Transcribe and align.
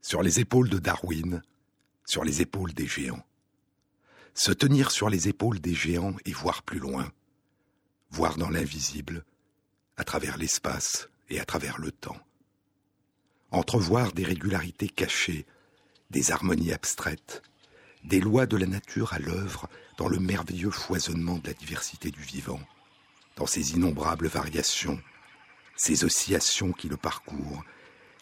Sur 0.00 0.22
les 0.22 0.40
épaules 0.40 0.68
de 0.68 0.78
Darwin, 0.78 1.42
sur 2.04 2.24
les 2.24 2.42
épaules 2.42 2.74
des 2.74 2.86
géants. 2.86 3.24
Se 4.34 4.52
tenir 4.52 4.90
sur 4.90 5.08
les 5.08 5.28
épaules 5.28 5.60
des 5.60 5.74
géants 5.74 6.16
et 6.24 6.32
voir 6.32 6.62
plus 6.62 6.78
loin, 6.78 7.10
voir 8.10 8.36
dans 8.36 8.50
l'invisible, 8.50 9.24
à 9.96 10.04
travers 10.04 10.36
l'espace 10.36 11.08
et 11.30 11.40
à 11.40 11.44
travers 11.44 11.78
le 11.78 11.92
temps. 11.92 12.18
Entrevoir 13.50 14.12
des 14.12 14.24
régularités 14.24 14.88
cachées, 14.88 15.46
des 16.10 16.30
harmonies 16.30 16.72
abstraites, 16.72 17.42
des 18.04 18.20
lois 18.20 18.46
de 18.46 18.56
la 18.56 18.66
nature 18.66 19.14
à 19.14 19.18
l'œuvre 19.18 19.68
dans 19.96 20.08
le 20.08 20.18
merveilleux 20.18 20.70
foisonnement 20.70 21.38
de 21.38 21.48
la 21.48 21.54
diversité 21.54 22.10
du 22.10 22.20
vivant, 22.20 22.60
dans 23.36 23.46
ses 23.46 23.72
innombrables 23.72 24.26
variations, 24.26 25.00
ces 25.76 26.04
oscillations 26.04 26.72
qui 26.72 26.88
le 26.88 26.96
parcourent, 26.96 27.64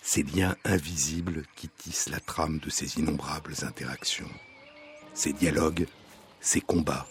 ces 0.02 0.24
liens 0.24 0.56
invisibles 0.64 1.44
qui 1.54 1.68
tissent 1.68 2.08
la 2.08 2.18
trame 2.18 2.58
de 2.58 2.70
ces 2.70 2.98
innombrables 2.98 3.54
interactions, 3.62 4.30
ces 5.14 5.32
dialogues, 5.32 5.86
ces 6.40 6.60
combats, 6.60 7.06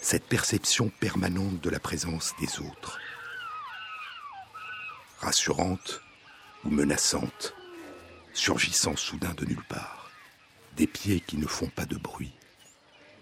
cette 0.00 0.26
perception 0.26 0.90
permanente 1.00 1.60
de 1.62 1.70
la 1.70 1.80
présence 1.80 2.34
des 2.38 2.60
autres. 2.60 2.98
Rassurante 5.18 6.02
ou 6.64 6.70
menaçante, 6.70 7.54
surgissant 8.34 8.96
soudain 8.96 9.32
de 9.34 9.46
nulle 9.46 9.64
part, 9.64 10.10
des 10.76 10.86
pieds 10.86 11.20
qui 11.20 11.38
ne 11.38 11.46
font 11.46 11.68
pas 11.68 11.86
de 11.86 11.96
bruit, 11.96 12.34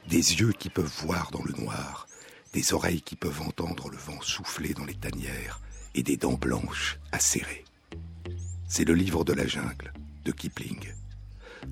des 0.08 0.40
yeux 0.40 0.52
qui 0.52 0.70
peuvent 0.70 0.92
voir 1.04 1.30
dans 1.30 1.44
le 1.44 1.52
noir, 1.52 2.08
des 2.52 2.72
oreilles 2.74 3.02
qui 3.02 3.14
peuvent 3.14 3.42
entendre 3.42 3.88
le 3.90 3.96
vent 3.96 4.20
souffler 4.20 4.74
dans 4.74 4.84
les 4.84 4.96
tanières 4.96 5.60
et 5.94 6.02
des 6.02 6.16
dents 6.16 6.32
blanches 6.32 6.98
acérées. 7.12 7.64
C'est 8.74 8.86
le 8.86 8.94
livre 8.94 9.22
de 9.22 9.34
la 9.34 9.46
jungle 9.46 9.92
de 10.24 10.32
Kipling. 10.32 10.94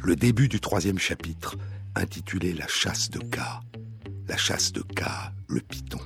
Le 0.00 0.16
début 0.16 0.48
du 0.48 0.60
troisième 0.60 0.98
chapitre, 0.98 1.56
intitulé 1.94 2.52
La 2.52 2.66
chasse 2.68 3.08
de 3.08 3.20
K. 3.20 3.38
La 4.28 4.36
chasse 4.36 4.70
de 4.70 4.82
K, 4.82 5.04
le 5.48 5.60
python. 5.62 5.98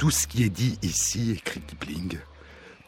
Tout 0.00 0.10
ce 0.10 0.26
qui 0.26 0.42
est 0.42 0.50
dit 0.50 0.76
ici, 0.82 1.30
écrit 1.30 1.60
Kipling, 1.60 2.18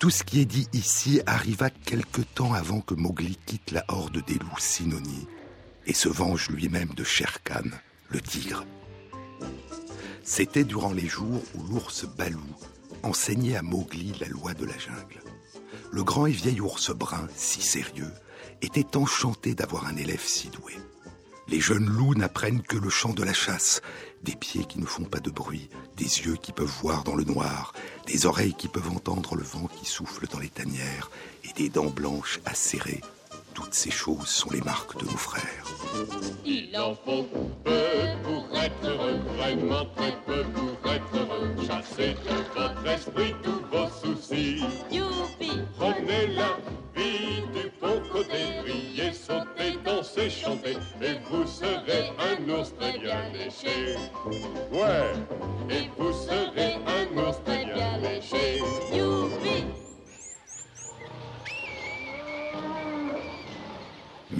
tout 0.00 0.10
ce 0.10 0.24
qui 0.24 0.40
est 0.40 0.44
dit 0.44 0.66
ici 0.72 1.22
arriva 1.26 1.70
quelque 1.70 2.22
temps 2.22 2.52
avant 2.52 2.80
que 2.80 2.94
Mowgli 2.94 3.38
quitte 3.46 3.70
la 3.70 3.84
horde 3.86 4.24
des 4.26 4.34
loups 4.40 4.58
Sinoni 4.58 5.28
et 5.86 5.94
se 5.94 6.08
venge 6.08 6.50
lui-même 6.50 6.94
de 6.96 7.04
Shere 7.04 7.44
Khan, 7.44 7.70
le 8.08 8.20
tigre. 8.20 8.64
C'était 10.22 10.64
durant 10.64 10.92
les 10.92 11.08
jours 11.08 11.42
où 11.54 11.62
l'ours 11.72 12.04
Balou 12.04 12.40
enseignait 13.02 13.56
à 13.56 13.62
Mowgli 13.62 14.12
la 14.20 14.28
loi 14.28 14.54
de 14.54 14.64
la 14.64 14.78
jungle. 14.78 15.22
Le 15.90 16.04
grand 16.04 16.26
et 16.26 16.32
vieil 16.32 16.60
ours 16.60 16.90
brun, 16.90 17.26
si 17.34 17.62
sérieux, 17.62 18.12
était 18.62 18.96
enchanté 18.96 19.54
d'avoir 19.54 19.86
un 19.86 19.96
élève 19.96 20.22
si 20.24 20.48
doué. 20.48 20.74
Les 21.48 21.60
jeunes 21.60 21.88
loups 21.88 22.14
n'apprennent 22.14 22.62
que 22.62 22.76
le 22.76 22.90
chant 22.90 23.12
de 23.12 23.24
la 23.24 23.32
chasse, 23.32 23.80
des 24.22 24.36
pieds 24.36 24.64
qui 24.64 24.78
ne 24.78 24.86
font 24.86 25.04
pas 25.04 25.18
de 25.18 25.30
bruit, 25.30 25.68
des 25.96 26.04
yeux 26.04 26.36
qui 26.36 26.52
peuvent 26.52 26.72
voir 26.80 27.02
dans 27.02 27.16
le 27.16 27.24
noir, 27.24 27.72
des 28.06 28.26
oreilles 28.26 28.54
qui 28.54 28.68
peuvent 28.68 28.90
entendre 28.90 29.34
le 29.34 29.42
vent 29.42 29.66
qui 29.66 29.86
souffle 29.86 30.28
dans 30.28 30.38
les 30.38 30.48
tanières, 30.48 31.10
et 31.42 31.52
des 31.54 31.70
dents 31.70 31.90
blanches 31.90 32.40
acérées 32.44 33.00
toutes 33.54 33.74
ces 33.74 33.90
choses 33.90 34.26
sont 34.28 34.50
les 34.50 34.60
marques 34.62 34.98
de 34.98 35.04
nos 35.04 35.16
frères. 35.16 35.64
Il 36.44 36.76
en 36.78 36.94
faut 36.94 37.26
peu 37.64 37.80
pour 38.22 38.48
être 38.60 38.84
heureux, 38.84 39.20
vraiment 39.36 39.86
très 39.96 40.12
peu 40.26 40.44
pour 40.44 40.92
être 40.92 41.14
heureux. 41.14 41.54
Chassez 41.66 42.14
de 42.14 42.60
votre 42.60 42.86
esprit 42.86 43.34
tous 43.42 43.62
vos 43.70 43.88
soucis. 43.88 44.62
Youpi 44.90 45.60
Prenez 45.78 46.26
la 46.28 46.56
vie 46.94 47.42
du 47.54 47.70
bon 47.80 48.00
côté, 48.12 48.60
riez, 48.64 49.12
sautez, 49.12 49.78
dansez, 49.84 50.30
chantez, 50.30 50.76
et 51.02 51.16
vous 51.30 51.46
serez 51.46 52.12
un 52.18 52.48
ours 52.50 52.72
très 52.78 52.98
bien 52.98 53.30
léché. 53.32 53.96
Ouais, 54.70 55.12
et 55.70 55.90
vous 55.96 56.12
serez 56.12 56.74
un 56.74 57.18
ours 57.18 57.38
très 57.44 57.64
bien 57.64 57.98
léché. 57.98 58.60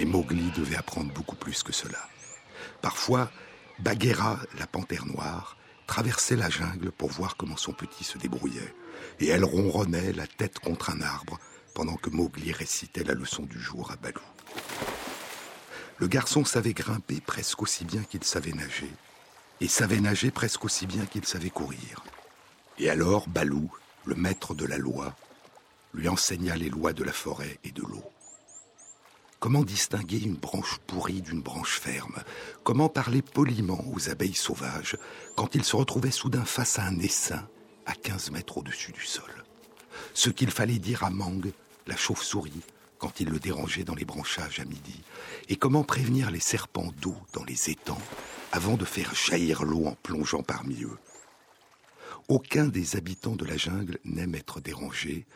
Mais 0.01 0.07
Mowgli 0.07 0.51
devait 0.53 0.77
apprendre 0.77 1.13
beaucoup 1.13 1.37
plus 1.37 1.63
que 1.63 1.75
cela. 1.75 1.99
Parfois, 2.81 3.31
Bagheera, 3.81 4.41
la 4.59 4.67
panthère 4.67 5.05
noire, 5.05 5.59
traversait 5.87 6.37
la 6.37 6.49
jungle 6.49 6.91
pour 6.91 7.11
voir 7.11 7.37
comment 7.37 7.59
son 7.59 7.75
petit 7.75 8.03
se 8.03 8.17
débrouillait, 8.17 8.75
et 9.19 9.29
elle 9.29 9.45
ronronnait 9.45 10.15
la 10.15 10.27
tête 10.27 10.59
contre 10.59 10.89
un 10.89 11.03
arbre 11.03 11.39
pendant 11.75 11.97
que 11.97 12.09
Mowgli 12.09 12.51
récitait 12.51 13.05
la 13.05 13.13
leçon 13.13 13.43
du 13.43 13.61
jour 13.61 13.91
à 13.91 13.97
Balou. 13.97 14.23
Le 15.99 16.07
garçon 16.07 16.47
savait 16.47 16.73
grimper 16.73 17.21
presque 17.21 17.61
aussi 17.61 17.85
bien 17.85 18.03
qu'il 18.03 18.25
savait 18.25 18.53
nager, 18.53 18.91
et 19.61 19.69
savait 19.69 20.01
nager 20.01 20.31
presque 20.31 20.65
aussi 20.65 20.87
bien 20.87 21.05
qu'il 21.05 21.27
savait 21.27 21.51
courir. 21.51 22.03
Et 22.79 22.89
alors 22.89 23.29
Balou, 23.29 23.71
le 24.07 24.15
maître 24.15 24.55
de 24.55 24.65
la 24.65 24.79
loi, 24.79 25.15
lui 25.93 26.09
enseigna 26.09 26.57
les 26.57 26.71
lois 26.71 26.95
de 26.95 27.05
la 27.05 27.13
forêt 27.13 27.59
et 27.65 27.71
de 27.71 27.83
l'eau. 27.83 28.11
Comment 29.41 29.65
distinguer 29.65 30.19
une 30.19 30.37
branche 30.37 30.79
pourrie 30.87 31.23
d'une 31.23 31.41
branche 31.41 31.81
ferme? 31.81 32.23
Comment 32.63 32.91
parler 32.91 33.23
poliment 33.23 33.83
aux 33.91 34.11
abeilles 34.11 34.35
sauvages 34.35 34.99
quand 35.35 35.55
ils 35.55 35.65
se 35.65 35.77
retrouvaient 35.77 36.11
soudain 36.11 36.45
face 36.45 36.79
à 36.79 36.85
un 36.85 36.99
essaim 36.99 37.49
à 37.87 37.95
15 37.95 38.33
mètres 38.33 38.59
au-dessus 38.59 38.93
du 38.93 39.03
sol? 39.03 39.31
Ce 40.13 40.29
qu'il 40.29 40.51
fallait 40.51 40.79
dire 40.79 41.05
à 41.05 41.11
Mang, 41.11 41.51
la 41.87 41.97
chauve-souris, 41.97 42.61
quand 42.99 43.21
il 43.21 43.31
le 43.31 43.39
dérangeait 43.39 43.83
dans 43.83 43.95
les 43.95 44.05
branchages 44.05 44.61
à 44.61 44.67
midi? 44.67 45.01
Et 45.49 45.57
comment 45.57 45.85
prévenir 45.85 46.31
les 46.31 46.39
serpents 46.39 46.93
d'eau 47.01 47.17
dans 47.33 47.45
les 47.45 47.71
étangs 47.71 48.03
avant 48.53 48.77
de 48.77 48.85
faire 48.85 49.15
jaillir 49.15 49.63
l'eau 49.63 49.87
en 49.87 49.97
plongeant 50.03 50.43
parmi 50.43 50.83
eux? 50.83 50.99
Aucun 52.29 52.67
des 52.67 52.95
habitants 52.95 53.37
de 53.37 53.47
la 53.47 53.57
jungle 53.57 54.01
n'aime 54.05 54.35
être 54.35 54.61
dérangé 54.61 55.27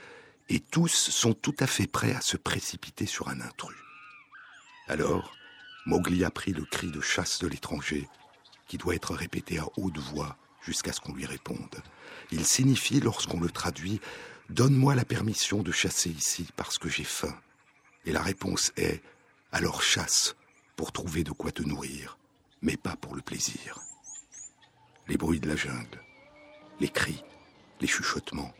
et 0.51 0.61
tous 0.61 0.93
sont 0.93 1.33
tout 1.33 1.57
à 1.59 1.67
fait 1.67 1.87
prêts 1.87 2.15
à 2.15 2.21
se 2.21 2.37
précipiter 2.37 3.07
sur 3.07 3.29
un 3.29 3.41
intrus. 3.41 3.84
Alors, 4.89 5.35
Mowgli 5.87 6.25
apprit 6.25 6.53
le 6.53 6.65
cri 6.65 6.91
de 6.91 7.01
chasse 7.01 7.39
de 7.39 7.47
l'étranger, 7.47 8.09
qui 8.67 8.79
doit 8.79 8.95
être 8.95 9.15
répété 9.15 9.59
à 9.59 9.67
haute 9.77 9.99
voix 9.99 10.37
jusqu'à 10.63 10.93
ce 10.93 11.01
qu'on 11.01 11.15
lui 11.15 11.27
réponde. 11.27 11.83
Il 12.31 12.45
signifie, 12.47 13.01
lorsqu'on 13.01 13.41
le 13.41 13.51
traduit, 13.51 14.01
Donne-moi 14.51 14.95
la 14.95 15.07
permission 15.07 15.63
de 15.63 15.73
chasser 15.73 16.11
ici 16.11 16.47
parce 16.55 16.79
que 16.79 16.89
j'ai 16.89 17.05
faim. 17.05 17.35
Et 18.05 18.13
la 18.13 18.23
réponse 18.23 18.73
est 18.77 19.03
Alors 19.53 19.83
chasse 19.83 20.37
pour 20.77 20.93
trouver 20.93 21.25
de 21.25 21.33
quoi 21.33 21.51
te 21.51 21.63
nourrir, 21.63 22.19
mais 22.61 22.77
pas 22.77 22.97
pour 22.97 23.15
le 23.15 23.23
plaisir. 23.23 23.79
Les 25.09 25.17
bruits 25.17 25.41
de 25.41 25.49
la 25.49 25.57
jungle, 25.57 26.01
les 26.79 26.89
cris, 26.89 27.23
les 27.81 27.87
chuchotements, 27.87 28.53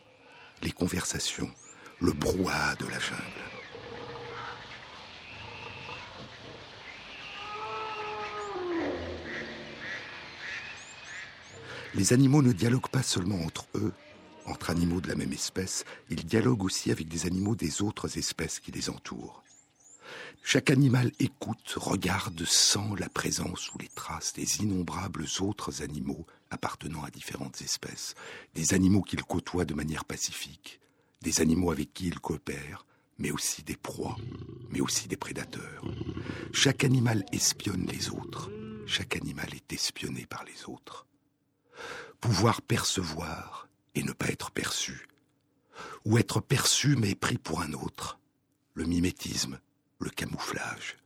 les 0.63 0.73
conversations, 0.73 1.53
le 2.01 2.13
brouhaha 2.13 2.77
de 2.77 2.87
la 2.87 2.99
jungle. 2.99 3.54
Les 11.95 12.13
animaux 12.13 12.43
ne 12.43 12.53
dialoguent 12.53 12.89
pas 12.89 13.05
seulement 13.05 13.41
entre 13.45 13.67
eux, 13.77 13.93
entre 14.47 14.71
animaux 14.71 15.01
de 15.01 15.07
la 15.07 15.15
même 15.15 15.33
espèce, 15.33 15.85
ils 16.11 16.25
dialoguent 16.25 16.65
aussi 16.65 16.91
avec 16.91 17.07
des 17.07 17.25
animaux 17.25 17.55
des 17.55 17.83
autres 17.83 18.19
espèces 18.19 18.59
qui 18.59 18.73
les 18.73 18.91
entourent. 18.91 19.45
Chaque 20.43 20.71
animal 20.71 21.13
écoute, 21.21 21.75
regarde, 21.77 22.45
sent 22.45 22.97
la 22.99 23.09
présence 23.09 23.73
ou 23.73 23.79
les 23.79 23.89
traces 23.89 24.33
des 24.33 24.59
innombrables 24.59 25.27
autres 25.39 25.83
animaux 25.83 26.27
appartenant 26.51 27.05
à 27.05 27.11
différentes 27.11 27.63
espèces, 27.63 28.17
des 28.57 28.75
animaux 28.75 29.03
qu'il 29.03 29.23
côtoie 29.23 29.65
de 29.65 29.75
manière 29.75 30.05
pacifique, 30.05 30.81
des 31.23 31.41
animaux 31.41 31.71
avec 31.71 31.95
qui 31.95 32.09
il 32.09 32.19
coopère, 32.19 32.87
mais 33.19 33.31
aussi 33.31 33.63
des 33.63 33.77
proies, 33.77 34.17
mais 34.69 34.81
aussi 34.81 35.07
des 35.07 35.17
prédateurs. 35.17 35.85
Chaque 36.53 36.83
animal 36.83 37.25
espionne 37.31 37.87
les 37.87 38.11
autres, 38.11 38.51
chaque 38.85 39.15
animal 39.15 39.55
est 39.55 39.73
espionné 39.73 40.27
par 40.27 40.45
les 40.45 40.69
autres 40.69 41.07
pouvoir 42.21 42.63
percevoir 42.63 43.69
et 43.95 44.03
ne 44.03 44.13
pas 44.13 44.29
être 44.29 44.51
perçu, 44.51 45.09
ou 46.05 46.19
être 46.19 46.41
perçu 46.41 46.97
mais 46.97 47.15
pris 47.15 47.39
pour 47.39 47.61
un 47.61 47.73
autre, 47.73 48.19
le 48.75 48.85
mimétisme, 48.85 49.61
le 50.01 50.11
camouflage, 50.11 50.97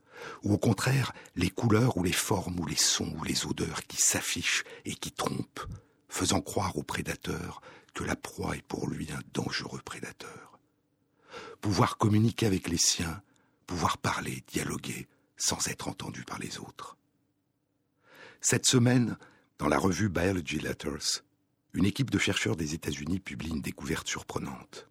ou 0.42 0.54
au 0.54 0.58
contraire 0.58 1.12
les 1.36 1.50
couleurs 1.50 1.96
ou 1.96 2.02
les 2.02 2.12
formes 2.12 2.58
ou 2.60 2.66
les 2.66 2.76
sons 2.76 3.14
ou 3.18 3.24
les 3.24 3.46
odeurs 3.46 3.82
qui 3.86 3.96
s'affichent 3.96 4.64
et 4.84 4.94
qui 4.94 5.12
trompent, 5.12 5.66
faisant 6.08 6.40
croire 6.40 6.76
au 6.76 6.82
prédateur 6.82 7.60
que 7.94 8.04
la 8.04 8.16
proie 8.16 8.56
est 8.56 8.66
pour 8.66 8.88
lui 8.88 9.10
un 9.12 9.20
dangereux 9.34 9.82
prédateur. 9.84 10.58
Pouvoir 11.60 11.98
communiquer 11.98 12.46
avec 12.46 12.68
les 12.68 12.78
siens, 12.78 13.22
pouvoir 13.66 13.98
parler, 13.98 14.44
dialoguer, 14.48 15.08
sans 15.36 15.68
être 15.68 15.88
entendu 15.88 16.24
par 16.24 16.38
les 16.38 16.58
autres. 16.58 16.96
Cette 18.40 18.66
semaine, 18.66 19.18
dans 19.58 19.68
la 19.68 19.78
revue 19.78 20.08
Biology 20.08 20.60
Letters, 20.60 21.24
une 21.74 21.84
équipe 21.84 22.10
de 22.10 22.18
chercheurs 22.18 22.56
des 22.56 22.74
États-Unis 22.74 23.18
publie 23.18 23.50
une 23.50 23.60
découverte 23.60 24.06
surprenante. 24.06 24.88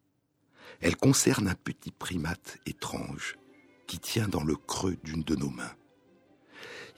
Elle 0.81 0.97
concerne 0.97 1.47
un 1.47 1.55
petit 1.55 1.91
primate 1.91 2.57
étrange 2.65 3.37
qui 3.87 3.97
tient 3.97 4.27
dans 4.27 4.43
le 4.43 4.55
creux 4.55 4.97
d'une 5.03 5.23
de 5.23 5.35
nos 5.35 5.49
mains. 5.49 5.73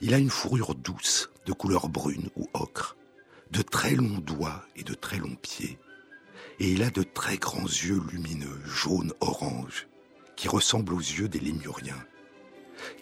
Il 0.00 0.14
a 0.14 0.18
une 0.18 0.30
fourrure 0.30 0.74
douce, 0.74 1.30
de 1.46 1.52
couleur 1.52 1.88
brune 1.88 2.28
ou 2.34 2.48
ocre, 2.54 2.96
de 3.52 3.62
très 3.62 3.94
longs 3.94 4.18
doigts 4.18 4.64
et 4.74 4.82
de 4.82 4.94
très 4.94 5.18
longs 5.18 5.36
pieds, 5.36 5.78
et 6.58 6.72
il 6.72 6.82
a 6.82 6.90
de 6.90 7.02
très 7.02 7.36
grands 7.36 7.66
yeux 7.66 8.00
lumineux, 8.10 8.60
jaune-orange, 8.64 9.86
qui 10.36 10.48
ressemblent 10.48 10.94
aux 10.94 10.98
yeux 10.98 11.28
des 11.28 11.40
lémuriens, 11.40 12.04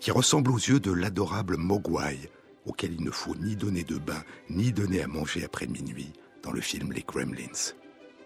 qui 0.00 0.11
ressemblent 0.11 0.50
aux 0.50 0.59
yeux 0.59 0.81
de 0.81 0.93
l'adorable 0.93 1.56
Mogwai, 1.56 2.31
auquel 2.69 2.93
il 2.93 3.03
ne 3.03 3.11
faut 3.11 3.35
ni 3.35 3.56
donner 3.56 3.82
de 3.82 3.97
bain, 3.97 4.23
ni 4.50 4.73
donner 4.73 5.03
à 5.03 5.06
manger 5.06 5.44
après 5.44 5.67
minuit, 5.67 6.12
dans 6.43 6.53
le 6.53 6.61
film 6.61 6.93
Les 6.93 7.03
Gremlins, 7.03 7.75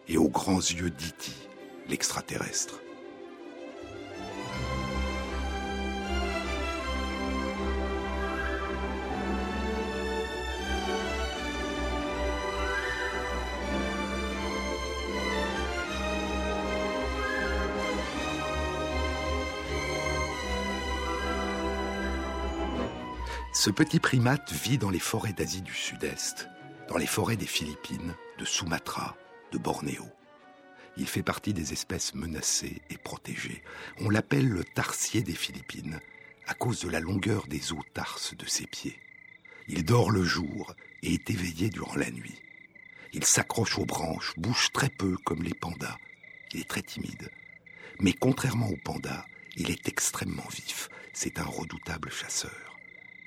et 0.08 0.18
aux 0.18 0.28
grands 0.28 0.58
yeux 0.58 0.90
d'Iti, 0.90 1.34
l'extraterrestre. 1.88 2.81
Ce 23.64 23.70
petit 23.70 24.00
primate 24.00 24.50
vit 24.50 24.76
dans 24.76 24.90
les 24.90 24.98
forêts 24.98 25.34
d'Asie 25.34 25.62
du 25.62 25.72
Sud-Est, 25.72 26.48
dans 26.88 26.96
les 26.96 27.06
forêts 27.06 27.36
des 27.36 27.46
Philippines, 27.46 28.16
de 28.40 28.44
Sumatra, 28.44 29.16
de 29.52 29.58
Bornéo. 29.58 30.04
Il 30.96 31.06
fait 31.06 31.22
partie 31.22 31.54
des 31.54 31.72
espèces 31.72 32.12
menacées 32.16 32.82
et 32.90 32.96
protégées. 32.96 33.62
On 34.00 34.10
l'appelle 34.10 34.48
le 34.48 34.64
tarsier 34.64 35.22
des 35.22 35.36
Philippines 35.36 36.00
à 36.48 36.54
cause 36.54 36.80
de 36.80 36.88
la 36.90 36.98
longueur 36.98 37.46
des 37.46 37.72
os 37.72 37.84
tarses 37.94 38.36
de 38.36 38.46
ses 38.46 38.66
pieds. 38.66 38.98
Il 39.68 39.84
dort 39.84 40.10
le 40.10 40.24
jour 40.24 40.74
et 41.04 41.14
est 41.14 41.30
éveillé 41.30 41.70
durant 41.70 41.94
la 41.94 42.10
nuit. 42.10 42.42
Il 43.12 43.24
s'accroche 43.24 43.78
aux 43.78 43.86
branches, 43.86 44.34
bouge 44.38 44.72
très 44.72 44.88
peu 44.88 45.16
comme 45.18 45.44
les 45.44 45.54
pandas. 45.54 45.98
Il 46.52 46.58
est 46.58 46.68
très 46.68 46.82
timide. 46.82 47.30
Mais 48.00 48.12
contrairement 48.12 48.70
aux 48.70 48.82
pandas, 48.82 49.24
il 49.56 49.70
est 49.70 49.86
extrêmement 49.86 50.48
vif. 50.50 50.88
C'est 51.12 51.38
un 51.38 51.44
redoutable 51.44 52.10
chasseur. 52.10 52.71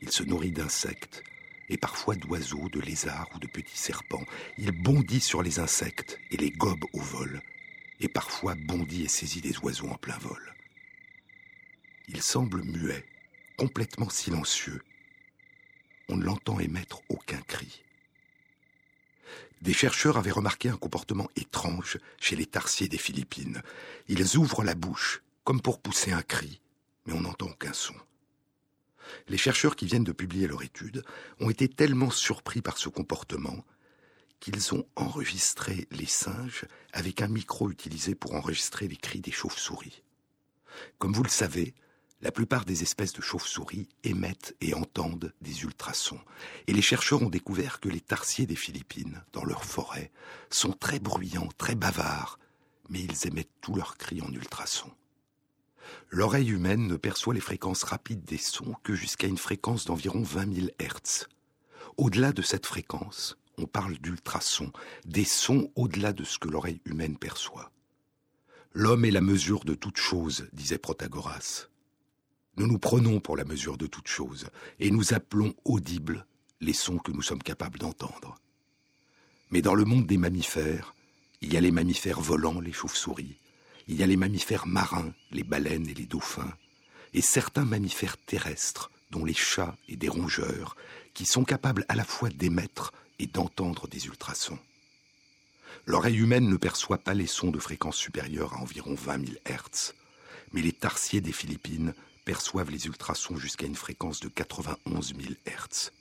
Il 0.05 0.11
se 0.11 0.21
nourrit 0.21 0.51
d'insectes 0.51 1.23
et 1.67 1.77
parfois 1.77 2.15
d'oiseaux, 2.15 2.69
de 2.69 2.79
lézards 2.79 3.27
ou 3.33 3.39
de 3.39 3.47
petits 3.47 3.75
serpents. 3.75 4.23
Il 4.59 4.69
bondit 4.69 5.19
sur 5.19 5.41
les 5.41 5.57
insectes 5.57 6.19
et 6.29 6.37
les 6.37 6.51
gobe 6.51 6.85
au 6.93 6.99
vol, 6.99 7.41
et 7.99 8.07
parfois 8.07 8.53
bondit 8.53 9.05
et 9.05 9.07
saisit 9.07 9.41
des 9.41 9.57
oiseaux 9.57 9.87
en 9.87 9.95
plein 9.95 10.19
vol. 10.19 10.53
Il 12.07 12.21
semble 12.21 12.61
muet, 12.61 13.03
complètement 13.57 14.09
silencieux. 14.09 14.83
On 16.07 16.17
ne 16.17 16.23
l'entend 16.23 16.59
émettre 16.59 17.01
aucun 17.09 17.41
cri. 17.41 17.81
Des 19.63 19.73
chercheurs 19.73 20.17
avaient 20.17 20.29
remarqué 20.29 20.69
un 20.69 20.77
comportement 20.77 21.31
étrange 21.35 21.97
chez 22.19 22.35
les 22.35 22.45
tarsiers 22.45 22.89
des 22.89 22.99
Philippines. 22.99 23.63
Ils 24.07 24.37
ouvrent 24.37 24.63
la 24.63 24.75
bouche 24.75 25.23
comme 25.43 25.61
pour 25.61 25.81
pousser 25.81 26.11
un 26.11 26.21
cri, 26.21 26.61
mais 27.07 27.13
on 27.13 27.21
n'entend 27.21 27.47
aucun 27.47 27.73
son. 27.73 27.95
Les 29.27 29.37
chercheurs 29.37 29.75
qui 29.75 29.85
viennent 29.85 30.03
de 30.03 30.11
publier 30.11 30.47
leur 30.47 30.63
étude 30.63 31.03
ont 31.39 31.49
été 31.49 31.67
tellement 31.67 32.11
surpris 32.11 32.61
par 32.61 32.77
ce 32.77 32.89
comportement 32.89 33.65
qu'ils 34.39 34.73
ont 34.73 34.85
enregistré 34.95 35.87
les 35.91 36.05
singes 36.05 36.65
avec 36.93 37.21
un 37.21 37.27
micro 37.27 37.71
utilisé 37.71 38.15
pour 38.15 38.35
enregistrer 38.35 38.87
les 38.87 38.97
cris 38.97 39.21
des 39.21 39.31
chauves-souris. 39.31 40.03
Comme 40.97 41.13
vous 41.13 41.23
le 41.23 41.29
savez, 41.29 41.73
la 42.21 42.31
plupart 42.31 42.65
des 42.65 42.81
espèces 42.81 43.13
de 43.13 43.21
chauves-souris 43.21 43.87
émettent 44.03 44.55
et 44.61 44.73
entendent 44.73 45.33
des 45.41 45.63
ultrasons. 45.63 46.19
Et 46.67 46.73
les 46.73 46.81
chercheurs 46.81 47.21
ont 47.21 47.29
découvert 47.29 47.79
que 47.79 47.89
les 47.89 48.01
tarsiers 48.01 48.45
des 48.45 48.55
Philippines, 48.55 49.23
dans 49.31 49.45
leurs 49.45 49.65
forêts, 49.65 50.11
sont 50.49 50.73
très 50.73 50.99
bruyants, 50.99 51.49
très 51.57 51.75
bavards, 51.75 52.39
mais 52.89 53.01
ils 53.01 53.27
émettent 53.27 53.53
tous 53.61 53.75
leurs 53.75 53.97
cris 53.97 54.21
en 54.21 54.31
ultrasons 54.31 54.91
l'oreille 56.09 56.49
humaine 56.49 56.87
ne 56.87 56.95
perçoit 56.95 57.33
les 57.33 57.39
fréquences 57.39 57.83
rapides 57.83 58.23
des 58.23 58.37
sons 58.37 58.75
que 58.83 58.95
jusqu'à 58.95 59.27
une 59.27 59.37
fréquence 59.37 59.85
d'environ 59.85 60.21
20 60.21 60.53
000 60.53 60.67
Hertz. 60.79 61.27
Au-delà 61.97 62.31
de 62.31 62.41
cette 62.41 62.65
fréquence, 62.65 63.37
on 63.57 63.67
parle 63.67 63.97
d'ultrasons, 63.97 64.71
des 65.05 65.23
sons 65.23 65.71
au-delà 65.75 66.13
de 66.13 66.23
ce 66.23 66.39
que 66.39 66.49
l'oreille 66.49 66.81
humaine 66.85 67.17
perçoit. 67.17 67.71
L'homme 68.73 69.05
est 69.05 69.11
la 69.11 69.21
mesure 69.21 69.63
de 69.63 69.73
toute 69.73 69.97
chose, 69.97 70.47
disait 70.51 70.77
Protagoras. 70.77 71.67
Nous 72.57 72.67
nous 72.67 72.79
prenons 72.79 73.19
pour 73.19 73.37
la 73.37 73.45
mesure 73.45 73.77
de 73.77 73.87
toute 73.87 74.07
chose, 74.07 74.47
et 74.79 74.91
nous 74.91 75.13
appelons 75.13 75.53
audibles 75.63 76.25
les 76.61 76.73
sons 76.73 76.97
que 76.97 77.11
nous 77.11 77.21
sommes 77.21 77.43
capables 77.43 77.79
d'entendre. 77.79 78.35
Mais 79.51 79.61
dans 79.61 79.75
le 79.75 79.85
monde 79.85 80.07
des 80.07 80.17
mammifères, 80.17 80.95
il 81.41 81.53
y 81.53 81.57
a 81.57 81.61
les 81.61 81.71
mammifères 81.71 82.21
volants, 82.21 82.59
les 82.59 82.73
chauves-souris, 82.73 83.37
il 83.87 83.95
y 83.95 84.03
a 84.03 84.07
les 84.07 84.17
mammifères 84.17 84.67
marins, 84.67 85.13
les 85.31 85.43
baleines 85.43 85.87
et 85.87 85.93
les 85.93 86.05
dauphins, 86.05 86.53
et 87.13 87.21
certains 87.21 87.65
mammifères 87.65 88.17
terrestres, 88.17 88.91
dont 89.11 89.25
les 89.25 89.33
chats 89.33 89.77
et 89.87 89.95
des 89.95 90.09
rongeurs, 90.09 90.75
qui 91.13 91.25
sont 91.25 91.45
capables 91.45 91.85
à 91.87 91.95
la 91.95 92.03
fois 92.03 92.29
d'émettre 92.29 92.93
et 93.19 93.27
d'entendre 93.27 93.87
des 93.87 94.05
ultrasons. 94.07 94.59
L'oreille 95.85 96.17
humaine 96.17 96.49
ne 96.49 96.57
perçoit 96.57 96.97
pas 96.97 97.13
les 97.13 97.27
sons 97.27 97.51
de 97.51 97.59
fréquence 97.59 97.97
supérieure 97.97 98.53
à 98.53 98.57
environ 98.57 98.95
20 98.95 99.27
000 99.27 99.37
Hertz, 99.45 99.93
mais 100.51 100.61
les 100.61 100.73
tarsiers 100.73 101.21
des 101.21 101.31
Philippines 101.31 101.93
perçoivent 102.25 102.71
les 102.71 102.87
ultrasons 102.87 103.37
jusqu'à 103.37 103.67
une 103.67 103.75
fréquence 103.75 104.19
de 104.19 104.27
91 104.27 105.13
000 105.15 105.33
Hertz. 105.45 105.93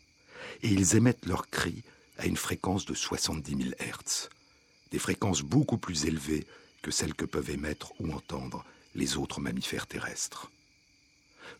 Et 0.62 0.68
ils 0.68 0.96
émettent 0.96 1.26
leurs 1.26 1.48
cris 1.48 1.82
à 2.18 2.26
une 2.26 2.36
fréquence 2.36 2.86
de 2.86 2.94
70 2.94 3.56
000 3.56 3.74
Hertz, 3.78 4.30
des 4.90 4.98
fréquences 4.98 5.42
beaucoup 5.42 5.78
plus 5.78 6.06
élevées 6.06 6.46
que 6.84 6.90
celles 6.90 7.14
que 7.14 7.24
peuvent 7.24 7.48
émettre 7.48 7.98
ou 7.98 8.12
entendre 8.12 8.62
les 8.94 9.16
autres 9.16 9.40
mammifères 9.40 9.86
terrestres. 9.86 10.50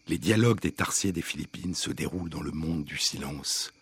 Les 0.07 0.19
dialogues 0.19 0.61
des 0.61 0.71
tarsiers 0.71 1.13
des 1.13 1.23
Philippines 1.23 1.75
se 1.75 1.91
déroulent 1.91 2.29
dans 2.29 2.43
le 2.43 2.51
monde 2.51 2.85
du 2.85 2.99
silence, 2.99 3.73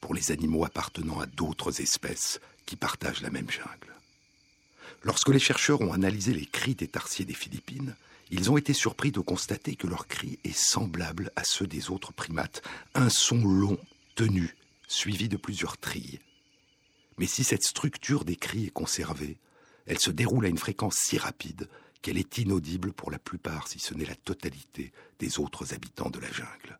pour 0.00 0.14
les 0.14 0.32
animaux 0.32 0.64
appartenant 0.64 1.20
à 1.20 1.26
d'autres 1.26 1.80
espèces 1.80 2.40
qui 2.66 2.74
partagent 2.74 3.22
la 3.22 3.30
même 3.30 3.48
jungle. 3.48 3.94
Lorsque 5.04 5.28
les 5.28 5.38
chercheurs 5.38 5.80
ont 5.80 5.92
analysé 5.92 6.34
les 6.34 6.44
cris 6.44 6.74
des 6.74 6.88
tarsiers 6.88 7.24
des 7.24 7.34
Philippines, 7.34 7.94
ils 8.32 8.50
ont 8.50 8.56
été 8.56 8.72
surpris 8.72 9.12
de 9.12 9.20
constater 9.20 9.76
que 9.76 9.86
leur 9.86 10.08
cri 10.08 10.40
est 10.42 10.56
semblable 10.56 11.30
à 11.36 11.44
ceux 11.44 11.68
des 11.68 11.90
autres 11.90 12.12
primates, 12.12 12.62
un 12.96 13.10
son 13.10 13.44
long, 13.44 13.78
tenu, 14.16 14.56
suivi 14.88 15.28
de 15.28 15.36
plusieurs 15.36 15.78
trilles. 15.78 16.18
Mais 17.16 17.26
si 17.26 17.44
cette 17.44 17.62
structure 17.62 18.24
des 18.24 18.36
cris 18.36 18.66
est 18.66 18.70
conservée, 18.70 19.38
elle 19.86 19.98
se 19.98 20.10
déroule 20.10 20.46
à 20.46 20.48
une 20.48 20.58
fréquence 20.58 20.96
si 20.96 21.18
rapide 21.18 21.68
qu'elle 22.02 22.18
est 22.18 22.38
inaudible 22.38 22.92
pour 22.92 23.10
la 23.10 23.18
plupart, 23.18 23.68
si 23.68 23.78
ce 23.78 23.94
n'est 23.94 24.06
la 24.06 24.14
totalité, 24.14 24.92
des 25.18 25.38
autres 25.38 25.74
habitants 25.74 26.10
de 26.10 26.18
la 26.18 26.30
jungle. 26.30 26.78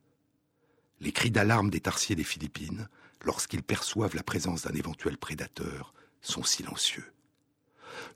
Les 1.00 1.12
cris 1.12 1.30
d'alarme 1.30 1.71
des 1.71 1.80
tarsiers 1.80 2.16
des 2.16 2.25
Philippines, 2.25 2.88
lorsqu'ils 3.25 3.62
perçoivent 3.62 4.16
la 4.16 4.23
présence 4.23 4.62
d'un 4.62 4.75
éventuel 4.75 5.19
prédateur, 5.19 5.92
sont 6.23 6.45
silencieux. 6.45 7.12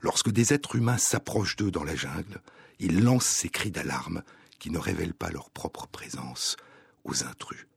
Lorsque 0.01 0.31
des 0.31 0.53
êtres 0.53 0.75
humains 0.75 0.97
s'approchent 0.97 1.55
d'eux 1.55 1.71
dans 1.71 1.83
la 1.83 1.95
jungle, 1.95 2.41
ils 2.79 3.03
lancent 3.03 3.25
ces 3.25 3.49
cris 3.49 3.71
d'alarme 3.71 4.23
qui 4.59 4.69
ne 4.69 4.79
révèlent 4.79 5.13
pas 5.13 5.29
leur 5.29 5.49
propre 5.49 5.87
présence 5.87 6.57
aux 7.03 7.23
intrus. 7.23 7.67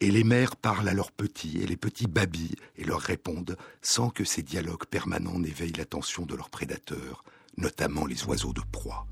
Et 0.00 0.10
les 0.10 0.24
mères 0.24 0.56
parlent 0.56 0.88
à 0.88 0.94
leurs 0.94 1.12
petits, 1.12 1.60
et 1.60 1.66
les 1.66 1.76
petits 1.76 2.06
babillent 2.06 2.56
et 2.76 2.84
leur 2.84 3.00
répondent 3.00 3.56
sans 3.82 4.10
que 4.10 4.24
ces 4.24 4.42
dialogues 4.42 4.86
permanents 4.86 5.38
n'éveillent 5.38 5.72
l'attention 5.72 6.26
de 6.26 6.34
leurs 6.34 6.50
prédateurs, 6.50 7.24
notamment 7.56 8.06
les 8.06 8.24
oiseaux 8.24 8.52
de 8.52 8.62
proie. 8.72 9.06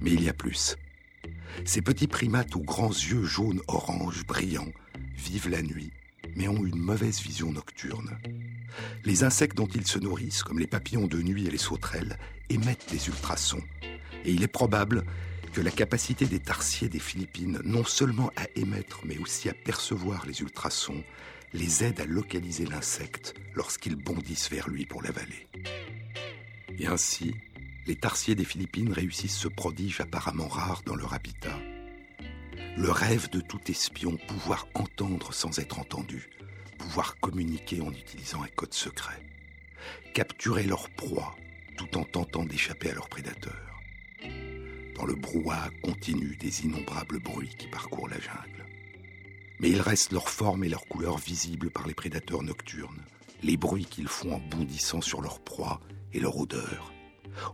Mais 0.00 0.12
il 0.12 0.22
y 0.22 0.28
a 0.28 0.34
plus. 0.34 0.76
Ces 1.64 1.82
petits 1.82 2.06
primates 2.06 2.54
aux 2.56 2.62
grands 2.62 2.90
yeux 2.90 3.24
jaunes 3.24 3.60
orange 3.66 4.24
brillants 4.26 4.72
vivent 5.16 5.48
la 5.48 5.62
nuit, 5.62 5.92
mais 6.36 6.48
ont 6.48 6.64
une 6.64 6.78
mauvaise 6.78 7.20
vision 7.20 7.52
nocturne. 7.52 8.18
Les 9.04 9.24
insectes 9.24 9.56
dont 9.56 9.66
ils 9.66 9.86
se 9.86 9.98
nourrissent, 9.98 10.42
comme 10.42 10.58
les 10.58 10.66
papillons 10.66 11.06
de 11.06 11.20
nuit 11.20 11.46
et 11.46 11.50
les 11.50 11.58
sauterelles, 11.58 12.18
émettent 12.48 12.90
des 12.90 13.08
ultrasons. 13.08 13.62
Et 14.24 14.32
il 14.32 14.42
est 14.42 14.48
probable 14.48 15.04
la 15.60 15.70
capacité 15.70 16.26
des 16.26 16.40
tarsiers 16.40 16.88
des 16.88 16.98
Philippines, 16.98 17.60
non 17.64 17.84
seulement 17.84 18.30
à 18.36 18.46
émettre, 18.54 19.00
mais 19.04 19.18
aussi 19.18 19.48
à 19.48 19.54
percevoir 19.54 20.26
les 20.26 20.40
ultrasons, 20.40 21.02
les 21.52 21.84
aide 21.84 22.00
à 22.00 22.04
localiser 22.04 22.66
l'insecte 22.66 23.34
lorsqu'ils 23.54 23.96
bondissent 23.96 24.50
vers 24.50 24.68
lui 24.68 24.86
pour 24.86 25.02
l'avaler. 25.02 25.48
Et 26.78 26.86
ainsi, 26.86 27.34
les 27.86 27.96
tarsiers 27.96 28.34
des 28.34 28.44
Philippines 28.44 28.92
réussissent 28.92 29.38
ce 29.38 29.48
prodige 29.48 30.00
apparemment 30.00 30.48
rare 30.48 30.82
dans 30.84 30.94
leur 30.94 31.14
habitat. 31.14 31.58
Le 32.76 32.90
rêve 32.90 33.30
de 33.30 33.40
tout 33.40 33.60
espion, 33.68 34.18
pouvoir 34.28 34.68
entendre 34.74 35.32
sans 35.32 35.58
être 35.58 35.78
entendu, 35.78 36.28
pouvoir 36.78 37.18
communiquer 37.18 37.80
en 37.80 37.90
utilisant 37.90 38.42
un 38.42 38.48
code 38.48 38.74
secret. 38.74 39.22
capturer 40.14 40.64
leur 40.64 40.90
proie 40.90 41.36
tout 41.76 41.96
en 41.96 42.04
tentant 42.04 42.44
d'échapper 42.44 42.90
à 42.90 42.94
leurs 42.94 43.08
prédateurs. 43.08 43.67
Dans 44.98 45.06
le 45.06 45.14
brouhaha 45.14 45.70
continu 45.80 46.34
des 46.34 46.64
innombrables 46.64 47.20
bruits 47.20 47.54
qui 47.56 47.68
parcourent 47.68 48.08
la 48.08 48.18
jungle. 48.18 48.66
Mais 49.60 49.70
il 49.70 49.80
reste 49.80 50.10
leur 50.10 50.28
forme 50.28 50.64
et 50.64 50.68
leur 50.68 50.88
couleur 50.88 51.18
visibles 51.18 51.70
par 51.70 51.86
les 51.86 51.94
prédateurs 51.94 52.42
nocturnes, 52.42 53.04
les 53.44 53.56
bruits 53.56 53.84
qu'ils 53.84 54.08
font 54.08 54.34
en 54.34 54.40
bondissant 54.40 55.00
sur 55.00 55.20
leur 55.20 55.38
proie 55.38 55.78
et 56.12 56.18
leur 56.18 56.36
odeur. 56.36 56.92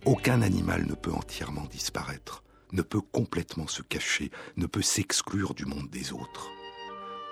Aucun 0.06 0.40
animal 0.40 0.86
ne 0.86 0.94
peut 0.94 1.12
entièrement 1.12 1.66
disparaître, 1.66 2.42
ne 2.72 2.80
peut 2.80 3.02
complètement 3.02 3.66
se 3.66 3.82
cacher, 3.82 4.30
ne 4.56 4.64
peut 4.64 4.82
s'exclure 4.82 5.52
du 5.52 5.66
monde 5.66 5.90
des 5.90 6.14
autres. 6.14 6.50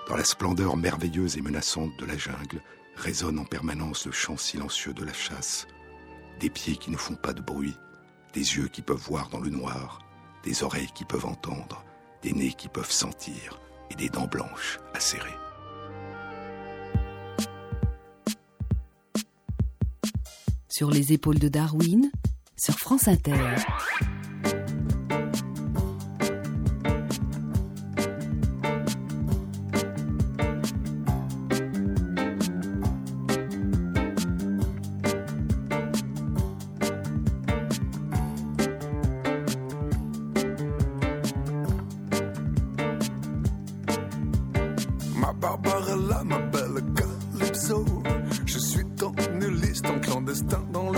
Dans 0.09 0.17
la 0.17 0.25
splendeur 0.25 0.77
merveilleuse 0.77 1.39
et 1.39 1.43
menaçante 1.43 1.99
de 1.99 2.05
la 2.05 2.19
jungle 2.19 2.63
résonne 2.97 3.39
en 3.39 3.47
permanence 3.47 4.05
le 4.05 4.13
chant 4.13 4.37
silencieux 4.37 4.93
de 4.93 5.05
la 5.07 5.15
chasse, 5.15 5.67
des 6.39 6.51
pieds 6.51 6.77
qui 6.77 6.91
ne 6.91 6.99
font 6.99 7.17
pas 7.17 7.33
de 7.33 7.41
bruit, 7.41 7.75
des 8.33 8.57
yeux 8.57 8.69
qui 8.69 8.83
peuvent 8.83 8.97
voir 8.97 9.29
dans 9.29 9.41
le 9.41 9.51
noir, 9.51 10.01
des 10.45 10.63
oreilles 10.63 10.91
qui 10.95 11.05
peuvent 11.05 11.27
entendre, 11.27 11.85
des 12.23 12.33
nez 12.33 12.53
qui 12.53 12.69
peuvent 12.69 12.91
sentir 12.91 13.61
et 13.91 13.95
des 13.95 14.09
dents 14.09 14.27
blanches 14.27 14.79
serrer. 15.03 15.35
Sur 20.69 20.91
les 20.91 21.13
épaules 21.13 21.39
de 21.39 21.49
Darwin, 21.49 22.11
sur 22.57 22.79
France 22.79 23.09
Inter. 23.09 23.57
Don't. 50.41 50.92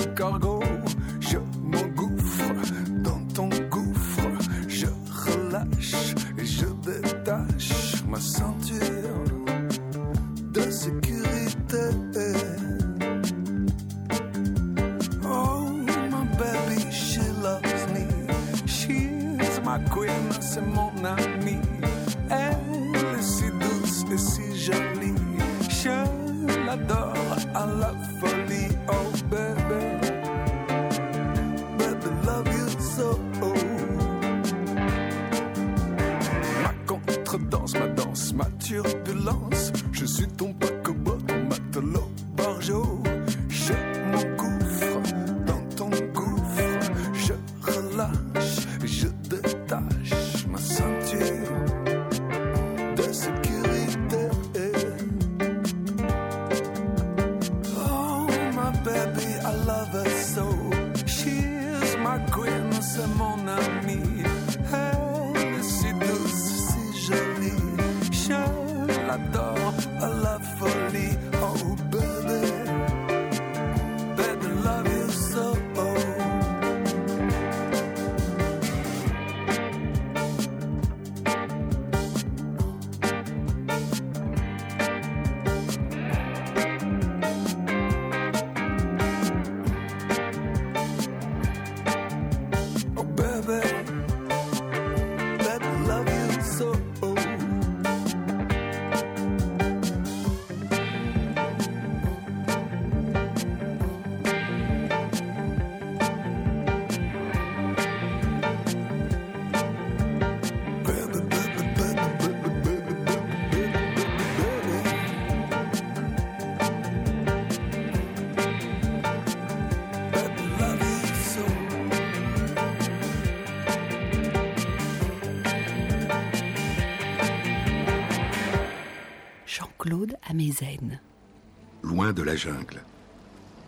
Loin 131.83 132.13
de 132.13 132.23
la 132.23 132.37
jungle, 132.37 132.83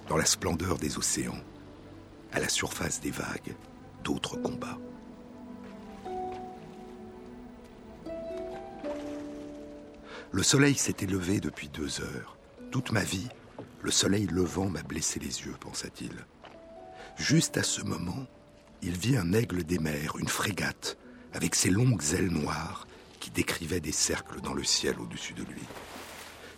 dans 0.09 0.17
la 0.17 0.25
splendeur 0.25 0.79
des 0.79 0.99
océans, 0.99 1.41
à 2.33 2.41
la 2.41 2.49
surface 2.49 3.01
des 3.01 3.11
vagues, 3.11 3.55
d'autres 4.05 4.37
combats. 4.37 4.79
Le 10.33 10.43
soleil 10.43 10.75
s'était 10.75 11.07
levé 11.07 11.41
depuis 11.41 11.69
deux 11.69 12.01
heures. 12.01 12.37
Toute 12.71 12.93
ma 12.93 13.05
vie, 13.05 13.29
le 13.83 13.91
soleil 13.91 14.27
levant 14.27 14.69
m'a 14.69 14.83
blessé 14.83 15.19
les 15.19 15.43
yeux, 15.43 15.55
pensa-t-il. 15.59 16.13
Juste 17.17 17.57
à 17.57 17.63
ce 17.63 17.83
moment, 17.83 18.27
il 18.83 18.99
vit 18.99 19.17
un 19.17 19.33
aigle 19.33 19.65
des 19.65 19.79
mers, 19.79 20.17
une 20.19 20.29
frégate, 20.29 20.99
avec 21.33 21.55
ses 21.55 21.71
longues 21.71 22.03
ailes 22.13 22.31
noires 22.31 22.87
qui 23.21 23.31
décrivaient 23.31 23.81
des 23.81 23.93
cercles 23.93 24.41
dans 24.41 24.53
le 24.53 24.65
ciel 24.65 25.01
au-dessus 25.01 25.33
de 25.33 25.43
lui. 25.43 25.63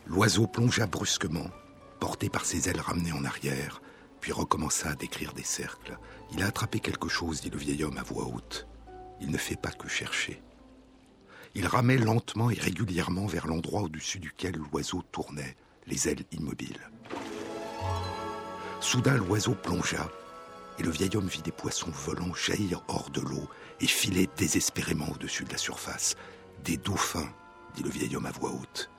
L'oiseau 0.08 0.46
plongea 0.46 0.86
brusquement, 0.86 1.50
porté 2.00 2.30
par 2.30 2.46
ses 2.46 2.70
ailes 2.70 2.80
ramenées 2.80 3.12
en 3.12 3.26
arrière, 3.26 3.82
puis 4.20 4.32
recommença 4.32 4.88
à 4.88 4.94
décrire 4.94 5.34
des 5.34 5.44
cercles. 5.44 5.98
Il 6.32 6.42
a 6.42 6.46
attrapé 6.46 6.80
quelque 6.80 7.10
chose, 7.10 7.42
dit 7.42 7.50
le 7.50 7.58
vieil 7.58 7.84
homme 7.84 7.98
à 7.98 8.02
voix 8.02 8.24
haute. 8.24 8.66
Il 9.20 9.30
ne 9.30 9.36
fait 9.36 9.60
pas 9.60 9.70
que 9.70 9.86
chercher. 9.86 10.42
Il 11.54 11.66
ramait 11.66 11.98
lentement 11.98 12.50
et 12.50 12.54
régulièrement 12.54 13.26
vers 13.26 13.46
l'endroit 13.46 13.82
au-dessus 13.82 14.18
duquel 14.18 14.56
l'oiseau 14.56 15.02
tournait, 15.12 15.56
les 15.86 16.08
ailes 16.08 16.24
immobiles. 16.32 16.90
Soudain, 18.80 19.16
l'oiseau 19.16 19.54
plongea, 19.54 20.08
et 20.78 20.84
le 20.84 20.90
vieil 20.90 21.16
homme 21.16 21.28
vit 21.28 21.42
des 21.42 21.52
poissons 21.52 21.90
volants 21.90 22.34
jaillir 22.34 22.82
hors 22.88 23.10
de 23.10 23.20
l'eau 23.20 23.46
et 23.80 23.86
filer 23.86 24.26
désespérément 24.38 25.08
au-dessus 25.10 25.44
de 25.44 25.52
la 25.52 25.58
surface. 25.58 26.14
Des 26.64 26.78
dauphins, 26.78 27.30
dit 27.74 27.82
le 27.82 27.90
vieil 27.90 28.16
homme 28.16 28.26
à 28.26 28.30
voix 28.30 28.52
haute 28.52 28.90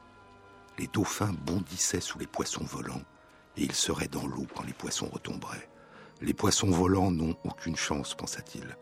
les 0.80 0.88
dauphins 0.88 1.34
bondissaient 1.46 2.00
sous 2.00 2.18
les 2.18 2.28
poissons 2.28 2.64
volants, 2.64 3.04
et 3.58 3.64
ils 3.64 3.76
seraient 3.76 4.08
dans 4.08 4.26
l'eau 4.26 4.48
quand 4.56 4.64
les 4.64 4.74
poissons 4.74 5.10
retomberaient. 5.12 5.70
Les 6.22 6.34
poissons 6.34 6.72
volants 6.72 7.12
n'ont 7.12 7.36
aucune 7.44 7.76
chance, 7.76 8.16
pensa-t-il. 8.16 8.78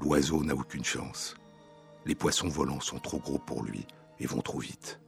L'oiseau 0.00 0.44
n'a 0.44 0.54
aucune 0.54 0.84
chance. 0.84 1.34
Les 2.06 2.14
poissons 2.14 2.48
volants 2.48 2.80
sont 2.80 3.00
trop 3.00 3.18
gros 3.18 3.38
pour 3.38 3.64
lui 3.64 3.84
et 4.20 4.26
vont 4.26 4.42
trop 4.42 4.60
vite. 4.60 5.00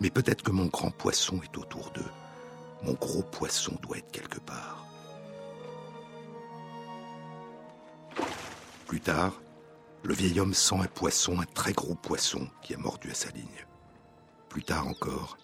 Mais 0.00 0.08
peut-être 0.08 0.42
que 0.42 0.50
mon 0.50 0.66
grand 0.66 0.90
poisson 0.90 1.40
est 1.42 1.58
autour 1.58 1.90
d'eux. 1.90 2.10
Mon 2.82 2.94
gros 2.94 3.22
poisson 3.22 3.78
doit 3.82 3.98
être 3.98 4.10
quelque 4.10 4.40
part. 4.40 4.86
Plus 8.86 9.00
tard, 9.00 9.38
le 10.02 10.14
vieil 10.14 10.40
homme 10.40 10.54
sent 10.54 10.76
un 10.80 10.86
poisson, 10.86 11.40
un 11.40 11.44
très 11.44 11.74
gros 11.74 11.94
poisson, 11.94 12.48
qui 12.62 12.74
a 12.74 12.78
mordu 12.78 13.10
à 13.10 13.14
sa 13.14 13.28
ligne. 13.30 13.66
Plus 14.48 14.62
tard 14.62 14.88
encore, 14.88 15.36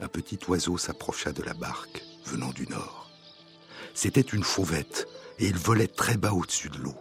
un 0.00 0.08
petit 0.08 0.38
oiseau 0.48 0.78
s'approcha 0.78 1.32
de 1.32 1.42
la 1.42 1.54
barque 1.54 2.02
venant 2.24 2.50
du 2.50 2.66
nord. 2.66 3.10
C'était 3.94 4.20
une 4.20 4.44
fauvette, 4.44 5.06
et 5.38 5.46
il 5.46 5.56
volait 5.56 5.86
très 5.86 6.16
bas 6.16 6.32
au-dessus 6.32 6.70
de 6.70 6.78
l'eau. 6.78 6.96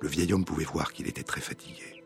Le 0.00 0.08
vieil 0.08 0.32
homme 0.32 0.44
pouvait 0.44 0.64
voir 0.64 0.92
qu'il 0.92 1.08
était 1.08 1.22
très 1.22 1.40
fatigué. 1.40 2.04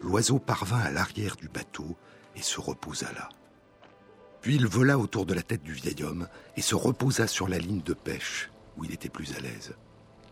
L'oiseau 0.00 0.38
parvint 0.38 0.80
à 0.80 0.90
l'arrière 0.90 1.36
du 1.36 1.48
bateau 1.48 1.96
et 2.36 2.42
se 2.42 2.60
reposa 2.60 3.10
là. 3.12 3.28
Puis 4.42 4.56
il 4.56 4.66
vola 4.66 4.98
autour 4.98 5.26
de 5.26 5.34
la 5.34 5.42
tête 5.42 5.62
du 5.62 5.72
vieil 5.72 6.04
homme 6.04 6.28
et 6.56 6.62
se 6.62 6.74
reposa 6.74 7.26
sur 7.26 7.48
la 7.48 7.58
ligne 7.58 7.82
de 7.82 7.94
pêche, 7.94 8.50
où 8.76 8.84
il 8.84 8.92
était 8.92 9.08
plus 9.08 9.34
à 9.34 9.40
l'aise. 9.40 9.74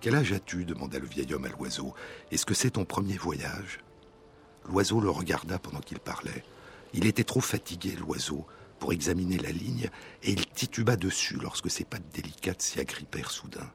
Quel 0.00 0.14
âge 0.14 0.32
as-tu? 0.32 0.64
demanda 0.64 0.98
le 0.98 1.06
vieil 1.06 1.32
homme 1.34 1.46
à 1.46 1.48
l'oiseau. 1.48 1.94
Est-ce 2.30 2.46
que 2.46 2.54
c'est 2.54 2.72
ton 2.72 2.84
premier 2.84 3.16
voyage? 3.16 3.80
L'oiseau 4.68 5.00
le 5.00 5.10
regarda 5.10 5.58
pendant 5.58 5.80
qu'il 5.80 5.98
parlait. 5.98 6.44
Il 6.92 7.06
était 7.06 7.24
trop 7.24 7.40
fatigué, 7.40 7.96
l'oiseau, 7.96 8.46
pour 8.84 8.92
examiner 8.92 9.38
la 9.38 9.50
ligne, 9.50 9.88
et 10.22 10.32
il 10.32 10.44
tituba 10.44 10.96
dessus 10.96 11.38
lorsque 11.40 11.70
ses 11.70 11.84
pattes 11.84 12.12
délicates 12.12 12.60
s'y 12.60 12.80
agrippèrent 12.80 13.30
soudain. 13.30 13.72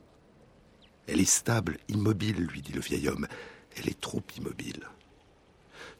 Elle 1.07 1.19
est 1.19 1.25
stable, 1.25 1.79
immobile, 1.87 2.45
lui 2.45 2.61
dit 2.61 2.73
le 2.73 2.79
vieil 2.79 3.09
homme. 3.09 3.27
Elle 3.75 3.89
est 3.89 3.99
trop 3.99 4.21
immobile. 4.37 4.87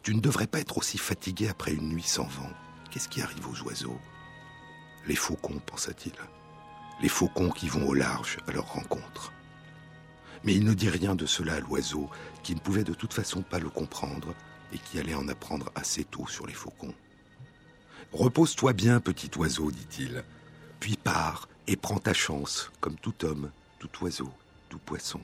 Tu 0.03 0.13
ne 0.13 0.21
devrais 0.21 0.45
pas 0.45 0.59
être 0.59 0.77
aussi 0.77 0.99
fatigué 0.99 1.47
après 1.49 1.73
une 1.73 1.89
nuit 1.89 2.03
sans 2.03 2.27
vent. 2.27 2.51
Qu'est-ce 2.91 3.09
qui 3.09 3.23
arrive 3.23 3.47
aux 3.49 3.63
oiseaux? 3.63 3.97
Les 5.07 5.15
faucons, 5.15 5.59
pensa-t-il. 5.65 6.13
Les 7.01 7.09
faucons 7.09 7.49
qui 7.49 7.67
vont 7.67 7.87
au 7.87 7.95
large 7.95 8.37
à 8.47 8.51
leur 8.51 8.73
rencontre. 8.73 9.33
Mais 10.43 10.53
il 10.53 10.63
ne 10.65 10.75
dit 10.75 10.89
rien 10.89 11.15
de 11.15 11.25
cela 11.25 11.55
à 11.55 11.59
l'oiseau, 11.61 12.11
qui 12.43 12.53
ne 12.53 12.59
pouvait 12.59 12.83
de 12.83 12.93
toute 12.93 13.15
façon 13.15 13.41
pas 13.41 13.57
le 13.57 13.71
comprendre 13.71 14.35
et 14.71 14.77
qui 14.77 14.99
allait 14.99 15.15
en 15.15 15.29
apprendre 15.29 15.71
assez 15.73 16.03
tôt 16.03 16.27
sur 16.27 16.45
les 16.45 16.53
faucons. 16.53 16.93
Repose-toi 18.11 18.73
bien, 18.73 18.99
petit 18.99 19.29
oiseau, 19.37 19.69
dit-il, 19.69 20.23
puis 20.79 20.97
pars 20.97 21.47
et 21.67 21.75
prends 21.75 21.99
ta 21.99 22.13
chance, 22.13 22.71
comme 22.79 22.95
tout 22.95 23.23
homme, 23.23 23.51
tout 23.77 23.89
oiseau, 24.01 24.31
tout 24.69 24.79
poisson. 24.79 25.21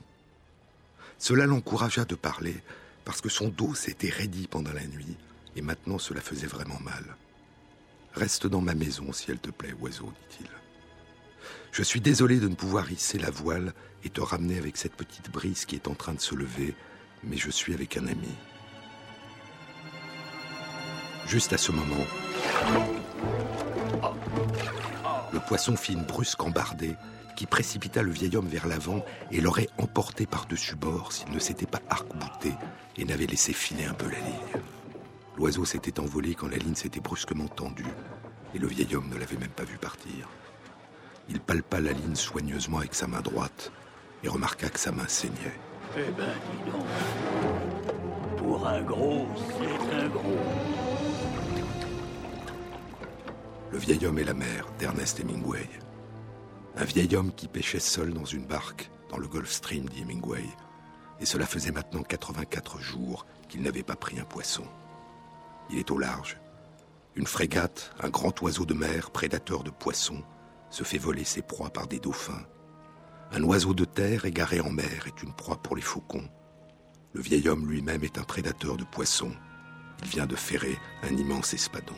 Cela 1.18 1.46
l'encouragea 1.46 2.04
de 2.04 2.14
parler, 2.14 2.62
parce 3.04 3.20
que 3.20 3.28
son 3.28 3.48
dos 3.48 3.74
s'était 3.74 4.10
raidi 4.10 4.46
pendant 4.46 4.72
la 4.72 4.86
nuit, 4.86 5.16
et 5.56 5.62
maintenant 5.62 5.98
cela 5.98 6.20
faisait 6.20 6.46
vraiment 6.46 6.78
mal. 6.80 7.16
Reste 8.14 8.46
dans 8.46 8.60
ma 8.60 8.74
maison, 8.74 9.12
si 9.12 9.30
elle 9.30 9.40
te 9.40 9.50
plaît, 9.50 9.74
oiseau, 9.80 10.12
dit-il. 10.30 10.48
Je 11.72 11.82
suis 11.82 12.00
désolé 12.00 12.38
de 12.38 12.48
ne 12.48 12.54
pouvoir 12.54 12.90
hisser 12.90 13.18
la 13.18 13.30
voile 13.30 13.74
et 14.04 14.10
te 14.10 14.20
ramener 14.20 14.58
avec 14.58 14.76
cette 14.76 14.94
petite 14.94 15.30
brise 15.30 15.64
qui 15.64 15.74
est 15.74 15.88
en 15.88 15.94
train 15.94 16.14
de 16.14 16.20
se 16.20 16.34
lever, 16.34 16.74
mais 17.24 17.36
je 17.36 17.50
suis 17.50 17.74
avec 17.74 17.96
un 17.96 18.06
ami. 18.06 18.32
Juste 21.26 21.52
à 21.52 21.58
ce 21.58 21.72
moment, 21.72 22.06
le 25.32 25.40
poisson 25.40 25.76
fit 25.76 25.94
une 25.94 26.04
brusque 26.04 26.40
embardée 26.42 26.94
qui 27.34 27.46
précipita 27.46 28.02
le 28.02 28.12
vieil 28.12 28.36
homme 28.36 28.46
vers 28.46 28.68
l'avant 28.68 29.04
et 29.32 29.40
l'aurait 29.40 29.68
emporté 29.76 30.24
par-dessus 30.24 30.76
bord 30.76 31.12
s'il 31.12 31.30
ne 31.30 31.40
s'était 31.40 31.66
pas 31.66 31.80
arc-bouté 31.90 32.52
et 32.96 33.04
n'avait 33.04 33.26
laissé 33.26 33.52
filer 33.52 33.84
un 33.86 33.92
peu 33.92 34.06
la 34.06 34.18
ligne. 34.18 34.62
L'oiseau 35.36 35.64
s'était 35.64 35.98
envolé 35.98 36.34
quand 36.34 36.48
la 36.48 36.58
ligne 36.58 36.76
s'était 36.76 37.00
brusquement 37.00 37.48
tendue 37.48 37.84
et 38.54 38.58
le 38.58 38.68
vieil 38.68 38.94
homme 38.94 39.08
ne 39.08 39.18
l'avait 39.18 39.36
même 39.36 39.48
pas 39.48 39.64
vu 39.64 39.78
partir. 39.78 40.28
Il 41.28 41.40
palpa 41.40 41.80
la 41.80 41.92
ligne 41.92 42.14
soigneusement 42.14 42.78
avec 42.78 42.94
sa 42.94 43.08
main 43.08 43.20
droite 43.20 43.72
et 44.22 44.28
remarqua 44.28 44.68
que 44.68 44.78
sa 44.78 44.92
main 44.92 45.08
saignait. 45.08 45.58
Eh 45.96 46.10
ben, 46.16 46.32
dis 46.52 46.70
donc. 46.70 46.86
Pour 48.36 48.66
un 48.66 48.80
gros, 48.82 49.26
c'est 49.58 49.94
un 49.96 50.08
gros. 50.08 50.85
Le 53.76 53.82
vieil 53.82 54.06
homme 54.06 54.18
et 54.18 54.24
la 54.24 54.32
mère 54.32 54.72
d'Ernest 54.78 55.20
Hemingway. 55.20 55.68
Un 56.78 56.84
vieil 56.86 57.14
homme 57.14 57.30
qui 57.30 57.46
pêchait 57.46 57.78
seul 57.78 58.14
dans 58.14 58.24
une 58.24 58.46
barque 58.46 58.90
dans 59.10 59.18
le 59.18 59.28
Gulf 59.28 59.52
Stream, 59.52 59.86
dit 59.86 60.00
Hemingway. 60.00 60.46
Et 61.20 61.26
cela 61.26 61.44
faisait 61.44 61.72
maintenant 61.72 62.02
84 62.02 62.80
jours 62.80 63.26
qu'il 63.50 63.60
n'avait 63.60 63.82
pas 63.82 63.94
pris 63.94 64.18
un 64.18 64.24
poisson. 64.24 64.64
Il 65.68 65.76
est 65.76 65.90
au 65.90 65.98
large. 65.98 66.40
Une 67.16 67.26
frégate, 67.26 67.92
un 68.00 68.08
grand 68.08 68.40
oiseau 68.40 68.64
de 68.64 68.72
mer, 68.72 69.10
prédateur 69.10 69.62
de 69.62 69.68
poissons, 69.68 70.22
se 70.70 70.82
fait 70.82 70.96
voler 70.96 71.24
ses 71.24 71.42
proies 71.42 71.68
par 71.68 71.86
des 71.86 72.00
dauphins. 72.00 72.46
Un 73.30 73.42
oiseau 73.42 73.74
de 73.74 73.84
terre 73.84 74.24
égaré 74.24 74.62
en 74.62 74.70
mer 74.70 75.06
est 75.06 75.22
une 75.22 75.34
proie 75.34 75.62
pour 75.62 75.76
les 75.76 75.82
faucons. 75.82 76.30
Le 77.12 77.20
vieil 77.20 77.46
homme 77.46 77.70
lui-même 77.70 78.04
est 78.04 78.16
un 78.16 78.24
prédateur 78.24 78.78
de 78.78 78.84
poissons. 78.84 79.34
Il 80.02 80.08
vient 80.08 80.26
de 80.26 80.34
ferrer 80.34 80.78
un 81.02 81.14
immense 81.14 81.52
espadon. 81.52 81.92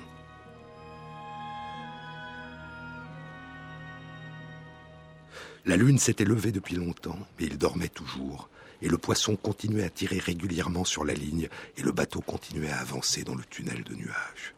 La 5.66 5.76
lune 5.76 5.98
s'était 5.98 6.24
levée 6.24 6.52
depuis 6.52 6.76
longtemps, 6.76 7.18
mais 7.38 7.46
il 7.46 7.58
dormait 7.58 7.88
toujours, 7.88 8.48
et 8.80 8.88
le 8.88 8.98
poisson 8.98 9.36
continuait 9.36 9.84
à 9.84 9.90
tirer 9.90 10.18
régulièrement 10.18 10.84
sur 10.84 11.04
la 11.04 11.14
ligne, 11.14 11.48
et 11.76 11.82
le 11.82 11.92
bateau 11.92 12.20
continuait 12.20 12.70
à 12.70 12.78
avancer 12.78 13.24
dans 13.24 13.34
le 13.34 13.44
tunnel 13.44 13.82
de 13.84 13.94
nuages. 13.94 14.54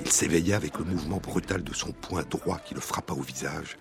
Il 0.00 0.10
s'éveilla 0.10 0.56
avec 0.56 0.78
le 0.78 0.84
mouvement 0.84 1.18
brutal 1.18 1.62
de 1.62 1.74
son 1.74 1.92
poing 1.92 2.22
droit 2.22 2.58
qui 2.58 2.74
le 2.74 2.80
frappa 2.80 3.14
au 3.14 3.22
visage, 3.22 3.78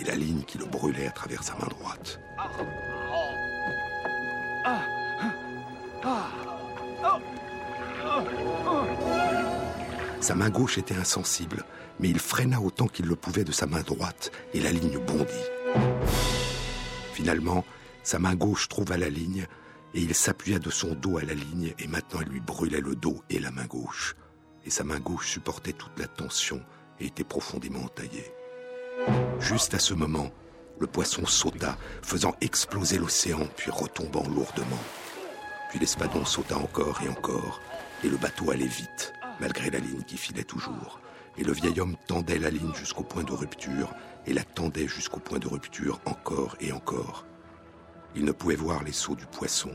et 0.00 0.04
la 0.04 0.14
ligne 0.14 0.42
qui 0.42 0.58
le 0.58 0.66
brûlait 0.66 1.06
à 1.06 1.12
travers 1.12 1.42
sa 1.42 1.54
main 1.54 1.68
droite. 1.68 2.20
Sa 10.28 10.34
main 10.34 10.50
gauche 10.50 10.76
était 10.76 10.94
insensible, 10.94 11.64
mais 11.98 12.10
il 12.10 12.18
freina 12.18 12.60
autant 12.60 12.86
qu'il 12.86 13.06
le 13.06 13.16
pouvait 13.16 13.44
de 13.44 13.50
sa 13.50 13.64
main 13.64 13.80
droite, 13.80 14.30
et 14.52 14.60
la 14.60 14.70
ligne 14.70 14.98
bondit. 14.98 15.32
Finalement, 17.14 17.64
sa 18.02 18.18
main 18.18 18.34
gauche 18.34 18.68
trouva 18.68 18.98
la 18.98 19.08
ligne, 19.08 19.46
et 19.94 20.00
il 20.02 20.14
s'appuya 20.14 20.58
de 20.58 20.68
son 20.68 20.92
dos 20.92 21.16
à 21.16 21.22
la 21.22 21.32
ligne, 21.32 21.72
et 21.78 21.86
maintenant 21.86 22.20
elle 22.20 22.28
lui 22.28 22.40
brûlait 22.40 22.82
le 22.82 22.94
dos 22.94 23.22
et 23.30 23.38
la 23.38 23.50
main 23.50 23.64
gauche. 23.64 24.16
Et 24.66 24.70
sa 24.70 24.84
main 24.84 25.00
gauche 25.00 25.30
supportait 25.30 25.72
toute 25.72 25.98
la 25.98 26.06
tension 26.06 26.60
et 27.00 27.06
était 27.06 27.24
profondément 27.24 27.84
entaillée. 27.84 28.30
Juste 29.40 29.72
à 29.72 29.78
ce 29.78 29.94
moment, 29.94 30.30
le 30.78 30.86
poisson 30.86 31.24
sauta, 31.24 31.78
faisant 32.02 32.34
exploser 32.42 32.98
l'océan, 32.98 33.48
puis 33.56 33.70
retombant 33.70 34.28
lourdement. 34.28 34.84
Puis 35.70 35.78
l'espadon 35.78 36.26
sauta 36.26 36.58
encore 36.58 37.00
et 37.02 37.08
encore, 37.08 37.62
et 38.04 38.10
le 38.10 38.18
bateau 38.18 38.50
allait 38.50 38.66
vite, 38.66 39.14
malgré 39.40 39.70
la 39.70 39.78
ligne 39.78 40.02
qui 40.02 40.16
filait 40.16 40.44
toujours 40.44 41.00
et 41.38 41.44
le 41.44 41.52
vieil 41.52 41.80
homme 41.80 41.96
tendait 42.06 42.38
la 42.38 42.50
ligne 42.50 42.74
jusqu'au 42.74 43.04
point 43.04 43.22
de 43.22 43.32
rupture, 43.32 43.94
et 44.26 44.34
la 44.34 44.42
tendait 44.42 44.88
jusqu'au 44.88 45.20
point 45.20 45.38
de 45.38 45.46
rupture 45.46 46.00
encore 46.04 46.56
et 46.60 46.72
encore. 46.72 47.24
Il 48.14 48.24
ne 48.24 48.32
pouvait 48.32 48.56
voir 48.56 48.82
les 48.82 48.92
sauts 48.92 49.14
du 49.14 49.26
poisson, 49.26 49.70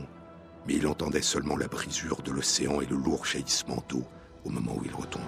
mais 0.66 0.74
il 0.74 0.86
entendait 0.86 1.22
seulement 1.22 1.56
la 1.56 1.66
brisure 1.66 2.22
de 2.22 2.30
l'océan 2.30 2.80
et 2.80 2.86
le 2.86 2.96
lourd 2.96 3.24
jaillissement 3.24 3.82
d'eau 3.88 4.04
au 4.44 4.50
moment 4.50 4.76
où 4.76 4.84
il 4.84 4.94
retombait. 4.94 5.24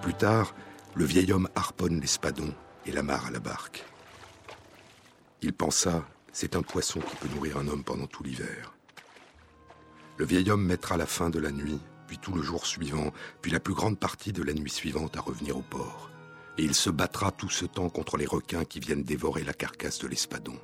Plus 0.00 0.14
tard, 0.14 0.54
le 0.94 1.04
vieil 1.04 1.32
homme 1.32 1.48
harponne 1.54 2.00
l'espadon 2.00 2.54
et 2.86 2.92
l'amarre 2.92 3.26
à 3.26 3.30
la 3.30 3.40
barque. 3.40 3.84
Il 5.42 5.52
pensa, 5.52 6.04
c'est 6.32 6.56
un 6.56 6.62
poisson 6.62 7.00
qui 7.00 7.16
peut 7.16 7.34
nourrir 7.34 7.58
un 7.58 7.66
homme 7.68 7.84
pendant 7.84 8.06
tout 8.06 8.22
l'hiver. 8.22 8.73
Le 10.16 10.24
vieil 10.24 10.50
homme 10.50 10.64
mettra 10.64 10.96
la 10.96 11.06
fin 11.06 11.30
de 11.30 11.38
la 11.38 11.50
nuit 11.50 11.80
puis 12.06 12.18
tout 12.18 12.34
le 12.34 12.42
jour 12.42 12.66
suivant, 12.66 13.12
puis 13.40 13.50
la 13.50 13.60
plus 13.60 13.74
grande 13.74 13.98
partie 13.98 14.32
de 14.32 14.42
la 14.42 14.52
nuit 14.52 14.70
suivante 14.70 15.16
à 15.16 15.20
revenir 15.20 15.56
au 15.56 15.62
port. 15.62 16.10
Et 16.58 16.62
il 16.62 16.74
se 16.74 16.90
battra 16.90 17.32
tout 17.32 17.50
ce 17.50 17.64
temps 17.64 17.90
contre 17.90 18.16
les 18.16 18.26
requins 18.26 18.64
qui 18.64 18.80
viennent 18.80 19.02
dévorer 19.02 19.42
la 19.42 19.52
carcasse 19.52 19.98
de 19.98 20.08
l'espadon. 20.08 20.58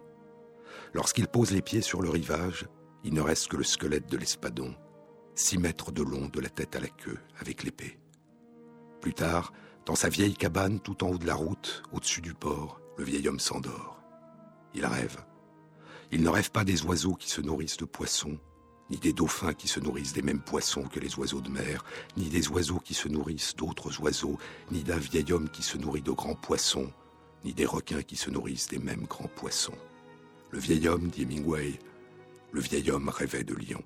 Lorsqu'il 0.92 1.26
pose 1.26 1.50
les 1.50 1.62
pieds 1.62 1.82
sur 1.82 2.02
le 2.02 2.10
rivage, 2.10 2.66
il 3.04 3.14
ne 3.14 3.20
reste 3.20 3.48
que 3.48 3.56
le 3.56 3.64
squelette 3.64 4.10
de 4.10 4.16
l'espadon, 4.16 4.74
six 5.34 5.58
mètres 5.58 5.92
de 5.92 6.02
long 6.02 6.28
de 6.28 6.40
la 6.40 6.48
tête 6.48 6.76
à 6.76 6.80
la 6.80 6.88
queue, 6.88 7.18
avec 7.38 7.64
l'épée. 7.64 7.98
Plus 9.00 9.14
tard, 9.14 9.52
dans 9.86 9.94
sa 9.94 10.08
vieille 10.08 10.34
cabane 10.34 10.80
tout 10.80 11.02
en 11.02 11.08
haut 11.08 11.18
de 11.18 11.26
la 11.26 11.34
route, 11.34 11.82
au-dessus 11.92 12.20
du 12.20 12.34
port, 12.34 12.80
le 12.98 13.04
vieil 13.04 13.26
homme 13.28 13.40
s'endort. 13.40 14.00
Il 14.74 14.84
rêve. 14.84 15.16
Il 16.12 16.22
ne 16.22 16.28
rêve 16.28 16.50
pas 16.50 16.64
des 16.64 16.84
oiseaux 16.84 17.14
qui 17.14 17.30
se 17.30 17.40
nourrissent 17.40 17.78
de 17.78 17.84
poissons, 17.84 18.38
ni 18.90 18.96
des 18.96 19.12
dauphins 19.12 19.54
qui 19.54 19.68
se 19.68 19.80
nourrissent 19.80 20.12
des 20.12 20.22
mêmes 20.22 20.40
poissons 20.40 20.82
que 20.82 21.00
les 21.00 21.16
oiseaux 21.18 21.40
de 21.40 21.48
mer, 21.48 21.84
ni 22.16 22.28
des 22.28 22.48
oiseaux 22.48 22.80
qui 22.80 22.94
se 22.94 23.08
nourrissent 23.08 23.54
d'autres 23.56 24.00
oiseaux, 24.00 24.38
ni 24.70 24.82
d'un 24.82 24.98
vieil 24.98 25.32
homme 25.32 25.48
qui 25.48 25.62
se 25.62 25.78
nourrit 25.78 26.02
de 26.02 26.10
grands 26.10 26.34
poissons, 26.34 26.90
ni 27.44 27.52
des 27.52 27.66
requins 27.66 28.02
qui 28.02 28.16
se 28.16 28.30
nourrissent 28.30 28.68
des 28.68 28.78
mêmes 28.78 29.06
grands 29.08 29.30
poissons. 29.36 29.78
Le 30.50 30.58
vieil 30.58 30.88
homme, 30.88 31.08
dit 31.08 31.22
Hemingway, 31.22 31.78
le 32.52 32.60
vieil 32.60 32.90
homme 32.90 33.08
rêvait 33.08 33.44
de 33.44 33.54
lion. 33.54 33.82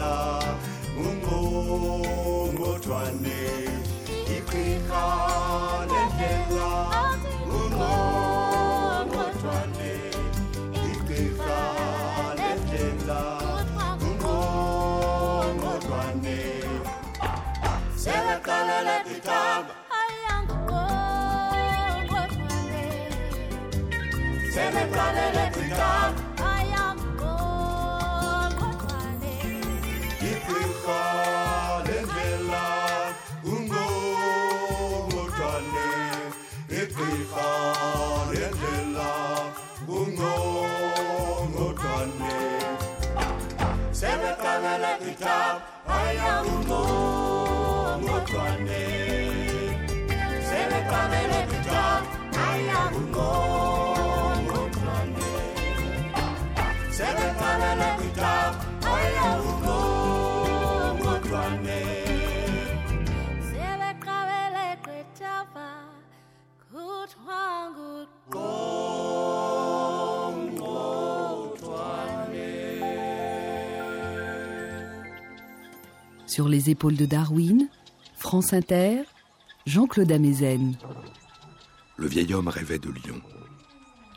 la 0.00 0.16
mungongo 0.96 2.70
twane 2.84 3.40
iqhiqa 4.36 5.04
lendlela 5.90 6.70
mungongo 7.50 9.24
twane 9.40 9.92
iqhiqa 10.90 11.60
lendlela 12.38 13.20
mungongo 14.02 15.72
twane 15.86 16.38
sebaqalela 18.02 18.96
itaba 19.16 19.79
hlangana 44.50 44.92
ditaba 45.02 45.60
ayangungqongqothwane 45.98 48.82
sebeqabele 50.48 51.40
ditaba 51.50 52.08
ayangungqongqothwane 52.48 55.28
Sur 76.40 76.48
les 76.48 76.70
épaules 76.70 76.96
de 76.96 77.04
Darwin, 77.04 77.68
France 78.16 78.54
Inter, 78.54 79.02
Jean-Claude 79.66 80.10
Amezen. 80.10 80.74
Le 81.98 82.06
vieil 82.06 82.32
homme 82.32 82.48
rêvait 82.48 82.78
de 82.78 82.88
lions. 82.88 83.20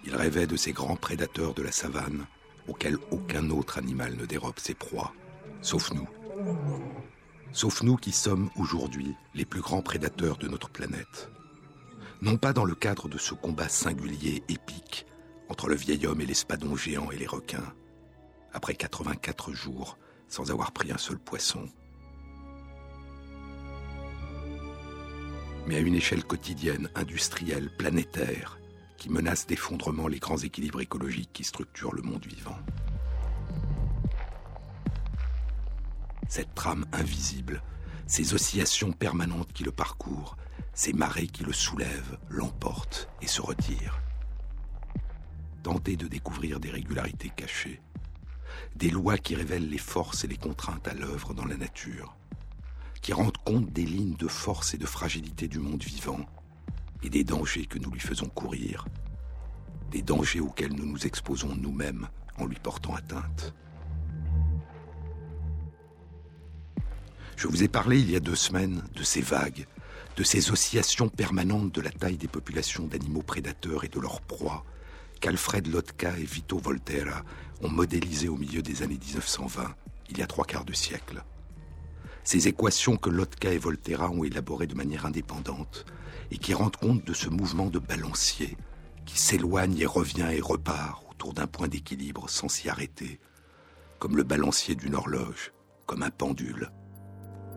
Il 0.05 0.15
rêvait 0.15 0.47
de 0.47 0.55
ces 0.55 0.71
grands 0.71 0.95
prédateurs 0.95 1.53
de 1.53 1.61
la 1.61 1.73
savane 1.73 2.25
auxquels 2.69 2.97
aucun 3.11 3.49
autre 3.49 3.77
animal 3.77 4.15
ne 4.15 4.25
dérobe 4.25 4.57
ses 4.57 4.73
proies, 4.73 5.11
sauf 5.61 5.91
nous. 5.91 6.07
Sauf 7.51 7.83
nous 7.83 7.97
qui 7.97 8.13
sommes 8.13 8.49
aujourd'hui 8.55 9.13
les 9.35 9.43
plus 9.43 9.59
grands 9.59 9.81
prédateurs 9.81 10.37
de 10.37 10.47
notre 10.47 10.69
planète. 10.69 11.29
Non 12.21 12.37
pas 12.37 12.53
dans 12.53 12.63
le 12.63 12.73
cadre 12.75 13.09
de 13.09 13.17
ce 13.17 13.33
combat 13.33 13.67
singulier, 13.67 14.43
épique, 14.47 15.07
entre 15.49 15.67
le 15.67 15.75
vieil 15.75 16.07
homme 16.07 16.21
et 16.21 16.25
l'espadon 16.25 16.77
géant 16.77 17.11
et 17.11 17.17
les 17.17 17.27
requins, 17.27 17.73
après 18.53 18.75
84 18.75 19.51
jours 19.51 19.97
sans 20.29 20.51
avoir 20.51 20.71
pris 20.71 20.91
un 20.93 20.97
seul 20.97 21.19
poisson, 21.19 21.67
mais 25.67 25.75
à 25.75 25.79
une 25.79 25.95
échelle 25.95 26.23
quotidienne, 26.23 26.89
industrielle, 26.95 27.69
planétaire, 27.69 28.59
qui 28.97 29.09
menace 29.09 29.47
d'effondrement 29.47 30.07
les 30.07 30.19
grands 30.19 30.37
équilibres 30.37 30.81
écologiques 30.81 31.31
qui 31.33 31.43
structurent 31.43 31.93
le 31.93 32.01
monde 32.01 32.25
vivant. 32.25 32.57
Cette 36.29 36.55
trame 36.55 36.85
invisible, 36.91 37.61
ces 38.07 38.33
oscillations 38.33 38.91
permanentes 38.91 39.53
qui 39.53 39.63
le 39.63 39.71
parcourent, 39.71 40.37
ces 40.73 40.93
marées 40.93 41.27
qui 41.27 41.43
le 41.43 41.53
soulèvent, 41.53 42.17
l'emportent 42.29 43.09
et 43.21 43.27
se 43.27 43.41
retirent. 43.41 43.99
Tenter 45.61 45.95
de 45.95 46.07
découvrir 46.07 46.59
des 46.59 46.71
régularités 46.71 47.31
cachées, 47.35 47.81
des 48.75 48.89
lois 48.89 49.17
qui 49.17 49.35
révèlent 49.35 49.69
les 49.69 49.77
forces 49.77 50.23
et 50.23 50.27
les 50.27 50.37
contraintes 50.37 50.87
à 50.87 50.93
l'œuvre 50.93 51.33
dans 51.33 51.45
la 51.45 51.57
nature, 51.57 52.15
qui 53.03 53.11
rendent 53.11 53.37
compte 53.37 53.71
des 53.71 53.85
lignes 53.85 54.15
de 54.15 54.29
force 54.29 54.73
et 54.73 54.77
de 54.77 54.85
fragilité 54.85 55.49
du 55.49 55.59
monde 55.59 55.83
vivant 55.83 56.25
et 57.03 57.09
des 57.09 57.25
dangers 57.25 57.65
que 57.65 57.77
nous 57.77 57.91
lui 57.91 57.99
faisons 57.99 58.29
courir, 58.29 58.87
des 59.91 60.01
dangers 60.01 60.39
auxquels 60.39 60.73
nous 60.73 60.85
nous 60.85 61.05
exposons 61.05 61.53
nous-mêmes 61.53 62.07
en 62.37 62.45
lui 62.45 62.57
portant 62.63 62.95
atteinte. 62.95 63.53
Je 67.35 67.47
vous 67.47 67.61
ai 67.61 67.67
parlé 67.67 67.99
il 67.99 68.09
y 68.09 68.15
a 68.15 68.21
deux 68.21 68.35
semaines 68.35 68.81
de 68.95 69.03
ces 69.03 69.21
vagues, 69.21 69.67
de 70.15 70.23
ces 70.23 70.51
oscillations 70.51 71.09
permanentes 71.09 71.75
de 71.75 71.81
la 71.81 71.91
taille 71.91 72.17
des 72.17 72.29
populations 72.29 72.85
d'animaux 72.85 73.21
prédateurs 73.21 73.83
et 73.83 73.89
de 73.89 73.99
leurs 73.99 74.21
proies, 74.21 74.63
qu'Alfred 75.19 75.67
Lotka 75.67 76.17
et 76.17 76.23
Vito 76.23 76.57
Volterra 76.57 77.23
ont 77.61 77.69
modélisées 77.69 78.29
au 78.29 78.37
milieu 78.37 78.61
des 78.61 78.81
années 78.81 78.99
1920, 78.99 79.75
il 80.09 80.19
y 80.19 80.21
a 80.21 80.27
trois 80.27 80.45
quarts 80.45 80.65
de 80.65 80.73
siècle. 80.73 81.21
Ces 82.23 82.47
équations 82.47 82.95
que 82.95 83.09
Lotka 83.09 83.51
et 83.51 83.57
Volterra 83.57 84.09
ont 84.09 84.23
élaborées 84.23 84.67
de 84.67 84.75
manière 84.75 85.05
indépendante 85.05 85.85
et 86.31 86.37
qui 86.37 86.53
rendent 86.53 86.77
compte 86.77 87.05
de 87.05 87.13
ce 87.13 87.29
mouvement 87.29 87.69
de 87.69 87.79
balancier 87.79 88.57
qui 89.05 89.19
s'éloigne 89.19 89.77
et 89.79 89.85
revient 89.85 90.29
et 90.31 90.39
repart 90.39 91.03
autour 91.11 91.33
d'un 91.33 91.47
point 91.47 91.67
d'équilibre 91.67 92.29
sans 92.29 92.47
s'y 92.47 92.69
arrêter, 92.69 93.19
comme 93.99 94.15
le 94.15 94.23
balancier 94.23 94.75
d'une 94.75 94.95
horloge, 94.95 95.51
comme 95.85 96.03
un 96.03 96.09
pendule. 96.09 96.71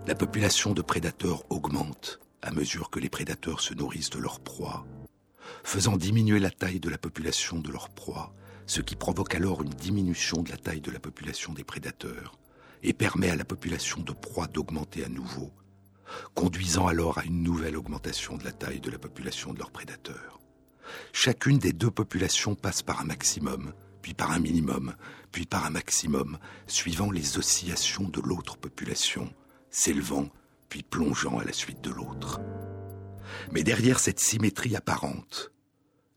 La 0.06 0.14
population 0.14 0.72
de 0.72 0.82
prédateurs 0.82 1.44
augmente 1.50 2.20
à 2.42 2.50
mesure 2.50 2.90
que 2.90 3.00
les 3.00 3.08
prédateurs 3.08 3.60
se 3.60 3.74
nourrissent 3.74 4.10
de 4.10 4.18
leur 4.18 4.40
proie, 4.40 4.84
faisant 5.62 5.96
diminuer 5.96 6.40
la 6.40 6.50
taille 6.50 6.80
de 6.80 6.90
la 6.90 6.98
population 6.98 7.58
de 7.60 7.70
leur 7.70 7.88
proie, 7.88 8.34
ce 8.66 8.80
qui 8.80 8.96
provoque 8.96 9.34
alors 9.34 9.62
une 9.62 9.70
diminution 9.70 10.42
de 10.42 10.50
la 10.50 10.56
taille 10.56 10.80
de 10.80 10.90
la 10.90 11.00
population 11.00 11.52
des 11.52 11.64
prédateurs 11.64 12.36
et 12.86 12.92
permet 12.92 13.30
à 13.30 13.36
la 13.36 13.44
population 13.44 14.00
de 14.00 14.12
proie 14.12 14.46
d'augmenter 14.46 15.04
à 15.04 15.08
nouveau, 15.08 15.52
conduisant 16.34 16.86
alors 16.86 17.18
à 17.18 17.24
une 17.24 17.42
nouvelle 17.42 17.76
augmentation 17.76 18.36
de 18.36 18.44
la 18.44 18.52
taille 18.52 18.80
de 18.80 18.90
la 18.90 18.98
population 18.98 19.52
de 19.52 19.58
leurs 19.58 19.72
prédateurs. 19.72 20.40
Chacune 21.12 21.58
des 21.58 21.72
deux 21.72 21.90
populations 21.90 22.54
passe 22.54 22.82
par 22.82 23.00
un 23.00 23.04
maximum, 23.04 23.72
puis 24.02 24.14
par 24.14 24.30
un 24.30 24.38
minimum, 24.38 24.94
puis 25.32 25.46
par 25.46 25.66
un 25.66 25.70
maximum, 25.70 26.38
suivant 26.68 27.10
les 27.10 27.38
oscillations 27.38 28.08
de 28.08 28.20
l'autre 28.20 28.56
population, 28.56 29.34
s'élevant, 29.68 30.28
puis 30.68 30.84
plongeant 30.84 31.38
à 31.38 31.44
la 31.44 31.52
suite 31.52 31.80
de 31.80 31.90
l'autre. 31.90 32.40
Mais 33.50 33.64
derrière 33.64 33.98
cette 33.98 34.20
symétrie 34.20 34.76
apparente, 34.76 35.50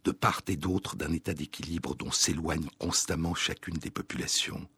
de 0.03 0.12
part 0.12 0.41
et 0.47 0.55
d'autre 0.55 0.95
d'un 0.95 1.13
état 1.13 1.34
d'équilibre 1.34 1.95
dont 1.95 2.12
s'éloigne 2.12 2.69
constamment 2.77 3.34
chacune 3.34 3.77
des 3.77 3.91
populations, 3.91 4.69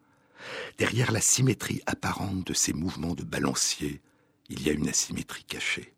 Derrière 0.78 1.12
la 1.12 1.22
symétrie 1.22 1.82
apparente 1.86 2.46
de 2.46 2.54
ces 2.54 2.74
mouvements 2.74 3.16
de 3.16 3.24
balancier, 3.24 4.02
il 4.50 4.64
y 4.64 4.70
a 4.70 4.74
une 4.74 4.90
asymétrie 4.90 5.44
cachée. 5.44 5.94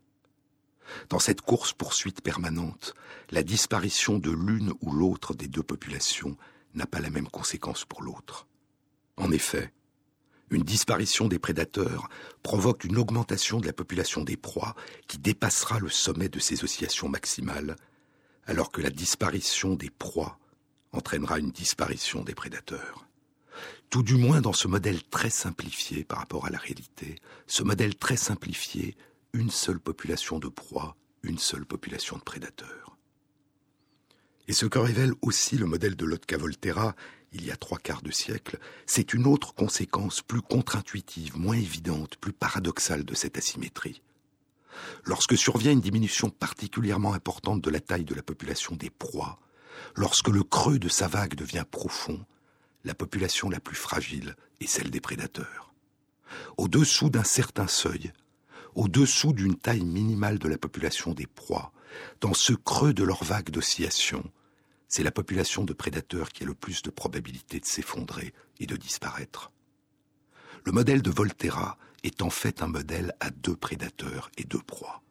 Dans 1.09 1.19
cette 1.19 1.41
course-poursuite 1.41 2.21
permanente, 2.21 2.93
la 3.31 3.43
disparition 3.43 4.19
de 4.19 4.31
l'une 4.31 4.73
ou 4.81 4.91
l'autre 4.91 5.33
des 5.33 5.47
deux 5.47 5.63
populations 5.63 6.37
n'a 6.73 6.85
pas 6.85 6.99
la 6.99 7.09
même 7.09 7.27
conséquence 7.27 7.85
pour 7.85 8.03
l'autre. 8.03 8.47
En 9.17 9.31
effet, 9.31 9.71
une 10.49 10.63
disparition 10.63 11.27
des 11.27 11.39
prédateurs 11.39 12.09
provoque 12.43 12.83
une 12.83 12.97
augmentation 12.97 13.59
de 13.59 13.65
la 13.65 13.73
population 13.73 14.23
des 14.23 14.37
proies 14.37 14.75
qui 15.07 15.17
dépassera 15.17 15.79
le 15.79 15.89
sommet 15.89 16.29
de 16.29 16.39
ces 16.39 16.63
oscillations 16.63 17.09
maximales, 17.09 17.75
alors 18.45 18.71
que 18.71 18.81
la 18.81 18.89
disparition 18.89 19.75
des 19.75 19.89
proies 19.89 20.37
entraînera 20.91 21.39
une 21.39 21.51
disparition 21.51 22.23
des 22.23 22.35
prédateurs 22.35 23.07
tout 23.93 24.01
du 24.01 24.15
moins 24.15 24.41
dans 24.41 24.53
ce 24.53 24.67
modèle 24.67 25.03
très 25.03 25.29
simplifié 25.29 26.03
par 26.03 26.17
rapport 26.17 26.47
à 26.47 26.49
la 26.49 26.57
réalité, 26.57 27.13
ce 27.45 27.61
modèle 27.61 27.93
très 27.93 28.17
simplifié, 28.17 28.97
une 29.33 29.51
seule 29.51 29.79
population 29.79 30.39
de 30.39 30.47
proies, 30.47 30.95
une 31.21 31.37
seule 31.37 31.67
population 31.67 32.17
de 32.17 32.23
prédateurs. 32.23 32.97
Et 34.47 34.53
ce 34.53 34.65
que 34.65 34.79
révèle 34.79 35.13
aussi 35.21 35.59
le 35.59 35.67
modèle 35.67 35.95
de 35.95 36.05
Lotka 36.05 36.39
Volterra, 36.39 36.95
il 37.33 37.45
y 37.45 37.51
a 37.51 37.55
trois 37.55 37.77
quarts 37.77 38.01
de 38.01 38.09
siècle, 38.09 38.57
c'est 38.87 39.13
une 39.13 39.27
autre 39.27 39.53
conséquence 39.53 40.23
plus 40.23 40.41
contre-intuitive, 40.41 41.37
moins 41.37 41.53
évidente, 41.53 42.15
plus 42.15 42.33
paradoxale 42.33 43.05
de 43.05 43.13
cette 43.13 43.37
asymétrie. 43.37 44.01
Lorsque 45.03 45.37
survient 45.37 45.71
une 45.71 45.81
diminution 45.81 46.31
particulièrement 46.31 47.13
importante 47.13 47.61
de 47.61 47.69
la 47.69 47.79
taille 47.79 48.05
de 48.05 48.15
la 48.15 48.23
population 48.23 48.75
des 48.75 48.89
proies, 48.89 49.37
lorsque 49.93 50.29
le 50.29 50.41
creux 50.41 50.79
de 50.79 50.89
sa 50.89 51.07
vague 51.07 51.35
devient 51.35 51.65
profond, 51.69 52.25
la 52.83 52.93
population 52.93 53.49
la 53.49 53.59
plus 53.59 53.75
fragile 53.75 54.35
est 54.59 54.67
celle 54.67 54.91
des 54.91 55.01
prédateurs. 55.01 55.73
Au-dessous 56.57 57.09
d'un 57.09 57.23
certain 57.23 57.67
seuil, 57.67 58.11
au-dessous 58.75 59.33
d'une 59.33 59.55
taille 59.55 59.85
minimale 59.85 60.39
de 60.39 60.47
la 60.47 60.57
population 60.57 61.13
des 61.13 61.27
proies, 61.27 61.71
dans 62.21 62.33
ce 62.33 62.53
creux 62.53 62.93
de 62.93 63.03
leur 63.03 63.23
vague 63.23 63.51
d'oscillation, 63.51 64.23
c'est 64.87 65.03
la 65.03 65.11
population 65.11 65.63
de 65.63 65.73
prédateurs 65.73 66.31
qui 66.31 66.43
a 66.43 66.47
le 66.47 66.55
plus 66.55 66.81
de 66.81 66.89
probabilité 66.89 67.59
de 67.59 67.65
s'effondrer 67.65 68.33
et 68.59 68.65
de 68.65 68.75
disparaître. 68.75 69.51
Le 70.65 70.71
modèle 70.71 71.01
de 71.01 71.11
Volterra 71.11 71.77
est 72.03 72.21
en 72.21 72.29
fait 72.29 72.61
un 72.61 72.67
modèle 72.67 73.13
à 73.19 73.29
deux 73.29 73.55
prédateurs 73.55 74.29
et 74.37 74.43
deux 74.43 74.61
proies. 74.61 75.01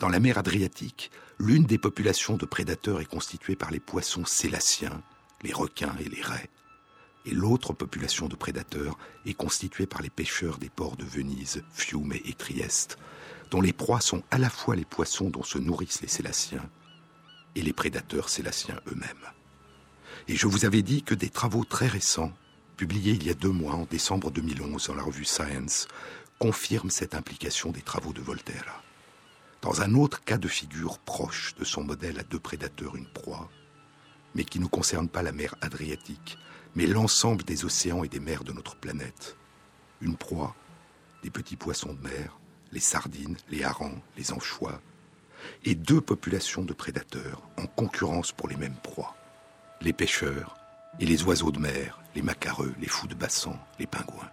Dans 0.00 0.08
la 0.08 0.20
mer 0.20 0.38
Adriatique, 0.38 1.10
l'une 1.38 1.64
des 1.64 1.78
populations 1.78 2.36
de 2.36 2.46
prédateurs 2.46 3.00
est 3.00 3.06
constituée 3.06 3.56
par 3.56 3.70
les 3.70 3.80
poissons 3.80 4.24
sélaciens, 4.24 5.02
les 5.42 5.52
requins 5.52 5.96
et 6.00 6.08
les 6.08 6.22
raies 6.22 6.50
et 7.26 7.34
l'autre 7.34 7.72
population 7.72 8.28
de 8.28 8.36
prédateurs 8.36 8.98
est 9.26 9.34
constituée 9.34 9.86
par 9.86 10.02
les 10.02 10.10
pêcheurs 10.10 10.58
des 10.58 10.68
ports 10.68 10.96
de 10.96 11.04
Venise, 11.04 11.62
Fiume 11.72 12.12
et 12.12 12.34
Trieste, 12.34 12.98
dont 13.50 13.60
les 13.60 13.72
proies 13.72 14.00
sont 14.00 14.22
à 14.30 14.38
la 14.38 14.50
fois 14.50 14.76
les 14.76 14.84
poissons 14.84 15.30
dont 15.30 15.42
se 15.42 15.58
nourrissent 15.58 16.02
les 16.02 16.08
Sélassiens 16.08 16.68
et 17.54 17.62
les 17.62 17.72
prédateurs 17.72 18.28
sélassiens 18.28 18.80
eux-mêmes. 18.88 19.30
Et 20.28 20.36
je 20.36 20.46
vous 20.46 20.64
avais 20.64 20.82
dit 20.82 21.02
que 21.02 21.14
des 21.14 21.30
travaux 21.30 21.64
très 21.64 21.86
récents, 21.86 22.32
publiés 22.76 23.12
il 23.12 23.24
y 23.24 23.30
a 23.30 23.34
deux 23.34 23.50
mois, 23.50 23.74
en 23.74 23.84
décembre 23.84 24.30
2011, 24.30 24.88
dans 24.88 24.94
la 24.94 25.02
revue 25.02 25.24
Science, 25.24 25.86
confirment 26.38 26.90
cette 26.90 27.14
implication 27.14 27.70
des 27.70 27.82
travaux 27.82 28.12
de 28.12 28.20
Voltaire. 28.20 28.82
Dans 29.62 29.82
un 29.82 29.94
autre 29.94 30.22
cas 30.24 30.38
de 30.38 30.48
figure 30.48 30.98
proche 30.98 31.54
de 31.54 31.64
son 31.64 31.84
modèle 31.84 32.18
à 32.18 32.22
deux 32.22 32.38
prédateurs, 32.38 32.96
une 32.96 33.06
proie, 33.06 33.48
mais 34.34 34.44
qui 34.44 34.58
ne 34.58 34.66
concerne 34.66 35.08
pas 35.08 35.22
la 35.22 35.32
mer 35.32 35.54
Adriatique, 35.60 36.38
mais 36.74 36.86
l'ensemble 36.86 37.44
des 37.44 37.64
océans 37.64 38.04
et 38.04 38.08
des 38.08 38.20
mers 38.20 38.44
de 38.44 38.52
notre 38.52 38.76
planète. 38.76 39.36
Une 40.00 40.16
proie, 40.16 40.54
des 41.22 41.30
petits 41.30 41.56
poissons 41.56 41.94
de 41.94 42.02
mer, 42.02 42.38
les 42.72 42.80
sardines, 42.80 43.36
les 43.50 43.62
harengs, 43.62 44.02
les 44.16 44.32
anchois, 44.32 44.80
et 45.64 45.74
deux 45.74 46.00
populations 46.00 46.62
de 46.62 46.72
prédateurs 46.72 47.42
en 47.58 47.66
concurrence 47.66 48.32
pour 48.32 48.48
les 48.48 48.56
mêmes 48.56 48.76
proies. 48.82 49.14
Les 49.80 49.92
pêcheurs 49.92 50.56
et 50.98 51.06
les 51.06 51.22
oiseaux 51.24 51.52
de 51.52 51.58
mer, 51.58 52.00
les 52.14 52.22
macareux, 52.22 52.74
les 52.80 52.88
fous 52.88 53.06
de 53.06 53.14
bassan, 53.14 53.58
les 53.78 53.86
pingouins. 53.86 54.30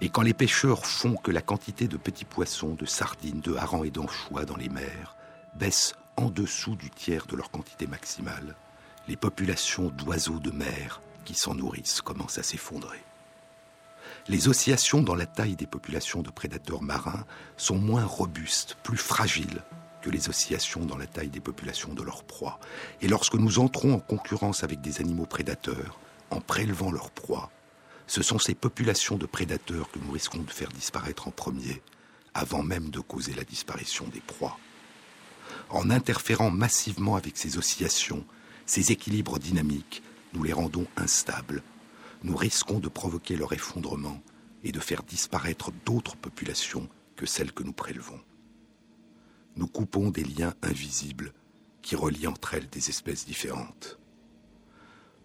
Et 0.00 0.08
quand 0.08 0.22
les 0.22 0.34
pêcheurs 0.34 0.86
font 0.86 1.14
que 1.14 1.30
la 1.30 1.42
quantité 1.42 1.86
de 1.88 1.96
petits 1.96 2.24
poissons, 2.24 2.74
de 2.74 2.86
sardines, 2.86 3.40
de 3.40 3.54
harengs 3.54 3.84
et 3.84 3.90
d'anchois 3.90 4.44
dans 4.44 4.56
les 4.56 4.68
mers 4.68 5.16
baisse 5.54 5.94
en 6.16 6.30
dessous 6.30 6.76
du 6.76 6.90
tiers 6.90 7.26
de 7.26 7.36
leur 7.36 7.50
quantité 7.50 7.86
maximale, 7.86 8.56
les 9.08 9.16
populations 9.16 9.90
d'oiseaux 9.90 10.38
de 10.38 10.50
mer 10.50 11.00
qui 11.24 11.34
s'en 11.34 11.54
nourrissent 11.54 12.00
commencent 12.00 12.38
à 12.38 12.42
s'effondrer. 12.42 13.02
Les 14.28 14.48
oscillations 14.48 15.02
dans 15.02 15.14
la 15.14 15.26
taille 15.26 15.56
des 15.56 15.66
populations 15.66 16.22
de 16.22 16.30
prédateurs 16.30 16.82
marins 16.82 17.26
sont 17.56 17.76
moins 17.76 18.04
robustes, 18.04 18.76
plus 18.82 18.96
fragiles 18.96 19.62
que 20.00 20.10
les 20.10 20.28
oscillations 20.28 20.84
dans 20.84 20.96
la 20.96 21.06
taille 21.06 21.28
des 21.28 21.40
populations 21.40 21.94
de 21.94 22.02
leurs 22.02 22.24
proies. 22.24 22.58
Et 23.02 23.08
lorsque 23.08 23.34
nous 23.34 23.58
entrons 23.58 23.94
en 23.94 24.00
concurrence 24.00 24.64
avec 24.64 24.80
des 24.80 25.00
animaux 25.00 25.26
prédateurs, 25.26 25.98
en 26.30 26.40
prélevant 26.40 26.90
leurs 26.90 27.10
proies, 27.10 27.50
ce 28.06 28.22
sont 28.22 28.38
ces 28.38 28.54
populations 28.54 29.16
de 29.16 29.26
prédateurs 29.26 29.90
que 29.90 29.98
nous 29.98 30.12
risquons 30.12 30.42
de 30.42 30.50
faire 30.50 30.68
disparaître 30.68 31.28
en 31.28 31.30
premier, 31.30 31.82
avant 32.34 32.62
même 32.62 32.90
de 32.90 33.00
causer 33.00 33.32
la 33.32 33.44
disparition 33.44 34.06
des 34.08 34.20
proies. 34.20 34.58
En 35.70 35.90
interférant 35.90 36.50
massivement 36.50 37.16
avec 37.16 37.36
ces 37.36 37.56
oscillations, 37.56 38.24
ces 38.66 38.92
équilibres 38.92 39.38
dynamiques, 39.38 40.02
nous 40.34 40.42
les 40.42 40.52
rendons 40.52 40.86
instables. 40.96 41.62
Nous 42.22 42.36
risquons 42.36 42.78
de 42.78 42.88
provoquer 42.88 43.36
leur 43.36 43.52
effondrement 43.52 44.20
et 44.62 44.72
de 44.72 44.80
faire 44.80 45.02
disparaître 45.02 45.72
d'autres 45.86 46.16
populations 46.16 46.88
que 47.16 47.26
celles 47.26 47.52
que 47.52 47.62
nous 47.62 47.72
prélevons 47.72 48.20
nous 49.56 49.66
coupons 49.66 50.10
des 50.10 50.24
liens 50.24 50.54
invisibles 50.62 51.32
qui 51.82 51.96
relient 51.96 52.26
entre 52.26 52.54
elles 52.54 52.68
des 52.68 52.88
espèces 52.88 53.26
différentes. 53.26 53.98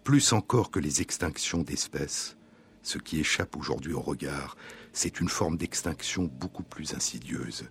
Plus 0.04 0.32
encore 0.32 0.70
que 0.70 0.80
les 0.80 1.00
extinctions 1.00 1.62
d'espèces, 1.62 2.36
ce 2.82 2.98
qui 2.98 3.20
échappe 3.20 3.56
aujourd'hui 3.56 3.92
au 3.92 4.00
regard, 4.00 4.56
c'est 4.92 5.20
une 5.20 5.28
forme 5.28 5.56
d'extinction 5.56 6.24
beaucoup 6.24 6.62
plus 6.62 6.94
insidieuse. 6.94 7.68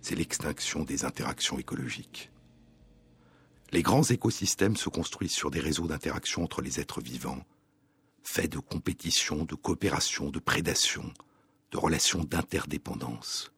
C'est 0.00 0.14
l'extinction 0.14 0.84
des 0.84 1.04
interactions 1.04 1.58
écologiques. 1.58 2.30
Les 3.72 3.82
grands 3.82 4.02
écosystèmes 4.02 4.76
se 4.76 4.88
construisent 4.88 5.32
sur 5.32 5.50
des 5.50 5.60
réseaux 5.60 5.86
d'interaction 5.86 6.42
entre 6.42 6.60
les 6.60 6.80
êtres 6.80 7.00
vivants, 7.00 7.44
faits 8.22 8.50
de 8.50 8.58
compétition, 8.58 9.44
de 9.44 9.54
coopération, 9.54 10.30
de 10.30 10.38
prédation, 10.38 11.12
de 11.70 11.78
relations 11.78 12.24
d'interdépendance 12.24 13.52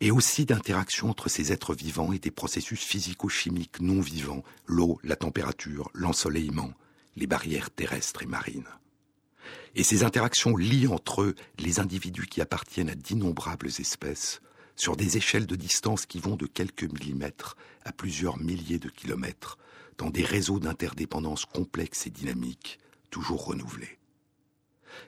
et 0.00 0.10
aussi 0.10 0.44
d'interaction 0.44 1.10
entre 1.10 1.28
ces 1.28 1.52
êtres 1.52 1.74
vivants 1.74 2.12
et 2.12 2.18
des 2.18 2.30
processus 2.30 2.80
physico-chimiques 2.80 3.80
non 3.80 4.00
vivants, 4.00 4.44
l'eau, 4.66 4.98
la 5.02 5.16
température, 5.16 5.90
l'ensoleillement, 5.94 6.72
les 7.16 7.26
barrières 7.26 7.70
terrestres 7.70 8.22
et 8.22 8.26
marines. 8.26 8.68
Et 9.74 9.84
ces 9.84 10.04
interactions 10.04 10.56
lient 10.56 10.88
entre 10.88 11.22
eux 11.22 11.34
les 11.58 11.80
individus 11.80 12.26
qui 12.26 12.40
appartiennent 12.40 12.90
à 12.90 12.94
d'innombrables 12.94 13.68
espèces, 13.68 14.40
sur 14.76 14.96
des 14.96 15.16
échelles 15.16 15.46
de 15.46 15.56
distance 15.56 16.06
qui 16.06 16.20
vont 16.20 16.36
de 16.36 16.46
quelques 16.46 16.84
millimètres 16.84 17.56
à 17.84 17.92
plusieurs 17.92 18.38
milliers 18.38 18.78
de 18.78 18.88
kilomètres, 18.88 19.58
dans 19.98 20.10
des 20.10 20.24
réseaux 20.24 20.60
d'interdépendance 20.60 21.46
complexes 21.46 22.06
et 22.06 22.10
dynamiques, 22.10 22.78
toujours 23.10 23.46
renouvelés. 23.46 23.98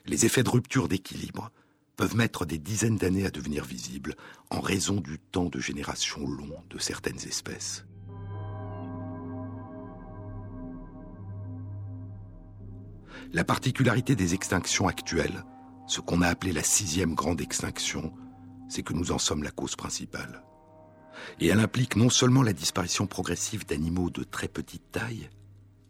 Les 0.07 0.27
effets 0.27 0.43
de 0.43 0.51
rupture 0.51 0.89
d'équilibre, 0.89 1.51
peuvent 1.99 2.17
mettre 2.17 2.47
des 2.47 2.59
dizaines 2.59 2.97
d'années 2.97 3.27
à 3.27 3.31
devenir 3.31 3.65
visibles 3.65 4.15
en 4.51 4.61
raison 4.61 5.01
du 5.01 5.19
temps 5.19 5.49
de 5.49 5.59
génération 5.59 6.27
long 6.29 6.63
de 6.71 6.79
certaines 6.79 7.19
espèces. 7.27 7.85
La 13.33 13.43
particularité 13.43 14.15
des 14.15 14.33
extinctions 14.33 14.87
actuelles, 14.87 15.45
ce 15.89 16.01
qu'on 16.01 16.23
a 16.23 16.29
appelé 16.29 16.53
la 16.53 16.63
sixième 16.63 17.17
grande 17.17 17.41
extinction, 17.41 18.13
c'est 18.69 18.83
que 18.83 18.93
nous 18.93 19.13
en 19.13 19.19
sommes 19.19 19.43
la 19.43 19.51
cause 19.51 19.77
principale. 19.77 20.43
Et 21.41 21.49
elle 21.49 21.61
implique 21.61 21.97
non 21.97 22.11
seulement 22.11 22.43
la 22.43 22.53
disparition 22.53 23.07
progressive 23.07 23.67
d'animaux 23.67 24.11
de 24.11 24.25
très 24.25 24.49
petite 24.49 24.91
taille, 24.93 25.31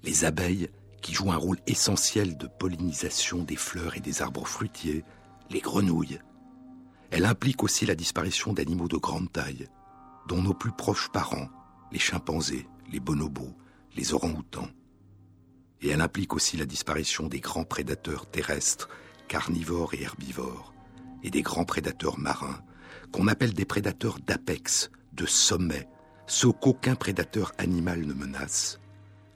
les 0.03 0.25
abeilles, 0.25 0.71
qui 1.03 1.13
jouent 1.13 1.33
un 1.33 1.37
rôle 1.37 1.59
essentiel 1.67 2.37
de 2.37 2.47
pollinisation 2.47 3.43
des 3.43 3.57
fleurs 3.57 3.97
et 3.97 4.01
des 4.01 4.23
arbres 4.23 4.47
fruitiers, 4.47 5.05
les 5.51 5.61
grenouilles. 5.61 6.19
Elle 7.11 7.25
implique 7.25 7.63
aussi 7.63 7.87
la 7.87 7.95
disparition 7.95 8.53
d'animaux 8.53 8.89
de 8.89 8.97
grande 8.97 9.31
taille, 9.33 9.69
dont 10.27 10.43
nos 10.43 10.55
plus 10.55 10.73
proches 10.73 11.09
parents, 11.11 11.49
les 11.93 11.99
chimpanzés, 11.99 12.67
les 12.91 13.01
bonobos, 13.01 13.55
les 13.97 14.13
orang-outans. 14.13 14.69
Et 15.81 15.89
elle 15.89 16.01
implique 16.01 16.35
aussi 16.35 16.57
la 16.57 16.67
disparition 16.67 17.29
des 17.29 17.41
grands 17.41 17.65
prédateurs 17.65 18.29
terrestres, 18.29 18.89
carnivores 19.29 19.95
et 19.95 20.03
herbivores, 20.03 20.75
et 21.23 21.31
des 21.31 21.43
grands 21.43 21.65
prédateurs 21.65 22.19
marins, 22.19 22.61
qu'on 23.13 23.29
appelle 23.29 23.55
des 23.55 23.65
prédateurs 23.65 24.19
d'apex, 24.21 24.91
de 25.13 25.27
sommet, 25.27 25.89
ceux 26.27 26.53
qu'aucun 26.53 26.95
prédateur 26.95 27.53
animal 27.59 28.01
ne 28.01 28.13
menace, 28.13 28.79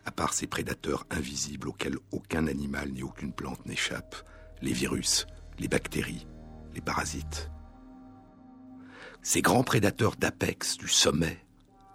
à 0.05 0.11
part 0.11 0.35
ces 0.35 0.47
prédateurs 0.47 1.07
invisibles 1.11 1.69
auxquels 1.69 1.99
aucun 2.11 2.47
animal 2.47 2.91
ni 2.93 3.03
aucune 3.03 3.33
plante 3.33 3.65
n'échappe, 3.67 4.17
les 4.61 4.73
virus, 4.73 5.27
les 5.59 5.69
bactéries, 5.69 6.27
les 6.75 6.81
parasites. 6.81 7.51
Ces 9.23 9.43
grands 9.43 9.65
prédateurs 9.65 10.17
d'apex, 10.17 10.77
du 10.77 10.89
sommet, 10.89 11.39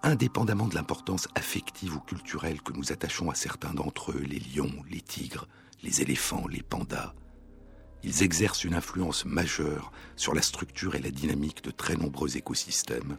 indépendamment 0.04 0.68
de 0.68 0.76
l'importance 0.76 1.28
affective 1.36 1.96
ou 1.96 2.00
culturelle 2.00 2.62
que 2.62 2.74
nous 2.74 2.92
attachons 2.92 3.30
à 3.30 3.36
certains 3.36 3.74
d'entre 3.74 4.12
eux, 4.12 4.22
les 4.22 4.40
lions, 4.40 4.84
les 4.90 5.02
tigres, 5.02 5.48
les 5.84 6.02
éléphants, 6.02 6.48
les 6.48 6.64
pandas, 6.64 7.14
ils 8.04 8.24
exercent 8.24 8.64
une 8.64 8.76
influence 8.76 9.26
majeure 9.26 9.92
sur 10.16 10.34
la 10.34 10.42
structure 10.42 10.96
et 10.96 11.02
la 11.02 11.12
dynamique 11.12 11.64
de 11.64 11.72
très 11.72 11.96
nombreux 11.96 12.38
écosystèmes, 12.38 13.18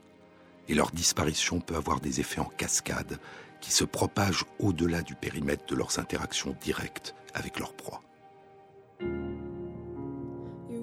et 0.69 0.75
leur 0.75 0.91
disparition 0.91 1.61
peut 1.61 1.77
avoir 1.77 2.01
des 2.01 2.21
effets 2.21 2.41
en 2.41 2.51
cascade 2.57 3.19
qui 3.61 3.73
se 3.73 3.85
propagent 3.85 4.45
au-delà 4.59 5.03
du 5.03 5.15
périmètre 5.15 5.67
de 5.67 5.75
leurs 5.75 5.99
interactions 5.99 6.57
directes 6.61 7.15
avec 7.35 7.59
leurs 7.59 7.73
proies. 7.73 8.03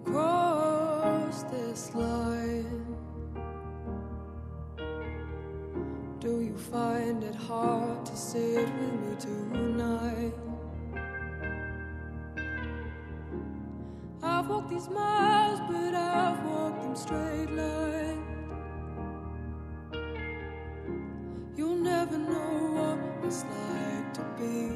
cross 0.05 1.43
this 1.51 1.93
line? 1.93 2.85
Do 6.19 6.41
you 6.41 6.57
find 6.57 7.23
it 7.23 7.35
hard 7.35 8.05
to 8.05 8.15
sit 8.15 8.67
with 8.79 8.93
me 9.03 9.15
tonight? 9.19 10.33
I've 14.27 14.47
walked 14.49 14.71
these 14.71 14.89
miles, 14.89 15.59
but 15.69 15.93
I've 15.93 16.43
walked 16.45 16.81
them 16.81 16.95
straight 16.95 17.51
line. 17.51 18.23
You'll 21.55 21.75
never 21.75 22.17
know 22.17 22.53
what 22.77 22.97
it's 23.27 23.43
like 23.43 24.13
to 24.15 24.23
be 24.39 24.71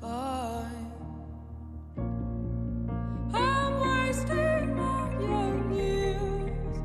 fine. 0.00 0.92
I'm 3.32 3.80
wasting 3.80 4.74
my 4.76 5.12
young 5.20 5.72
years. 5.72 6.78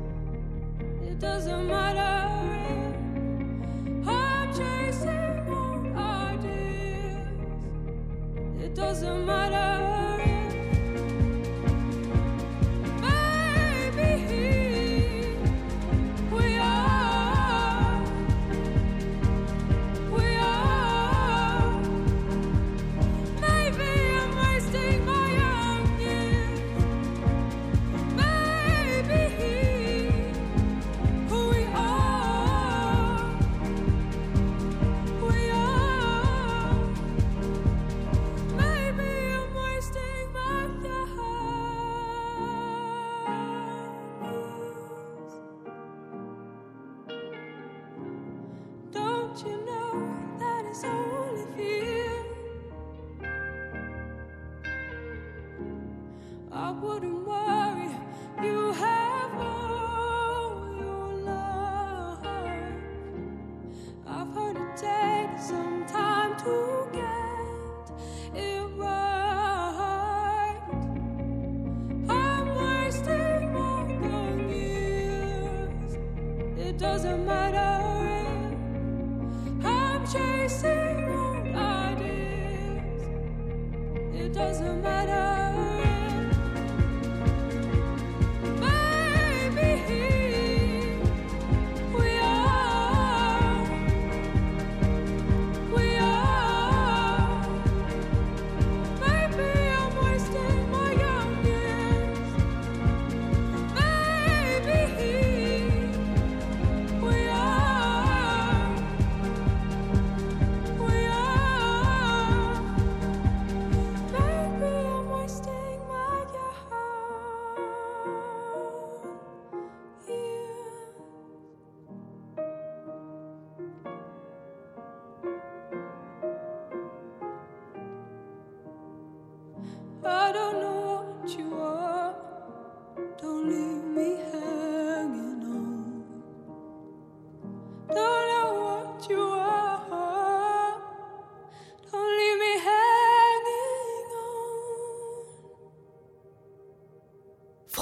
It 1.10 1.18
doesn't 1.18 1.66
matter. 1.66 2.22
I'm 4.06 4.54
chasing 4.54 5.96
ideas. 5.96 7.28
It 8.62 8.74
doesn't 8.76 9.26
matter. 9.26 9.63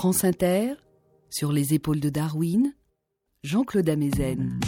France 0.02 0.24
Inter, 0.24 0.74
sur 1.30 1.52
les 1.52 1.74
épaules 1.74 2.00
de 2.00 2.08
Darwin, 2.08 2.74
Jean-Claude 3.44 3.88
Amezen. 3.88 4.58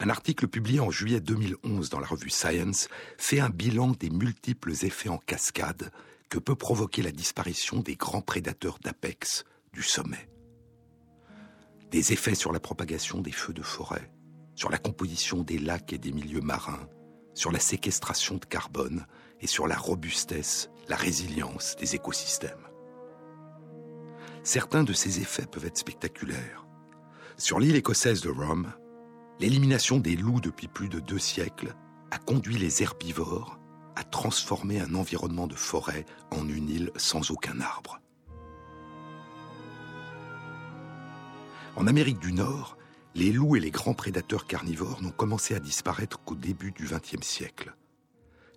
Un 0.00 0.08
article 0.08 0.48
publié 0.48 0.80
en 0.80 0.90
juillet 0.90 1.20
2011 1.20 1.90
dans 1.90 2.00
la 2.00 2.06
revue 2.06 2.30
Science 2.30 2.88
fait 3.18 3.40
un 3.40 3.50
bilan 3.50 3.88
des 3.90 4.08
multiples 4.08 4.70
effets 4.70 5.10
en 5.10 5.18
cascade 5.18 5.90
que 6.30 6.38
peut 6.38 6.54
provoquer 6.54 7.02
la 7.02 7.10
disparition 7.10 7.80
des 7.80 7.94
grands 7.94 8.22
prédateurs 8.22 8.78
d'apex 8.82 9.44
du 9.74 9.82
sommet. 9.82 10.30
Des 11.90 12.14
effets 12.14 12.34
sur 12.34 12.52
la 12.54 12.58
propagation 12.58 13.20
des 13.20 13.32
feux 13.32 13.52
de 13.52 13.60
forêt, 13.60 14.10
sur 14.54 14.70
la 14.70 14.78
composition 14.78 15.42
des 15.42 15.58
lacs 15.58 15.92
et 15.92 15.98
des 15.98 16.12
milieux 16.12 16.40
marins, 16.40 16.88
sur 17.34 17.52
la 17.52 17.60
séquestration 17.60 18.36
de 18.36 18.46
carbone 18.46 19.04
et 19.42 19.46
sur 19.46 19.66
la 19.66 19.76
robustesse, 19.76 20.70
la 20.88 20.96
résilience 20.96 21.76
des 21.76 21.94
écosystèmes. 21.94 22.71
Certains 24.44 24.84
de 24.84 24.92
ces 24.92 25.20
effets 25.20 25.46
peuvent 25.46 25.66
être 25.66 25.78
spectaculaires. 25.78 26.66
Sur 27.36 27.60
l'île 27.60 27.76
écossaise 27.76 28.20
de 28.20 28.30
Rome, 28.30 28.72
L'élimination 29.42 29.98
des 29.98 30.14
loups 30.14 30.40
depuis 30.40 30.68
plus 30.68 30.88
de 30.88 31.00
deux 31.00 31.18
siècles 31.18 31.74
a 32.12 32.18
conduit 32.18 32.58
les 32.58 32.84
herbivores 32.84 33.58
à 33.96 34.04
transformer 34.04 34.80
un 34.80 34.94
environnement 34.94 35.48
de 35.48 35.56
forêt 35.56 36.06
en 36.30 36.48
une 36.48 36.68
île 36.68 36.92
sans 36.94 37.32
aucun 37.32 37.60
arbre. 37.60 38.00
En 41.74 41.88
Amérique 41.88 42.20
du 42.20 42.32
Nord, 42.32 42.78
les 43.16 43.32
loups 43.32 43.56
et 43.56 43.60
les 43.60 43.72
grands 43.72 43.94
prédateurs 43.94 44.46
carnivores 44.46 45.02
n'ont 45.02 45.10
commencé 45.10 45.56
à 45.56 45.58
disparaître 45.58 46.20
qu'au 46.22 46.36
début 46.36 46.70
du 46.70 46.84
XXe 46.84 47.26
siècle. 47.26 47.74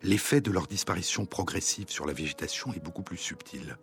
L'effet 0.04 0.40
de 0.40 0.52
leur 0.52 0.68
disparition 0.68 1.26
progressive 1.26 1.90
sur 1.90 2.06
la 2.06 2.14
végétation 2.14 2.74
est 2.74 2.84
beaucoup 2.84 3.02
plus 3.02 3.18
subtil. 3.18 3.78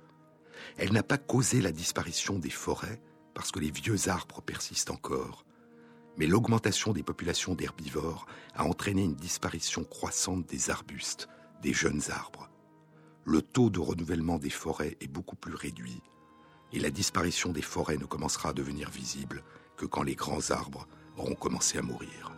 Elle 0.77 0.93
n'a 0.93 1.03
pas 1.03 1.19
causé 1.19 1.61
la 1.61 1.73
disparition 1.73 2.39
des 2.39 2.51
forêts 2.51 3.01
parce 3.35 3.51
que 3.51 3.61
les 3.61 3.71
vieux 3.71 4.09
arbres 4.09 4.43
persistent 4.43 4.91
encore, 4.91 5.45
mais 6.17 6.27
l'augmentation 6.27 6.93
des 6.93 7.03
populations 7.03 7.55
d'herbivores 7.55 8.27
a 8.55 8.65
entraîné 8.65 9.03
une 9.05 9.15
disparition 9.15 9.85
croissante 9.85 10.47
des 10.47 10.71
arbustes, 10.71 11.29
des 11.63 11.73
jeunes 11.73 12.03
arbres. 12.11 12.51
Le 13.25 13.41
taux 13.41 13.71
de 13.71 13.81
renouvellement 13.81 14.39
des 14.39 14.51
forêts 14.51 14.97
est 15.01 15.09
beaucoup 15.09 15.37
plus 15.37 15.55
réduit, 15.55 16.03
et 16.73 16.81
la 16.81 16.91
disparition 16.91 17.53
des 17.53 17.63
forêts 17.63 17.97
ne 17.97 18.05
commencera 18.05 18.51
à 18.51 18.53
devenir 18.53 18.91
visible 18.91 19.45
que 19.77 19.87
quand 19.87 20.03
les 20.03 20.15
grands 20.15 20.51
arbres 20.51 20.87
auront 21.17 21.35
commencé 21.35 21.79
à 21.79 21.83
mourir. 21.83 22.33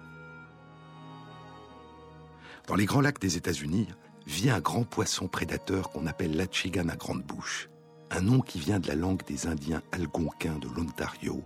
Dans 2.66 2.75
les 2.75 2.87
grands 2.87 3.01
lacs 3.01 3.20
des 3.20 3.37
États-Unis 3.37 3.89
vit 4.27 4.51
un 4.51 4.61
grand 4.61 4.85
poisson 4.85 5.29
prédateur 5.29 5.91
qu'on 5.91 6.07
appelle 6.07 6.37
l'achigan 6.37 6.89
à 6.89 6.97
grande 6.97 7.22
bouche, 7.22 7.68
un 8.14 8.20
nom 8.20 8.40
qui 8.40 8.60
vient 8.60 8.78
de 8.78 8.86
la 8.86 8.94
langue 8.94 9.24
des 9.24 9.48
Indiens 9.48 9.82
algonquins 9.90 10.58
de 10.58 10.68
l'Ontario, 10.68 11.42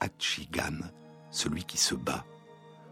achigan, 0.00 0.78
celui 1.30 1.64
qui 1.64 1.76
se 1.76 1.94
bat, 1.94 2.24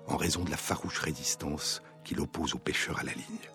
en 0.06 0.18
raison 0.18 0.44
de 0.44 0.50
la 0.50 0.58
farouche 0.58 0.98
résistance 0.98 1.82
qu'il 2.04 2.20
oppose 2.20 2.54
aux 2.54 2.58
pêcheurs 2.58 2.98
à 2.98 3.02
la 3.02 3.14
ligne. 3.14 3.50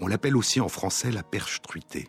On 0.00 0.06
l'appelle 0.06 0.38
aussi 0.38 0.58
en 0.58 0.68
français 0.68 1.10
la 1.10 1.22
perche 1.22 1.60
truitée. 1.60 2.08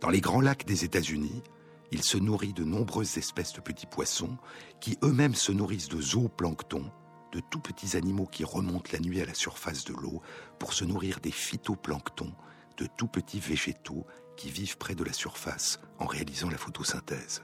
Dans 0.00 0.10
les 0.10 0.20
grands 0.20 0.40
lacs 0.40 0.64
des 0.64 0.84
États-Unis, 0.84 1.42
il 1.90 2.04
se 2.04 2.18
nourrit 2.18 2.52
de 2.52 2.62
nombreuses 2.62 3.18
espèces 3.18 3.54
de 3.54 3.60
petits 3.60 3.86
poissons 3.86 4.36
qui 4.80 4.96
eux-mêmes 5.02 5.34
se 5.34 5.50
nourrissent 5.50 5.88
de 5.88 6.00
zooplancton, 6.00 6.88
de 7.32 7.40
tout 7.40 7.60
petits 7.60 7.96
animaux 7.96 8.26
qui 8.26 8.44
remontent 8.44 8.90
la 8.92 9.00
nuit 9.00 9.20
à 9.20 9.26
la 9.26 9.34
surface 9.34 9.84
de 9.84 9.92
l'eau 9.92 10.22
pour 10.60 10.72
se 10.72 10.84
nourrir 10.84 11.18
des 11.18 11.32
phytoplanctons, 11.32 12.32
de 12.76 12.86
tout 12.96 13.08
petits 13.08 13.40
végétaux 13.40 14.06
qui 14.38 14.50
vivent 14.50 14.78
près 14.78 14.94
de 14.94 15.04
la 15.04 15.12
surface 15.12 15.80
en 15.98 16.06
réalisant 16.06 16.48
la 16.48 16.56
photosynthèse. 16.56 17.42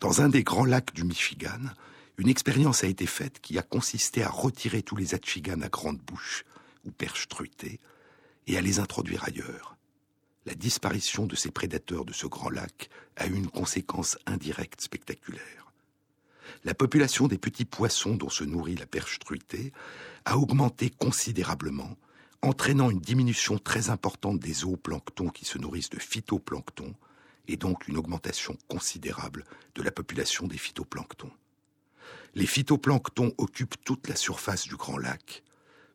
Dans 0.00 0.20
un 0.20 0.28
des 0.28 0.42
grands 0.42 0.64
lacs 0.64 0.92
du 0.92 1.04
Michigan, 1.04 1.60
une 2.18 2.28
expérience 2.28 2.82
a 2.82 2.88
été 2.88 3.06
faite 3.06 3.40
qui 3.40 3.56
a 3.56 3.62
consisté 3.62 4.22
à 4.22 4.28
retirer 4.28 4.82
tous 4.82 4.96
les 4.96 5.14
achiganes 5.14 5.62
à 5.62 5.68
grande 5.68 5.98
bouche 5.98 6.44
ou 6.84 6.90
perches 6.90 7.28
truitées 7.28 7.80
et 8.46 8.58
à 8.58 8.60
les 8.60 8.80
introduire 8.80 9.24
ailleurs. 9.24 9.76
La 10.44 10.54
disparition 10.54 11.26
de 11.26 11.36
ces 11.36 11.50
prédateurs 11.50 12.04
de 12.04 12.12
ce 12.12 12.26
grand 12.26 12.50
lac 12.50 12.90
a 13.16 13.26
eu 13.26 13.34
une 13.34 13.48
conséquence 13.48 14.18
indirecte 14.26 14.80
spectaculaire. 14.80 15.72
La 16.64 16.74
population 16.74 17.28
des 17.28 17.38
petits 17.38 17.64
poissons 17.64 18.16
dont 18.16 18.28
se 18.28 18.44
nourrit 18.44 18.76
la 18.76 18.86
perche 18.86 19.18
truitée 19.20 19.72
a 20.24 20.36
augmenté 20.36 20.90
considérablement, 20.90 21.96
entraînant 22.46 22.90
une 22.90 23.00
diminution 23.00 23.58
très 23.58 23.90
importante 23.90 24.38
des 24.38 24.52
zooplanctons 24.52 25.30
qui 25.30 25.44
se 25.44 25.58
nourrissent 25.58 25.90
de 25.90 25.98
phytoplancton 25.98 26.94
et 27.48 27.56
donc 27.56 27.88
une 27.88 27.96
augmentation 27.96 28.56
considérable 28.68 29.44
de 29.74 29.82
la 29.82 29.90
population 29.90 30.46
des 30.46 30.56
phytoplanctons. 30.56 31.32
Les 32.34 32.46
phytoplanctons 32.46 33.32
occupent 33.38 33.82
toute 33.84 34.08
la 34.08 34.14
surface 34.14 34.68
du 34.68 34.76
grand 34.76 34.98
lac, 34.98 35.42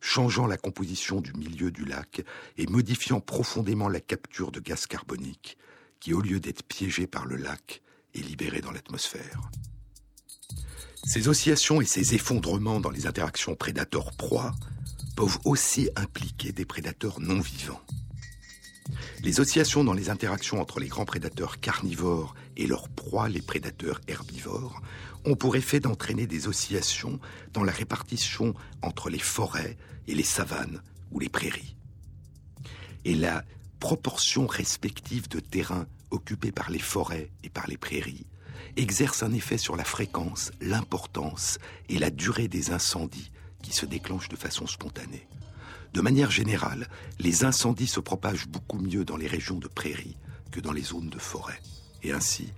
changeant 0.00 0.46
la 0.46 0.58
composition 0.58 1.20
du 1.20 1.32
milieu 1.32 1.70
du 1.70 1.84
lac 1.84 2.22
et 2.58 2.66
modifiant 2.66 3.20
profondément 3.20 3.88
la 3.88 4.00
capture 4.00 4.52
de 4.52 4.60
gaz 4.60 4.86
carbonique, 4.86 5.56
qui, 6.00 6.12
au 6.12 6.20
lieu 6.20 6.38
d'être 6.38 6.64
piégé 6.64 7.06
par 7.06 7.24
le 7.24 7.36
lac, 7.36 7.80
est 8.14 8.22
libéré 8.22 8.60
dans 8.60 8.72
l'atmosphère. 8.72 9.40
Ces 11.04 11.28
oscillations 11.28 11.80
et 11.80 11.86
ces 11.86 12.14
effondrements 12.14 12.80
dans 12.80 12.90
les 12.90 13.06
interactions 13.06 13.54
prédateur-proie 13.54 14.52
peuvent 15.16 15.38
aussi 15.44 15.88
impliquer 15.96 16.52
des 16.52 16.64
prédateurs 16.64 17.20
non 17.20 17.40
vivants. 17.40 17.80
Les 19.22 19.40
oscillations 19.40 19.84
dans 19.84 19.92
les 19.92 20.10
interactions 20.10 20.60
entre 20.60 20.80
les 20.80 20.88
grands 20.88 21.04
prédateurs 21.04 21.60
carnivores 21.60 22.34
et 22.56 22.66
leurs 22.66 22.88
proies, 22.88 23.28
les 23.28 23.42
prédateurs 23.42 24.00
herbivores, 24.08 24.82
ont 25.24 25.36
pour 25.36 25.56
effet 25.56 25.80
d'entraîner 25.80 26.26
des 26.26 26.48
oscillations 26.48 27.20
dans 27.52 27.62
la 27.62 27.72
répartition 27.72 28.54
entre 28.82 29.08
les 29.08 29.20
forêts 29.20 29.76
et 30.08 30.14
les 30.14 30.24
savanes 30.24 30.82
ou 31.12 31.20
les 31.20 31.28
prairies. 31.28 31.76
Et 33.04 33.14
la 33.14 33.44
proportion 33.78 34.46
respective 34.46 35.28
de 35.28 35.40
terrain 35.40 35.86
occupé 36.10 36.52
par 36.52 36.70
les 36.70 36.78
forêts 36.78 37.30
et 37.42 37.48
par 37.48 37.66
les 37.68 37.76
prairies 37.76 38.26
exerce 38.76 39.22
un 39.22 39.32
effet 39.32 39.58
sur 39.58 39.76
la 39.76 39.84
fréquence, 39.84 40.52
l'importance 40.60 41.58
et 41.88 41.98
la 41.98 42.10
durée 42.10 42.48
des 42.48 42.70
incendies 42.70 43.31
qui 43.62 43.72
se 43.72 43.86
déclenchent 43.86 44.28
de 44.28 44.36
façon 44.36 44.66
spontanée. 44.66 45.26
De 45.92 46.00
manière 46.00 46.30
générale, 46.30 46.88
les 47.18 47.44
incendies 47.44 47.86
se 47.86 48.00
propagent 48.00 48.48
beaucoup 48.48 48.78
mieux 48.78 49.04
dans 49.04 49.16
les 49.16 49.26
régions 49.26 49.58
de 49.58 49.68
prairies 49.68 50.16
que 50.50 50.60
dans 50.60 50.72
les 50.72 50.82
zones 50.82 51.10
de 51.10 51.18
forêt. 51.18 51.60
Et 52.02 52.12
ainsi, 52.12 52.52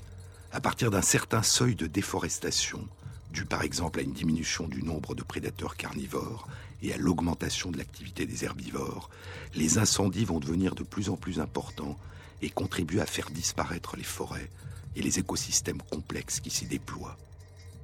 à 0.53 0.61
partir 0.61 0.91
d'un 0.91 1.03
certain 1.03 1.43
seuil 1.43 1.75
de 1.75 1.87
déforestation, 1.87 2.87
dû 3.33 3.45
par 3.45 3.63
exemple 3.63 3.99
à 3.99 4.03
une 4.03 4.13
diminution 4.13 4.69
du 4.69 4.83
nombre 4.83 5.15
de 5.15 5.25
prédateurs 5.25 5.77
carnivores 5.77 6.49
et 6.83 6.93
à 6.93 6.97
l'augmentation 6.97 7.71
de 7.71 7.79
l'activité 7.79 8.25
des 8.25 8.45
herbivores, 8.45 9.11
les 9.55 9.79
incendies 9.79 10.25
vont 10.25 10.39
devenir 10.39 10.77
de 10.77 10.85
plus 10.85 11.09
en 11.09 11.17
plus 11.17 11.41
importants 11.41 11.99
et 12.41 12.51
contribuer 12.51 13.01
à 13.01 13.07
faire 13.07 13.31
disparaître 13.31 13.97
les 13.97 14.05
forêts 14.05 14.51
et 14.95 15.03
les 15.03 15.19
écosystèmes 15.19 15.83
complexes 15.91 16.41
qui 16.41 16.51
s'y 16.51 16.67
déploient. 16.67 17.19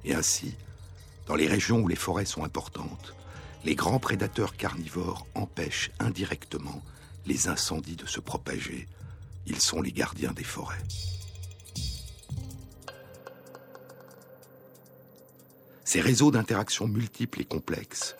Et 0.05 0.13
ainsi, 0.13 0.55
dans 1.27 1.35
les 1.35 1.47
régions 1.47 1.79
où 1.79 1.87
les 1.87 1.95
forêts 1.95 2.25
sont 2.25 2.43
importantes, 2.43 3.15
les 3.63 3.75
grands 3.75 3.99
prédateurs 3.99 4.55
carnivores 4.55 5.27
empêchent 5.35 5.91
indirectement 5.99 6.81
les 7.25 7.47
incendies 7.47 7.95
de 7.95 8.07
se 8.07 8.19
propager. 8.19 8.87
Ils 9.45 9.61
sont 9.61 9.81
les 9.81 9.91
gardiens 9.91 10.33
des 10.33 10.43
forêts. 10.43 10.81
Ces 15.83 16.01
réseaux 16.01 16.31
d'interaction 16.31 16.87
multiples 16.87 17.41
et 17.41 17.45
complexes 17.45 18.15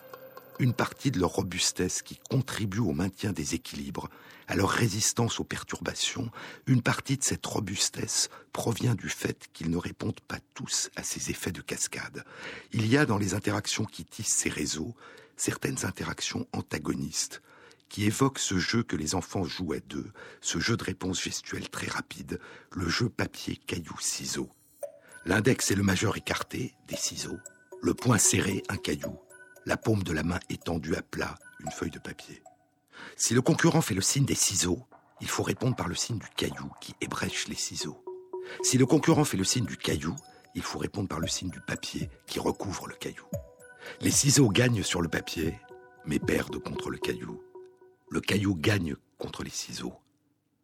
une 0.62 0.72
partie 0.72 1.10
de 1.10 1.18
leur 1.18 1.30
robustesse 1.30 2.02
qui 2.02 2.20
contribue 2.30 2.78
au 2.78 2.92
maintien 2.92 3.32
des 3.32 3.54
équilibres, 3.54 4.08
à 4.48 4.56
leur 4.56 4.70
résistance 4.70 5.40
aux 5.40 5.44
perturbations, 5.44 6.30
une 6.66 6.82
partie 6.82 7.16
de 7.16 7.24
cette 7.24 7.46
robustesse 7.46 8.28
provient 8.52 8.94
du 8.94 9.08
fait 9.08 9.48
qu'ils 9.52 9.70
ne 9.70 9.76
répondent 9.76 10.20
pas 10.20 10.38
tous 10.54 10.90
à 10.96 11.02
ces 11.02 11.30
effets 11.30 11.52
de 11.52 11.60
cascade. 11.60 12.24
Il 12.72 12.86
y 12.86 12.96
a 12.96 13.06
dans 13.06 13.18
les 13.18 13.34
interactions 13.34 13.84
qui 13.84 14.04
tissent 14.04 14.36
ces 14.36 14.48
réseaux 14.50 14.94
certaines 15.36 15.84
interactions 15.84 16.46
antagonistes 16.52 17.42
qui 17.88 18.06
évoquent 18.06 18.38
ce 18.38 18.58
jeu 18.58 18.82
que 18.82 18.96
les 18.96 19.14
enfants 19.14 19.44
jouent 19.44 19.74
à 19.74 19.80
deux, 19.80 20.10
ce 20.40 20.58
jeu 20.58 20.78
de 20.78 20.84
réponse 20.84 21.22
gestuelle 21.22 21.68
très 21.68 21.88
rapide, 21.88 22.40
le 22.70 22.88
jeu 22.88 23.10
papier, 23.10 23.58
caillou, 23.66 23.94
ciseaux. 24.00 24.48
L'index 25.26 25.70
et 25.70 25.74
le 25.74 25.82
majeur 25.82 26.16
écartés, 26.16 26.74
des 26.88 26.96
ciseaux, 26.96 27.38
le 27.82 27.92
poing 27.92 28.16
serré, 28.16 28.62
un 28.70 28.78
caillou, 28.78 29.18
la 29.66 29.76
paume 29.76 30.02
de 30.02 30.12
la 30.12 30.22
main 30.22 30.40
étendue 30.48 30.96
à 30.96 31.02
plat, 31.02 31.34
une 31.60 31.70
feuille 31.70 31.90
de 31.90 31.98
papier. 31.98 32.42
Si 33.16 33.34
le 33.34 33.42
concurrent 33.42 33.80
fait 33.80 33.94
le 33.94 34.00
signe 34.00 34.24
des 34.24 34.34
ciseaux, 34.34 34.86
il 35.20 35.28
faut 35.28 35.42
répondre 35.42 35.76
par 35.76 35.88
le 35.88 35.94
signe 35.94 36.18
du 36.18 36.28
caillou 36.36 36.70
qui 36.80 36.94
ébrèche 37.00 37.48
les 37.48 37.54
ciseaux. 37.54 38.02
Si 38.62 38.78
le 38.78 38.86
concurrent 38.86 39.24
fait 39.24 39.36
le 39.36 39.44
signe 39.44 39.64
du 39.64 39.76
caillou, 39.76 40.14
il 40.54 40.62
faut 40.62 40.78
répondre 40.78 41.08
par 41.08 41.20
le 41.20 41.28
signe 41.28 41.50
du 41.50 41.60
papier 41.60 42.10
qui 42.26 42.38
recouvre 42.38 42.86
le 42.86 42.94
caillou. 42.94 43.24
Les 44.00 44.10
ciseaux 44.10 44.48
gagnent 44.48 44.82
sur 44.82 45.00
le 45.00 45.08
papier, 45.08 45.58
mais 46.04 46.18
perdent 46.18 46.58
contre 46.58 46.90
le 46.90 46.98
caillou. 46.98 47.40
Le 48.10 48.20
caillou 48.20 48.54
gagne 48.54 48.96
contre 49.18 49.42
les 49.42 49.50
ciseaux, 49.50 49.94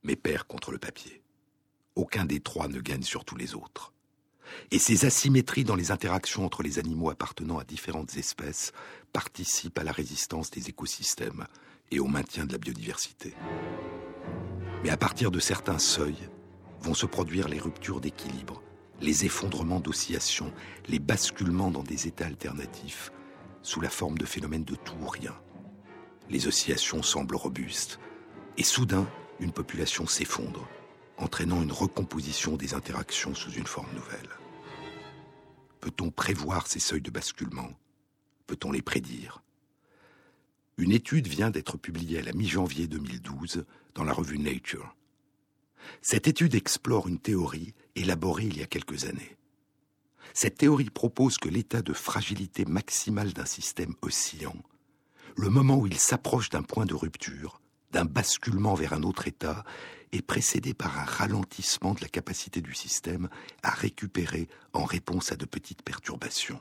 mais 0.03 0.17
perd 0.17 0.45
contre 0.45 0.73
le 0.73 0.79
papier. 0.79 1.23
Aucun 1.95 2.25
des 2.25 2.41
trois 2.41 2.69
ne 2.69 2.81
gagne 2.81 3.03
sur 3.03 3.25
tous 3.25 3.37
les 3.37 3.55
autres. 3.55 3.93
Et 4.71 4.79
ces 4.79 5.05
asymétries 5.05 5.65
dans 5.65 5.77
les 5.77 5.91
interactions 5.91 6.45
entre 6.45 6.63
les 6.63 6.79
animaux 6.79 7.11
appartenant 7.11 7.59
à 7.59 7.65
différentes 7.65 8.17
espèces 8.17 8.73
participent 9.13 9.79
à 9.79 9.85
la 9.85 9.93
résistance 9.93 10.51
des 10.51 10.69
écosystèmes 10.69 11.47
et 11.91 12.01
au 12.01 12.07
maintien 12.07 12.45
de 12.47 12.53
la 12.53 12.59
biodiversité. 12.59 13.35
Mais 14.83 14.91
à 14.91 14.97
partir 14.97 15.31
de 15.31 15.41
certains 15.41 15.79
seuils 15.79 16.29
vont 16.81 16.95
se 16.95 17.07
produire 17.07 17.49
les 17.49 17.59
ruptures 17.59 18.01
d'équilibre, 18.01 18.63
les 19.01 19.25
effondrements 19.25 19.81
d'oscillation, 19.81 20.53
les 20.87 20.99
basculements 20.99 21.71
dans 21.71 21.83
des 21.83 22.07
états 22.07 22.27
alternatifs, 22.27 23.13
sous 23.63 23.81
la 23.81 23.91
forme 23.91 24.19
de 24.19 24.27
phénomènes 24.27 24.65
de 24.65 24.75
tout 24.75 24.97
ou 25.03 25.09
rien. 25.09 25.35
Les 26.31 26.47
oscillations 26.47 27.03
semblent 27.03 27.37
robustes, 27.37 27.99
et 28.57 28.63
soudain, 28.63 29.09
une 29.41 29.53
population 29.53 30.07
s'effondre, 30.07 30.69
entraînant 31.17 31.63
une 31.63 31.73
recomposition 31.73 32.57
des 32.57 32.75
interactions 32.75 33.35
sous 33.35 33.53
une 33.53 33.67
forme 33.67 33.93
nouvelle. 33.95 34.31
Peut-on 35.81 36.11
prévoir 36.11 36.67
ces 36.67 36.81
seuils 36.81 37.01
de 37.01 37.11
basculement? 37.11 37.71
Peut-on 38.47 38.73
les 38.73 38.83
prédire? 38.83 39.43
Une 40.79 40.93
étude 40.93 41.27
vient 41.27 41.51
d'être 41.51 41.77
publiée 41.77 42.21
à 42.21 42.23
la 42.23 42.33
mi-janvier 42.33 42.87
2012 42.87 43.65
dans 43.97 44.05
la 44.05 44.13
revue 44.13 44.39
Nature. 44.39 44.95
Cette 46.03 46.29
étude 46.29 46.55
explore 46.55 47.09
une 47.09 47.19
théorie 47.19 47.75
élaborée 47.97 48.45
il 48.45 48.57
y 48.57 48.63
a 48.63 48.67
quelques 48.67 49.05
années. 49.05 49.37
Cette 50.35 50.59
théorie 50.59 50.91
propose 50.91 51.37
que 51.37 51.49
l'état 51.49 51.83
de 51.83 51.93
fragilité 51.93 52.65
maximale 52.65 53.33
d'un 53.33 53.45
système 53.45 53.95
oscillant, 54.03 54.55
le 55.37 55.51
moment 55.51 55.79
où 55.79 55.89
il 55.89 55.99
s'approche 55.99 56.49
d'un 56.49 56.63
point 56.63 56.87
de 56.87 56.95
rupture, 56.95 57.61
d'un 57.91 58.05
basculement 58.05 58.75
vers 58.75 58.93
un 58.93 59.03
autre 59.03 59.27
état, 59.27 59.65
est 60.13 60.23
précédé 60.23 60.75
par 60.75 60.97
un 60.97 61.05
ralentissement 61.05 61.95
de 61.95 62.03
la 62.03 62.09
capacité 62.09 62.61
du 62.61 62.75
système 62.75 63.29
à 63.65 63.71
récupérer 63.71 64.49
en 64.75 64.85
réponse 64.85 65.33
à 65.33 65.37
de 65.37 65.45
petites 65.45 65.83
perturbations. 65.83 66.61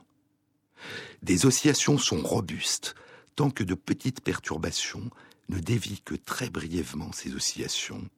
Des 1.22 1.46
oscillations 1.46 2.00
sont 2.00 2.24
robustes 2.24 2.96
tant 3.38 3.52
que 3.52 3.64
de 3.64 3.76
petites 3.76 4.22
perturbations 4.22 5.10
ne 5.50 5.60
dévient 5.60 6.02
que 6.02 6.16
très 6.16 6.50
brièvement 6.50 7.12
ces 7.14 7.36
oscillations 7.36 8.10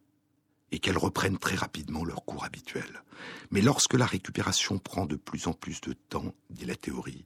et 0.71 0.79
qu'elles 0.79 0.97
reprennent 0.97 1.37
très 1.37 1.55
rapidement 1.55 2.05
leur 2.05 2.23
cours 2.23 2.45
habituel. 2.45 3.03
Mais 3.51 3.61
lorsque 3.61 3.95
la 3.95 4.05
récupération 4.05 4.79
prend 4.79 5.05
de 5.05 5.17
plus 5.17 5.47
en 5.47 5.53
plus 5.53 5.81
de 5.81 5.91
temps, 5.93 6.33
dit 6.49 6.65
la 6.65 6.77
théorie, 6.77 7.25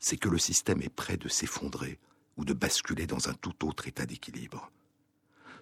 c'est 0.00 0.16
que 0.16 0.28
le 0.28 0.38
système 0.38 0.82
est 0.82 0.94
prêt 0.94 1.16
de 1.16 1.28
s'effondrer 1.28 2.00
ou 2.36 2.44
de 2.44 2.52
basculer 2.52 3.06
dans 3.06 3.28
un 3.28 3.34
tout 3.34 3.64
autre 3.64 3.86
état 3.86 4.06
d'équilibre. 4.06 4.72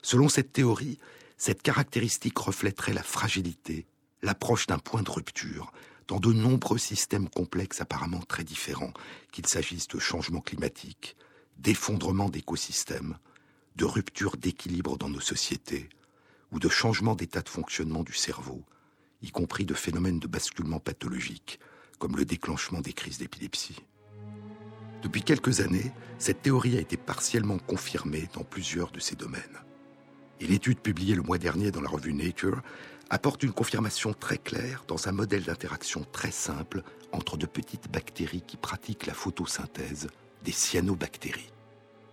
Selon 0.01 0.31
cette 0.31 0.55
théorie, 0.55 0.99
cette 1.37 1.61
caractéristique 1.61 2.39
reflèterait 2.39 2.95
la 2.95 3.03
fragilité, 3.03 3.87
l'approche 4.23 4.67
d'un 4.67 4.79
point 4.79 5.03
de 5.03 5.11
rupture, 5.11 5.71
dans 6.09 6.19
de 6.19 6.33
nombreux 6.33 6.79
systèmes 6.79 7.29
complexes 7.29 7.83
apparemment 7.83 8.23
très 8.23 8.43
différents, 8.43 8.95
qu'il 9.33 9.47
s'agisse 9.47 9.87
de 9.89 9.99
changements 9.99 10.41
climatiques, 10.41 11.15
d'effondrement 11.59 12.29
d'écosystèmes, 12.29 13.19
de 13.77 13.85
rupture 13.85 14.37
d'équilibre 14.37 14.99
dans 14.99 15.09
nos 15.09 15.21
sociétés, 15.21 15.89
ou 16.51 16.59
de 16.59 16.69
changement 16.69 17.15
d'état 17.15 17.41
de 17.41 17.49
fonctionnement 17.49 18.03
du 18.03 18.13
cerveau, 18.13 18.63
y 19.23 19.31
compris 19.31 19.65
de 19.65 19.75
phénomènes 19.75 20.19
de 20.19 20.27
basculement 20.27 20.81
pathologique, 20.81 21.61
comme 21.99 22.17
le 22.17 22.25
déclenchement 22.25 22.81
des 22.81 22.93
crises 22.93 23.19
d'épilepsie. 23.19 23.81
Depuis 25.03 25.23
quelques 25.23 25.61
années, 25.61 25.93
cette 26.19 26.43
théorie 26.43 26.77
a 26.77 26.81
été 26.81 26.97
partiellement 26.97 27.59
confirmée 27.59 28.29
dans 28.35 28.45
plusieurs 28.45 28.91
de 28.91 29.01
ces 29.01 29.17
domaines 29.17 29.63
et 30.43 30.47
l'étude 30.47 30.81
publiée 30.81 31.15
le 31.15 31.23
mois 31.23 31.39
dernier 31.39 31.71
dans 31.71 31.81
la 31.81 31.89
revue 31.89 32.13
Nature 32.13 32.63
apporte 33.11 33.45
une 33.45 33.53
confirmation 33.53 34.13
très 34.13 34.39
claire 34.39 34.85
dans 34.89 35.09
un 35.09 35.13
modèle 35.13 35.45
d'interaction 35.45 36.05
très 36.11 36.33
simple 36.33 36.83
entre 37.13 37.37
de 37.37 37.47
petites 37.47 37.91
bactéries 37.91 38.43
qui 38.43 38.57
pratiquent 38.57 39.07
la 39.07 39.15
photosynthèse, 39.15 40.09
des 40.45 40.53
cyanobactéries. 40.53 41.53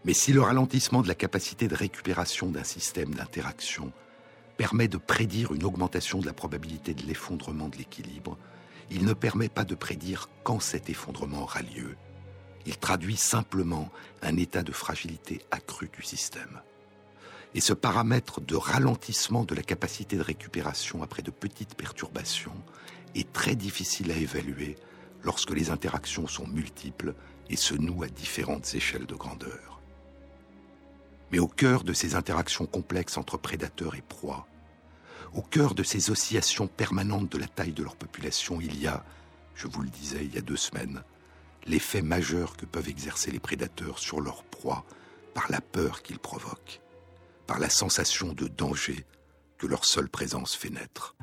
Mais 0.05 0.13
si 0.13 0.32
le 0.32 0.41
ralentissement 0.41 1.01
de 1.01 1.07
la 1.07 1.15
capacité 1.15 1.67
de 1.67 1.75
récupération 1.75 2.49
d'un 2.49 2.63
système 2.63 3.13
d'interaction 3.13 3.91
permet 4.57 4.88
de 4.88 4.97
prédire 4.97 5.53
une 5.53 5.63
augmentation 5.63 6.19
de 6.19 6.25
la 6.25 6.34
probabilité 6.34 6.93
de 6.93 7.03
l'effondrement 7.03 7.69
de 7.69 7.77
l'équilibre, 7.77 8.38
il 8.91 9.05
ne 9.05 9.13
permet 9.13 9.49
pas 9.49 9.65
de 9.65 9.75
prédire 9.75 10.30
quand 10.43 10.59
cet 10.59 10.89
effondrement 10.89 11.43
aura 11.43 11.61
lieu. 11.61 11.95
Il 12.65 12.77
traduit 12.77 13.17
simplement 13.17 13.89
un 14.21 14.36
état 14.38 14.63
de 14.63 14.71
fragilité 14.71 15.41
accrue 15.51 15.89
du 15.95 16.03
système. 16.03 16.61
Et 17.55 17.61
ce 17.61 17.73
paramètre 17.73 18.41
de 18.41 18.55
ralentissement 18.55 19.43
de 19.43 19.55
la 19.55 19.63
capacité 19.63 20.17
de 20.17 20.21
récupération 20.21 21.01
après 21.01 21.23
de 21.23 21.32
petites 21.32 21.75
perturbations 21.75 22.55
est 23.15 23.32
très 23.34 23.55
difficile 23.55 24.11
à 24.11 24.15
évaluer 24.15 24.75
lorsque 25.23 25.51
les 25.51 25.71
interactions 25.71 26.27
sont 26.27 26.47
multiples 26.47 27.15
et 27.50 27.56
se 27.56 27.74
nouent 27.74 28.04
à 28.04 28.08
différentes 28.08 28.74
échelles 28.76 29.06
de 29.06 29.16
grandeur. 29.16 29.82
Mais 31.32 31.39
au 31.39 31.47
cœur 31.47 31.84
de 31.84 31.93
ces 31.93 32.16
interactions 32.16 32.66
complexes 32.66 33.18
entre 33.18 33.38
prédateurs 33.38 33.95
et 33.95 34.02
proies, 34.02 34.47
au 35.34 35.41
cœur 35.41 35.76
de 35.76 35.84
ces 35.84 36.10
oscillations 36.10 36.68
permanentes 36.68 37.32
de 37.32 37.38
la 37.38 37.47
taille 37.47 37.74
de 37.74 37.84
leur 37.84 37.95
population, 37.95 38.60
il 38.62 38.82
y 38.82 38.88
a, 38.88 39.04
je 39.56 39.68
vous 39.68 39.82
le 39.82 39.89
disais 39.89 40.26
il 40.26 40.34
y 40.34 40.38
a 40.38 40.41
deux 40.41 40.58
semaines, 40.58 41.04
l'effet 41.66 42.02
majeur 42.02 42.58
que 42.58 42.66
peuvent 42.66 42.89
exercer 42.89 43.32
les 43.32 43.39
prédateurs 43.39 44.00
sur 44.00 44.22
leur 44.22 44.43
proie 44.43 44.86
par 45.34 45.52
la 45.52 45.62
peur 45.62 46.02
qu'ils 46.02 46.20
provoquent 46.20 46.82
par 47.50 47.58
la 47.58 47.72
sensation 47.72 48.34
de 48.34 48.47
danger 48.47 49.08
que 49.58 49.66
leur 49.66 49.84
seule 49.84 50.08
présence 50.08 50.56
fait 50.56 50.70
naître. 50.70 51.16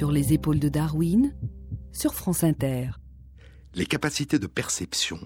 Sur 0.00 0.12
les 0.12 0.32
épaules 0.32 0.58
de 0.58 0.70
Darwin, 0.70 1.36
sur 1.92 2.14
France 2.14 2.42
Inter. 2.42 2.92
Les 3.74 3.84
capacités 3.84 4.38
de 4.38 4.46
perception, 4.46 5.20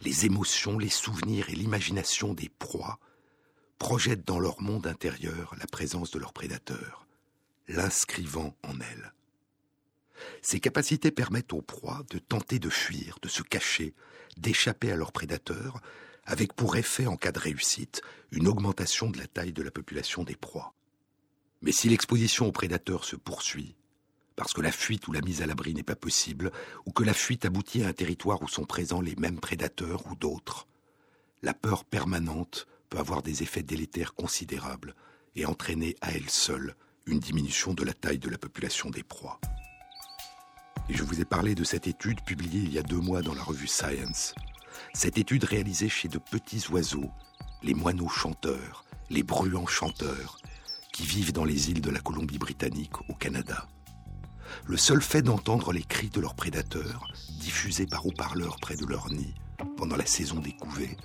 les 0.00 0.24
émotions, 0.24 0.78
les 0.78 0.88
souvenirs 0.88 1.50
et 1.50 1.54
l'imagination 1.54 2.32
des 2.32 2.48
proies 2.48 2.98
projettent 3.78 4.26
dans 4.26 4.40
leur 4.40 4.62
monde 4.62 4.86
intérieur 4.86 5.54
la 5.58 5.66
présence 5.66 6.10
de 6.10 6.18
leurs 6.18 6.32
prédateurs, 6.32 7.06
l'inscrivant 7.68 8.56
en 8.62 8.80
elles. 8.80 9.12
Ces 10.40 10.58
capacités 10.58 11.10
permettent 11.10 11.52
aux 11.52 11.60
proies 11.60 12.02
de 12.08 12.18
tenter 12.18 12.58
de 12.58 12.70
fuir, 12.70 13.18
de 13.20 13.28
se 13.28 13.42
cacher, 13.42 13.94
d'échapper 14.38 14.90
à 14.90 14.96
leurs 14.96 15.12
prédateurs, 15.12 15.82
avec 16.24 16.54
pour 16.54 16.76
effet, 16.76 17.06
en 17.06 17.18
cas 17.18 17.32
de 17.32 17.40
réussite, 17.40 18.00
une 18.32 18.48
augmentation 18.48 19.10
de 19.10 19.18
la 19.18 19.26
taille 19.26 19.52
de 19.52 19.62
la 19.62 19.70
population 19.70 20.24
des 20.24 20.34
proies. 20.34 20.72
Mais 21.60 21.72
si 21.72 21.90
l'exposition 21.90 22.46
aux 22.46 22.52
prédateurs 22.52 23.04
se 23.04 23.16
poursuit, 23.16 23.76
parce 24.36 24.52
que 24.52 24.60
la 24.60 24.72
fuite 24.72 25.06
ou 25.08 25.12
la 25.12 25.20
mise 25.20 25.42
à 25.42 25.46
l'abri 25.46 25.74
n'est 25.74 25.82
pas 25.82 25.96
possible, 25.96 26.50
ou 26.86 26.92
que 26.92 27.04
la 27.04 27.14
fuite 27.14 27.44
aboutit 27.44 27.84
à 27.84 27.88
un 27.88 27.92
territoire 27.92 28.42
où 28.42 28.48
sont 28.48 28.64
présents 28.64 29.00
les 29.00 29.16
mêmes 29.16 29.40
prédateurs 29.40 30.06
ou 30.10 30.16
d'autres, 30.16 30.66
la 31.42 31.54
peur 31.54 31.84
permanente 31.84 32.66
peut 32.88 32.98
avoir 32.98 33.22
des 33.22 33.42
effets 33.42 33.62
délétères 33.62 34.14
considérables 34.14 34.94
et 35.36 35.46
entraîner 35.46 35.96
à 36.00 36.12
elle 36.12 36.30
seule 36.30 36.74
une 37.06 37.20
diminution 37.20 37.74
de 37.74 37.84
la 37.84 37.92
taille 37.92 38.18
de 38.18 38.30
la 38.30 38.38
population 38.38 38.90
des 38.90 39.02
proies. 39.02 39.40
Et 40.88 40.94
je 40.94 41.02
vous 41.02 41.20
ai 41.20 41.24
parlé 41.24 41.54
de 41.54 41.64
cette 41.64 41.86
étude 41.86 42.22
publiée 42.22 42.60
il 42.60 42.72
y 42.72 42.78
a 42.78 42.82
deux 42.82 43.00
mois 43.00 43.22
dans 43.22 43.34
la 43.34 43.42
revue 43.42 43.66
Science. 43.66 44.34
Cette 44.92 45.18
étude 45.18 45.44
réalisée 45.44 45.88
chez 45.88 46.08
de 46.08 46.18
petits 46.18 46.64
oiseaux, 46.70 47.10
les 47.62 47.74
moineaux 47.74 48.08
chanteurs, 48.08 48.84
les 49.10 49.22
bruants 49.22 49.66
chanteurs, 49.66 50.38
qui 50.92 51.04
vivent 51.04 51.32
dans 51.32 51.44
les 51.44 51.70
îles 51.70 51.80
de 51.80 51.90
la 51.90 52.00
Colombie-Britannique 52.00 53.00
au 53.08 53.14
Canada. 53.14 53.66
Le 54.66 54.76
seul 54.76 55.02
fait 55.02 55.22
d'entendre 55.22 55.72
les 55.72 55.82
cris 55.82 56.10
de 56.10 56.20
leurs 56.20 56.34
prédateurs, 56.34 57.06
diffusés 57.40 57.86
par 57.86 58.06
haut-parleurs 58.06 58.56
près 58.60 58.76
de 58.76 58.86
leur 58.86 59.10
nid, 59.10 59.34
pendant 59.76 59.96
la 59.96 60.06
saison 60.06 60.38
des 60.38 60.52
couvées, 60.52 60.96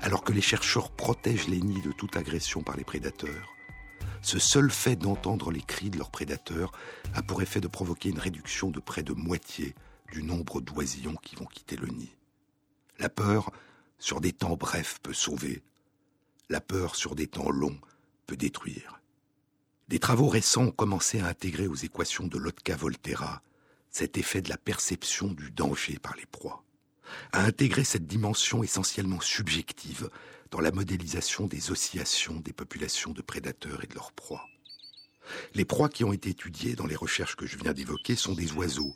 alors 0.00 0.24
que 0.24 0.32
les 0.32 0.40
chercheurs 0.40 0.90
protègent 0.90 1.48
les 1.48 1.60
nids 1.60 1.82
de 1.82 1.92
toute 1.92 2.16
agression 2.16 2.62
par 2.62 2.76
les 2.76 2.84
prédateurs, 2.84 3.54
ce 4.22 4.38
seul 4.38 4.70
fait 4.70 4.96
d'entendre 4.96 5.50
les 5.50 5.62
cris 5.62 5.90
de 5.90 5.98
leurs 5.98 6.10
prédateurs 6.10 6.72
a 7.14 7.22
pour 7.22 7.40
effet 7.42 7.60
de 7.60 7.68
provoquer 7.68 8.10
une 8.10 8.18
réduction 8.18 8.70
de 8.70 8.80
près 8.80 9.02
de 9.02 9.12
moitié 9.12 9.74
du 10.12 10.22
nombre 10.22 10.60
d'oisillons 10.60 11.16
qui 11.22 11.36
vont 11.36 11.46
quitter 11.46 11.76
le 11.76 11.88
nid. 11.88 12.14
La 12.98 13.08
peur, 13.08 13.50
sur 13.98 14.20
des 14.20 14.32
temps 14.32 14.56
brefs, 14.56 14.98
peut 15.02 15.12
sauver. 15.12 15.62
La 16.48 16.60
peur, 16.60 16.96
sur 16.96 17.14
des 17.14 17.26
temps 17.26 17.50
longs, 17.50 17.78
peut 18.26 18.36
détruire. 18.36 19.00
Des 19.88 19.98
travaux 19.98 20.28
récents 20.28 20.64
ont 20.64 20.70
commencé 20.70 21.20
à 21.20 21.26
intégrer 21.26 21.66
aux 21.66 21.74
équations 21.74 22.26
de 22.26 22.36
Lotka-Volterra 22.36 23.42
cet 23.90 24.18
effet 24.18 24.42
de 24.42 24.50
la 24.50 24.58
perception 24.58 25.28
du 25.28 25.50
danger 25.50 25.98
par 25.98 26.14
les 26.16 26.26
proies, 26.26 26.62
à 27.32 27.42
intégrer 27.42 27.84
cette 27.84 28.06
dimension 28.06 28.62
essentiellement 28.62 29.20
subjective 29.20 30.10
dans 30.50 30.60
la 30.60 30.72
modélisation 30.72 31.46
des 31.46 31.70
oscillations 31.70 32.40
des 32.40 32.52
populations 32.52 33.12
de 33.12 33.22
prédateurs 33.22 33.82
et 33.82 33.86
de 33.86 33.94
leurs 33.94 34.12
proies. 34.12 34.46
Les 35.54 35.64
proies 35.64 35.88
qui 35.88 36.04
ont 36.04 36.12
été 36.12 36.30
étudiées 36.30 36.74
dans 36.74 36.86
les 36.86 36.96
recherches 36.96 37.36
que 37.36 37.46
je 37.46 37.56
viens 37.56 37.72
d'évoquer 37.72 38.14
sont 38.14 38.34
des 38.34 38.52
oiseaux, 38.52 38.94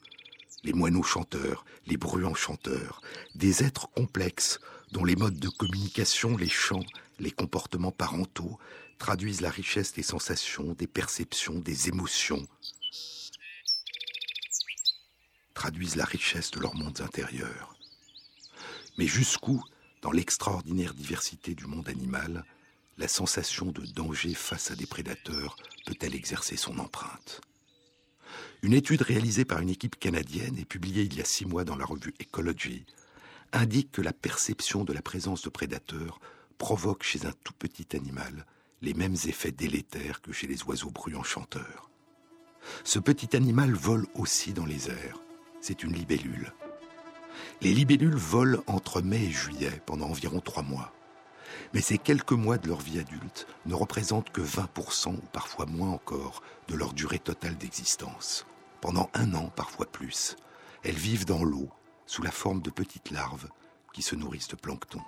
les 0.62 0.74
moineaux 0.74 1.02
chanteurs, 1.02 1.64
les 1.86 1.96
bruants 1.96 2.34
chanteurs, 2.34 3.00
des 3.34 3.64
êtres 3.64 3.88
complexes 3.90 4.60
dont 4.92 5.04
les 5.04 5.16
modes 5.16 5.40
de 5.40 5.48
communication, 5.48 6.36
les 6.36 6.50
chants, 6.50 6.84
les 7.18 7.30
comportements 7.30 7.92
parentaux 7.92 8.58
traduisent 9.02 9.40
la 9.40 9.50
richesse 9.50 9.92
des 9.92 10.04
sensations, 10.04 10.74
des 10.74 10.86
perceptions, 10.86 11.58
des 11.58 11.88
émotions, 11.88 12.46
traduisent 15.54 15.96
la 15.96 16.04
richesse 16.04 16.52
de 16.52 16.60
leurs 16.60 16.76
mondes 16.76 17.00
intérieurs. 17.00 17.74
Mais 18.98 19.08
jusqu'où, 19.08 19.60
dans 20.02 20.12
l'extraordinaire 20.12 20.94
diversité 20.94 21.56
du 21.56 21.66
monde 21.66 21.88
animal, 21.88 22.44
la 22.96 23.08
sensation 23.08 23.72
de 23.72 23.84
danger 23.86 24.34
face 24.34 24.70
à 24.70 24.76
des 24.76 24.86
prédateurs 24.86 25.56
peut-elle 25.84 26.14
exercer 26.14 26.56
son 26.56 26.78
empreinte? 26.78 27.40
Une 28.62 28.72
étude 28.72 29.02
réalisée 29.02 29.44
par 29.44 29.58
une 29.58 29.70
équipe 29.70 29.98
canadienne 29.98 30.58
et 30.58 30.64
publiée 30.64 31.02
il 31.02 31.16
y 31.16 31.20
a 31.20 31.24
six 31.24 31.44
mois 31.44 31.64
dans 31.64 31.76
la 31.76 31.86
revue 31.86 32.14
Ecology 32.22 32.86
indique 33.52 33.90
que 33.90 34.00
la 34.00 34.12
perception 34.12 34.84
de 34.84 34.92
la 34.92 35.02
présence 35.02 35.42
de 35.42 35.50
prédateurs 35.50 36.20
provoque 36.56 37.02
chez 37.02 37.26
un 37.26 37.32
tout 37.42 37.54
petit 37.54 37.96
animal 37.96 38.46
les 38.82 38.94
mêmes 38.94 39.16
effets 39.26 39.52
délétères 39.52 40.20
que 40.20 40.32
chez 40.32 40.48
les 40.48 40.64
oiseaux 40.64 40.90
bruyants 40.90 41.22
chanteurs. 41.22 41.90
Ce 42.84 42.98
petit 42.98 43.34
animal 43.36 43.72
vole 43.72 44.06
aussi 44.14 44.52
dans 44.52 44.66
les 44.66 44.90
airs. 44.90 45.20
C'est 45.60 45.84
une 45.84 45.92
libellule. 45.92 46.52
Les 47.60 47.72
libellules 47.72 48.16
volent 48.16 48.62
entre 48.66 49.00
mai 49.00 49.24
et 49.24 49.30
juillet 49.30 49.80
pendant 49.86 50.08
environ 50.08 50.40
trois 50.40 50.62
mois. 50.62 50.92
Mais 51.72 51.80
ces 51.80 51.98
quelques 51.98 52.32
mois 52.32 52.58
de 52.58 52.68
leur 52.68 52.80
vie 52.80 52.98
adulte 52.98 53.46
ne 53.66 53.74
représentent 53.74 54.30
que 54.30 54.40
20% 54.40 55.14
ou 55.14 55.22
parfois 55.32 55.66
moins 55.66 55.90
encore 55.90 56.42
de 56.68 56.74
leur 56.74 56.92
durée 56.92 57.18
totale 57.18 57.56
d'existence. 57.56 58.46
Pendant 58.80 59.10
un 59.14 59.34
an, 59.34 59.52
parfois 59.54 59.86
plus, 59.86 60.36
elles 60.82 60.96
vivent 60.96 61.24
dans 61.24 61.44
l'eau 61.44 61.68
sous 62.06 62.22
la 62.22 62.32
forme 62.32 62.62
de 62.62 62.70
petites 62.70 63.10
larves 63.10 63.48
qui 63.92 64.02
se 64.02 64.16
nourrissent 64.16 64.48
de 64.48 64.56
plancton. 64.56 65.00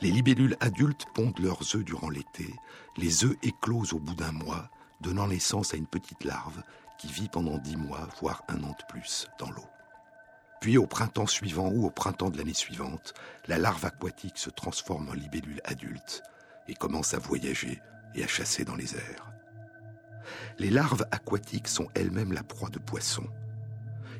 Les 0.00 0.10
libellules 0.10 0.56
adultes 0.60 1.06
pondent 1.14 1.38
leurs 1.38 1.74
œufs 1.74 1.84
durant 1.84 2.10
l'été, 2.10 2.54
les 2.96 3.24
œufs 3.24 3.36
éclosent 3.42 3.92
au 3.92 3.98
bout 3.98 4.14
d'un 4.14 4.32
mois, 4.32 4.70
donnant 5.00 5.28
naissance 5.28 5.74
à 5.74 5.76
une 5.76 5.86
petite 5.86 6.24
larve 6.24 6.62
qui 6.98 7.08
vit 7.08 7.28
pendant 7.28 7.58
dix 7.58 7.76
mois, 7.76 8.08
voire 8.20 8.42
un 8.48 8.62
an 8.62 8.70
de 8.78 8.84
plus, 8.88 9.26
dans 9.38 9.50
l'eau. 9.50 9.66
Puis 10.60 10.78
au 10.78 10.86
printemps 10.86 11.26
suivant 11.26 11.68
ou 11.68 11.84
au 11.84 11.90
printemps 11.90 12.30
de 12.30 12.38
l'année 12.38 12.54
suivante, 12.54 13.12
la 13.48 13.58
larve 13.58 13.84
aquatique 13.84 14.38
se 14.38 14.48
transforme 14.48 15.10
en 15.10 15.12
libellule 15.12 15.60
adulte 15.64 16.22
et 16.68 16.74
commence 16.74 17.12
à 17.12 17.18
voyager 17.18 17.82
et 18.14 18.24
à 18.24 18.26
chasser 18.26 18.64
dans 18.64 18.76
les 18.76 18.96
airs. 18.96 19.30
Les 20.58 20.70
larves 20.70 21.04
aquatiques 21.10 21.68
sont 21.68 21.88
elles-mêmes 21.94 22.32
la 22.32 22.42
proie 22.42 22.70
de 22.70 22.78
poissons. 22.78 23.28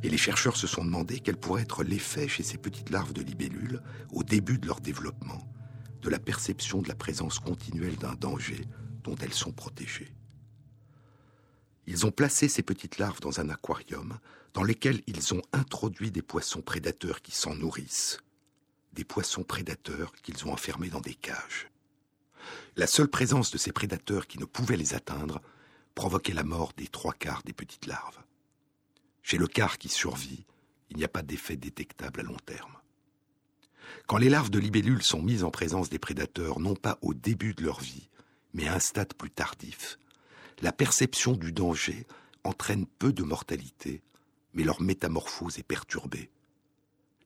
Et 0.05 0.11
les 0.11 0.19
chercheurs 0.19 0.59
se 0.59 0.67
sont 0.67 0.85
demandé 0.85 1.19
quel 1.19 1.39
pourrait 1.39 1.63
être 1.63 1.83
l'effet 1.83 2.29
chez 2.29 2.43
ces 2.43 2.59
petites 2.59 2.91
larves 2.91 3.15
de 3.15 3.23
libellules, 3.23 3.83
au 4.13 4.23
début 4.23 4.59
de 4.59 4.67
leur 4.67 4.83
développement, 4.83 5.51
de 6.03 6.11
la 6.11 6.19
perception 6.19 6.83
de 6.83 6.89
la 6.89 6.95
présence 6.95 7.39
continuelle 7.39 7.97
d'un 7.97 8.13
danger 8.13 8.67
dont 9.03 9.17
elles 9.17 9.33
sont 9.33 9.53
protégées. 9.53 10.15
Ils 11.87 12.05
ont 12.05 12.11
placé 12.11 12.49
ces 12.49 12.63
petites 12.63 12.99
larves 12.99 13.21
dans 13.21 13.41
un 13.41 13.49
aquarium 13.49 14.19
dans 14.53 14.63
lequel 14.63 15.01
ils 15.07 15.33
ont 15.33 15.41
introduit 15.55 16.11
des 16.11 16.23
poissons 16.23 16.61
prédateurs 16.61 17.23
qui 17.23 17.35
s'en 17.35 17.55
nourrissent, 17.55 18.19
des 18.93 19.05
poissons 19.05 19.43
prédateurs 19.43 20.13
qu'ils 20.17 20.47
ont 20.47 20.53
enfermés 20.53 20.91
dans 20.91 21.01
des 21.01 21.15
cages. 21.15 21.71
La 22.77 22.87
seule 22.87 23.09
présence 23.09 23.51
de 23.51 23.57
ces 23.57 23.73
prédateurs 23.73 24.27
qui 24.27 24.39
ne 24.39 24.45
pouvaient 24.45 24.77
les 24.77 24.95
atteindre 24.95 25.41
provoquait 25.95 26.35
la 26.35 26.45
mort 26.45 26.75
des 26.77 26.89
trois 26.89 27.15
quarts 27.15 27.43
des 27.43 27.55
petites 27.55 27.87
larves. 27.87 28.19
Chez 29.25 29.39
le 29.39 29.47
quart 29.47 29.79
qui 29.79 29.89
survit, 29.89 30.45
il 30.91 30.99
n'y 30.99 31.05
a 31.05 31.09
pas 31.09 31.23
d'effet 31.23 31.57
détectable 31.57 32.21
à 32.21 32.23
long 32.25 32.37
terme. 32.45 32.77
Quand 34.07 34.19
les 34.19 34.29
larves 34.29 34.51
de 34.51 34.59
libellules 34.59 35.03
sont 35.03 35.23
mises 35.23 35.45
en 35.45 35.51
présence 35.51 35.89
des 35.89 35.99
prédateurs, 35.99 36.61
non 36.61 36.75
pas 36.75 36.99
au 37.01 37.15
début 37.15 37.55
de 37.55 37.65
leur 37.65 37.81
vie, 37.81 38.11
mais 38.53 38.69
à 38.69 38.75
un 38.75 38.79
stade 38.79 39.15
plus 39.15 39.31
tardif, 39.31 39.99
la 40.61 40.73
perception 40.73 41.33
du 41.33 41.53
danger 41.53 42.07
entraîne 42.45 42.85
peu 42.85 43.15
de 43.15 43.23
mortalité, 43.23 44.03
mais 44.53 44.63
leur 44.63 44.83
métamorphose 44.83 45.59
est 45.59 45.63
perturbée. 45.67 46.31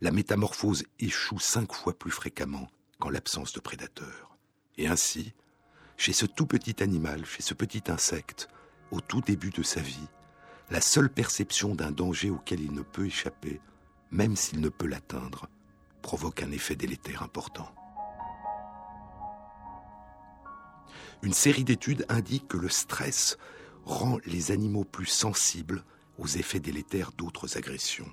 La 0.00 0.12
métamorphose 0.12 0.84
échoue 1.00 1.40
cinq 1.40 1.74
fois 1.74 1.98
plus 1.98 2.12
fréquemment 2.12 2.70
qu'en 3.00 3.10
l'absence 3.10 3.52
de 3.52 3.60
prédateurs. 3.60 4.38
Et 4.76 4.86
ainsi, 4.86 5.34
chez 5.96 6.12
ce 6.12 6.26
tout 6.26 6.46
petit 6.46 6.80
animal, 6.80 7.26
chez 7.26 7.42
ce 7.42 7.54
petit 7.54 7.82
insecte, 7.88 8.48
au 8.92 9.00
tout 9.00 9.20
début 9.20 9.50
de 9.50 9.64
sa 9.64 9.80
vie, 9.80 10.08
la 10.70 10.80
seule 10.80 11.08
perception 11.08 11.74
d'un 11.74 11.90
danger 11.90 12.30
auquel 12.30 12.60
il 12.60 12.72
ne 12.72 12.82
peut 12.82 13.06
échapper, 13.06 13.60
même 14.10 14.36
s'il 14.36 14.60
ne 14.60 14.68
peut 14.68 14.86
l'atteindre, 14.86 15.48
provoque 16.02 16.42
un 16.42 16.50
effet 16.50 16.76
délétère 16.76 17.22
important. 17.22 17.70
Une 21.22 21.32
série 21.32 21.64
d'études 21.64 22.06
indique 22.08 22.48
que 22.48 22.58
le 22.58 22.68
stress 22.68 23.38
rend 23.84 24.18
les 24.26 24.52
animaux 24.52 24.84
plus 24.84 25.06
sensibles 25.06 25.82
aux 26.18 26.26
effets 26.26 26.60
délétères 26.60 27.12
d'autres 27.12 27.56
agressions. 27.56 28.12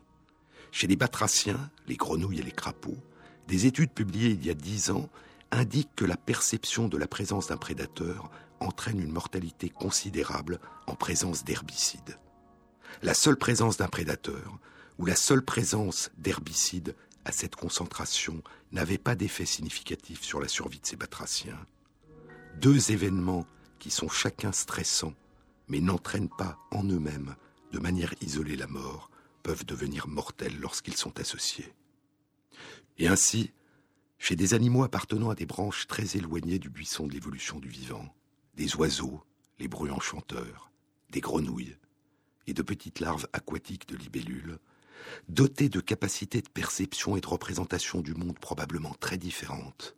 Chez 0.72 0.88
les 0.88 0.96
batraciens, 0.96 1.70
les 1.88 1.98
grenouilles 1.98 2.40
et 2.40 2.44
les 2.44 2.52
crapauds, 2.52 2.98
des 3.48 3.66
études 3.66 3.92
publiées 3.92 4.32
il 4.32 4.46
y 4.46 4.50
a 4.50 4.56
dix 4.56 4.90
ans 4.90 5.10
indiquent 5.52 5.96
que 5.96 6.06
la 6.06 6.18
perception 6.18 6.88
de 6.88 6.98
la 6.98 7.08
présence 7.08 7.48
d'un 7.48 7.58
prédateur 7.58 8.32
entraîne 8.60 9.00
une 9.00 9.12
mortalité 9.12 9.70
considérable 9.70 10.60
en 10.88 10.96
présence 10.96 11.44
d'herbicides. 11.44 12.18
La 13.04 13.14
seule 13.14 13.38
présence 13.38 13.78
d'un 13.78 13.88
prédateur 13.88 14.60
ou 14.98 15.06
la 15.06 15.16
seule 15.16 15.44
présence 15.44 16.10
d'herbicides 16.18 16.96
à 17.26 17.32
cette 17.32 17.56
concentration 17.56 18.42
n'avait 18.72 18.98
pas 18.98 19.16
d'effet 19.16 19.46
significatif 19.46 20.22
sur 20.22 20.40
la 20.40 20.48
survie 20.48 20.80
de 20.80 20.86
ces 20.86 20.96
batraciens. 20.96 21.60
Deux 22.62 22.92
événements 22.92 23.46
qui 23.80 23.92
sont 23.92 24.10
chacun 24.10 24.52
stressants, 24.52 25.14
mais 25.68 25.82
n'entraînent 25.82 26.30
pas 26.30 26.58
en 26.72 26.84
eux-mêmes 26.84 27.36
de 27.72 27.80
manière 27.80 28.14
isolée 28.22 28.56
la 28.56 28.68
mort, 28.68 29.10
peuvent 29.44 29.66
devenir 29.66 30.08
mortels 30.08 30.58
lorsqu'ils 30.60 30.96
sont 30.96 31.20
associés. 31.20 31.74
Et 32.98 33.08
ainsi, 33.08 33.52
chez 34.18 34.36
des 34.36 34.54
animaux 34.54 34.84
appartenant 34.84 35.30
à 35.30 35.36
des 35.36 35.46
branches 35.46 35.88
très 35.88 36.16
éloignées 36.16 36.60
du 36.60 36.70
buisson 36.70 37.06
de 37.06 37.14
l'évolution 37.14 37.60
du 37.60 37.68
vivant, 37.68 38.16
des 38.56 38.76
oiseaux, 38.78 39.22
les 39.60 39.68
bruyants 39.68 40.00
chanteurs, 40.00 40.72
des 41.10 41.20
grenouilles 41.20 41.76
et 42.48 42.54
de 42.54 42.62
petites 42.62 43.00
larves 43.00 43.28
aquatiques 43.34 43.88
de 43.88 43.96
libellules, 43.96 44.60
dotés 45.30 45.70
de 45.70 45.80
capacités 45.80 46.42
de 46.42 46.50
perception 46.50 47.16
et 47.16 47.22
de 47.22 47.28
représentation 47.28 48.02
du 48.02 48.14
monde 48.14 48.40
probablement 48.40 48.96
très 49.00 49.18
différentes, 49.18 49.96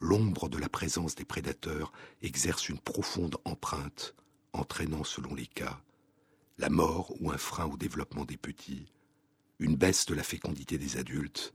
l'ombre 0.00 0.48
de 0.48 0.58
la 0.58 0.68
présence 0.68 1.14
des 1.14 1.24
prédateurs 1.24 1.92
exerce 2.22 2.68
une 2.68 2.78
profonde 2.78 3.36
empreinte, 3.44 4.14
entraînant, 4.52 5.04
selon 5.04 5.34
les 5.34 5.46
cas, 5.46 5.80
la 6.58 6.70
mort 6.70 7.14
ou 7.20 7.30
un 7.30 7.38
frein 7.38 7.66
au 7.66 7.76
développement 7.76 8.24
des 8.24 8.36
petits, 8.36 8.86
une 9.58 9.76
baisse 9.76 10.06
de 10.06 10.14
la 10.14 10.22
fécondité 10.22 10.78
des 10.78 10.96
adultes 10.96 11.52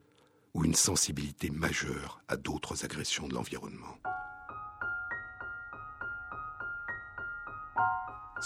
ou 0.54 0.66
une 0.66 0.76
sensibilité 0.76 1.50
majeure 1.50 2.22
à 2.28 2.38
d'autres 2.38 2.86
agressions 2.86 3.28
de 3.28 3.34
l'environnement. 3.34 3.98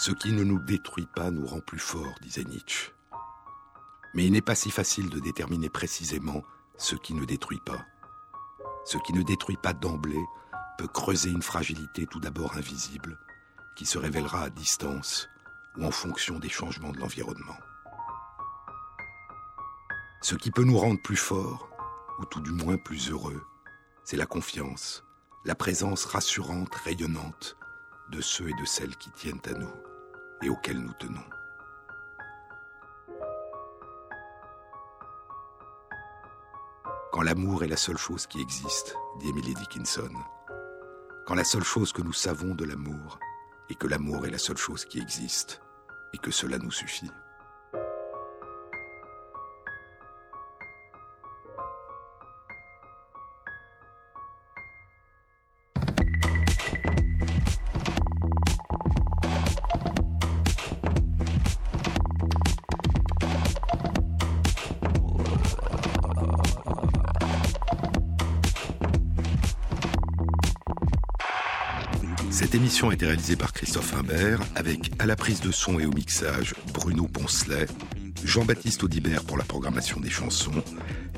Ce 0.00 0.12
qui 0.12 0.30
ne 0.30 0.44
nous 0.44 0.60
détruit 0.60 1.08
pas 1.12 1.32
nous 1.32 1.44
rend 1.44 1.58
plus 1.58 1.80
forts, 1.80 2.14
disait 2.22 2.44
Nietzsche. 2.44 2.92
Mais 4.14 4.24
il 4.24 4.30
n'est 4.30 4.40
pas 4.40 4.54
si 4.54 4.70
facile 4.70 5.10
de 5.10 5.18
déterminer 5.18 5.68
précisément 5.68 6.44
ce 6.76 6.94
qui 6.94 7.14
ne 7.14 7.24
détruit 7.24 7.58
pas. 7.66 7.84
Ce 8.84 8.96
qui 8.98 9.12
ne 9.12 9.24
détruit 9.24 9.56
pas 9.56 9.72
d'emblée 9.72 10.24
peut 10.78 10.86
creuser 10.86 11.30
une 11.30 11.42
fragilité 11.42 12.06
tout 12.06 12.20
d'abord 12.20 12.56
invisible, 12.56 13.18
qui 13.76 13.86
se 13.86 13.98
révélera 13.98 14.42
à 14.42 14.50
distance 14.50 15.28
ou 15.76 15.84
en 15.84 15.90
fonction 15.90 16.38
des 16.38 16.48
changements 16.48 16.92
de 16.92 17.00
l'environnement. 17.00 17.58
Ce 20.22 20.36
qui 20.36 20.52
peut 20.52 20.62
nous 20.64 20.78
rendre 20.78 21.02
plus 21.02 21.16
forts, 21.16 21.68
ou 22.20 22.24
tout 22.24 22.40
du 22.40 22.52
moins 22.52 22.76
plus 22.76 23.10
heureux, 23.10 23.42
c'est 24.04 24.16
la 24.16 24.26
confiance, 24.26 25.02
la 25.44 25.56
présence 25.56 26.04
rassurante, 26.04 26.72
rayonnante 26.76 27.58
de 28.10 28.20
ceux 28.20 28.48
et 28.48 28.54
de 28.54 28.64
celles 28.64 28.96
qui 28.96 29.10
tiennent 29.10 29.40
à 29.46 29.52
nous 29.52 29.72
et 30.42 30.48
auxquels 30.48 30.80
nous 30.80 30.94
tenons. 30.98 31.24
Quand 37.12 37.22
l'amour 37.22 37.64
est 37.64 37.68
la 37.68 37.76
seule 37.76 37.98
chose 37.98 38.26
qui 38.26 38.40
existe, 38.40 38.96
dit 39.18 39.28
Emily 39.28 39.54
Dickinson, 39.54 40.12
quand 41.26 41.34
la 41.34 41.44
seule 41.44 41.64
chose 41.64 41.92
que 41.92 42.02
nous 42.02 42.12
savons 42.12 42.54
de 42.54 42.64
l'amour 42.64 43.18
est 43.68 43.74
que 43.74 43.86
l'amour 43.86 44.26
est 44.26 44.30
la 44.30 44.38
seule 44.38 44.56
chose 44.56 44.84
qui 44.84 44.98
existe 44.98 45.60
et 46.14 46.18
que 46.18 46.30
cela 46.30 46.58
nous 46.58 46.70
suffit. 46.70 47.10
Émission 72.78 72.90
a 72.90 72.94
été 72.94 73.06
réalisée 73.06 73.34
par 73.34 73.52
Christophe 73.52 73.92
Imbert 73.94 74.38
avec 74.54 74.92
à 75.00 75.06
la 75.06 75.16
prise 75.16 75.40
de 75.40 75.50
son 75.50 75.80
et 75.80 75.86
au 75.86 75.90
mixage 75.90 76.54
Bruno 76.72 77.08
Poncelet, 77.08 77.66
Jean-Baptiste 78.22 78.84
Audibert 78.84 79.24
pour 79.24 79.36
la 79.36 79.42
programmation 79.42 79.98
des 79.98 80.10
chansons 80.10 80.62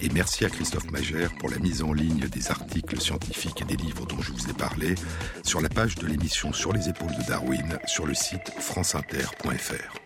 et 0.00 0.08
merci 0.08 0.46
à 0.46 0.48
Christophe 0.48 0.90
Magère 0.90 1.30
pour 1.38 1.50
la 1.50 1.58
mise 1.58 1.82
en 1.82 1.92
ligne 1.92 2.28
des 2.28 2.50
articles 2.50 2.98
scientifiques 2.98 3.60
et 3.60 3.66
des 3.66 3.76
livres 3.76 4.06
dont 4.06 4.22
je 4.22 4.32
vous 4.32 4.48
ai 4.48 4.54
parlé 4.54 4.94
sur 5.42 5.60
la 5.60 5.68
page 5.68 5.96
de 5.96 6.06
l'émission 6.06 6.50
Sur 6.54 6.72
les 6.72 6.88
épaules 6.88 7.14
de 7.18 7.28
Darwin 7.28 7.78
sur 7.84 8.06
le 8.06 8.14
site 8.14 8.50
franceinter.fr. 8.58 9.98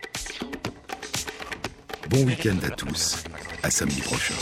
Bon 2.09 2.25
week-end 2.25 2.57
à 2.65 2.69
tous, 2.71 3.23
à 3.63 3.71
samedi 3.71 4.01
prochain. 4.01 4.35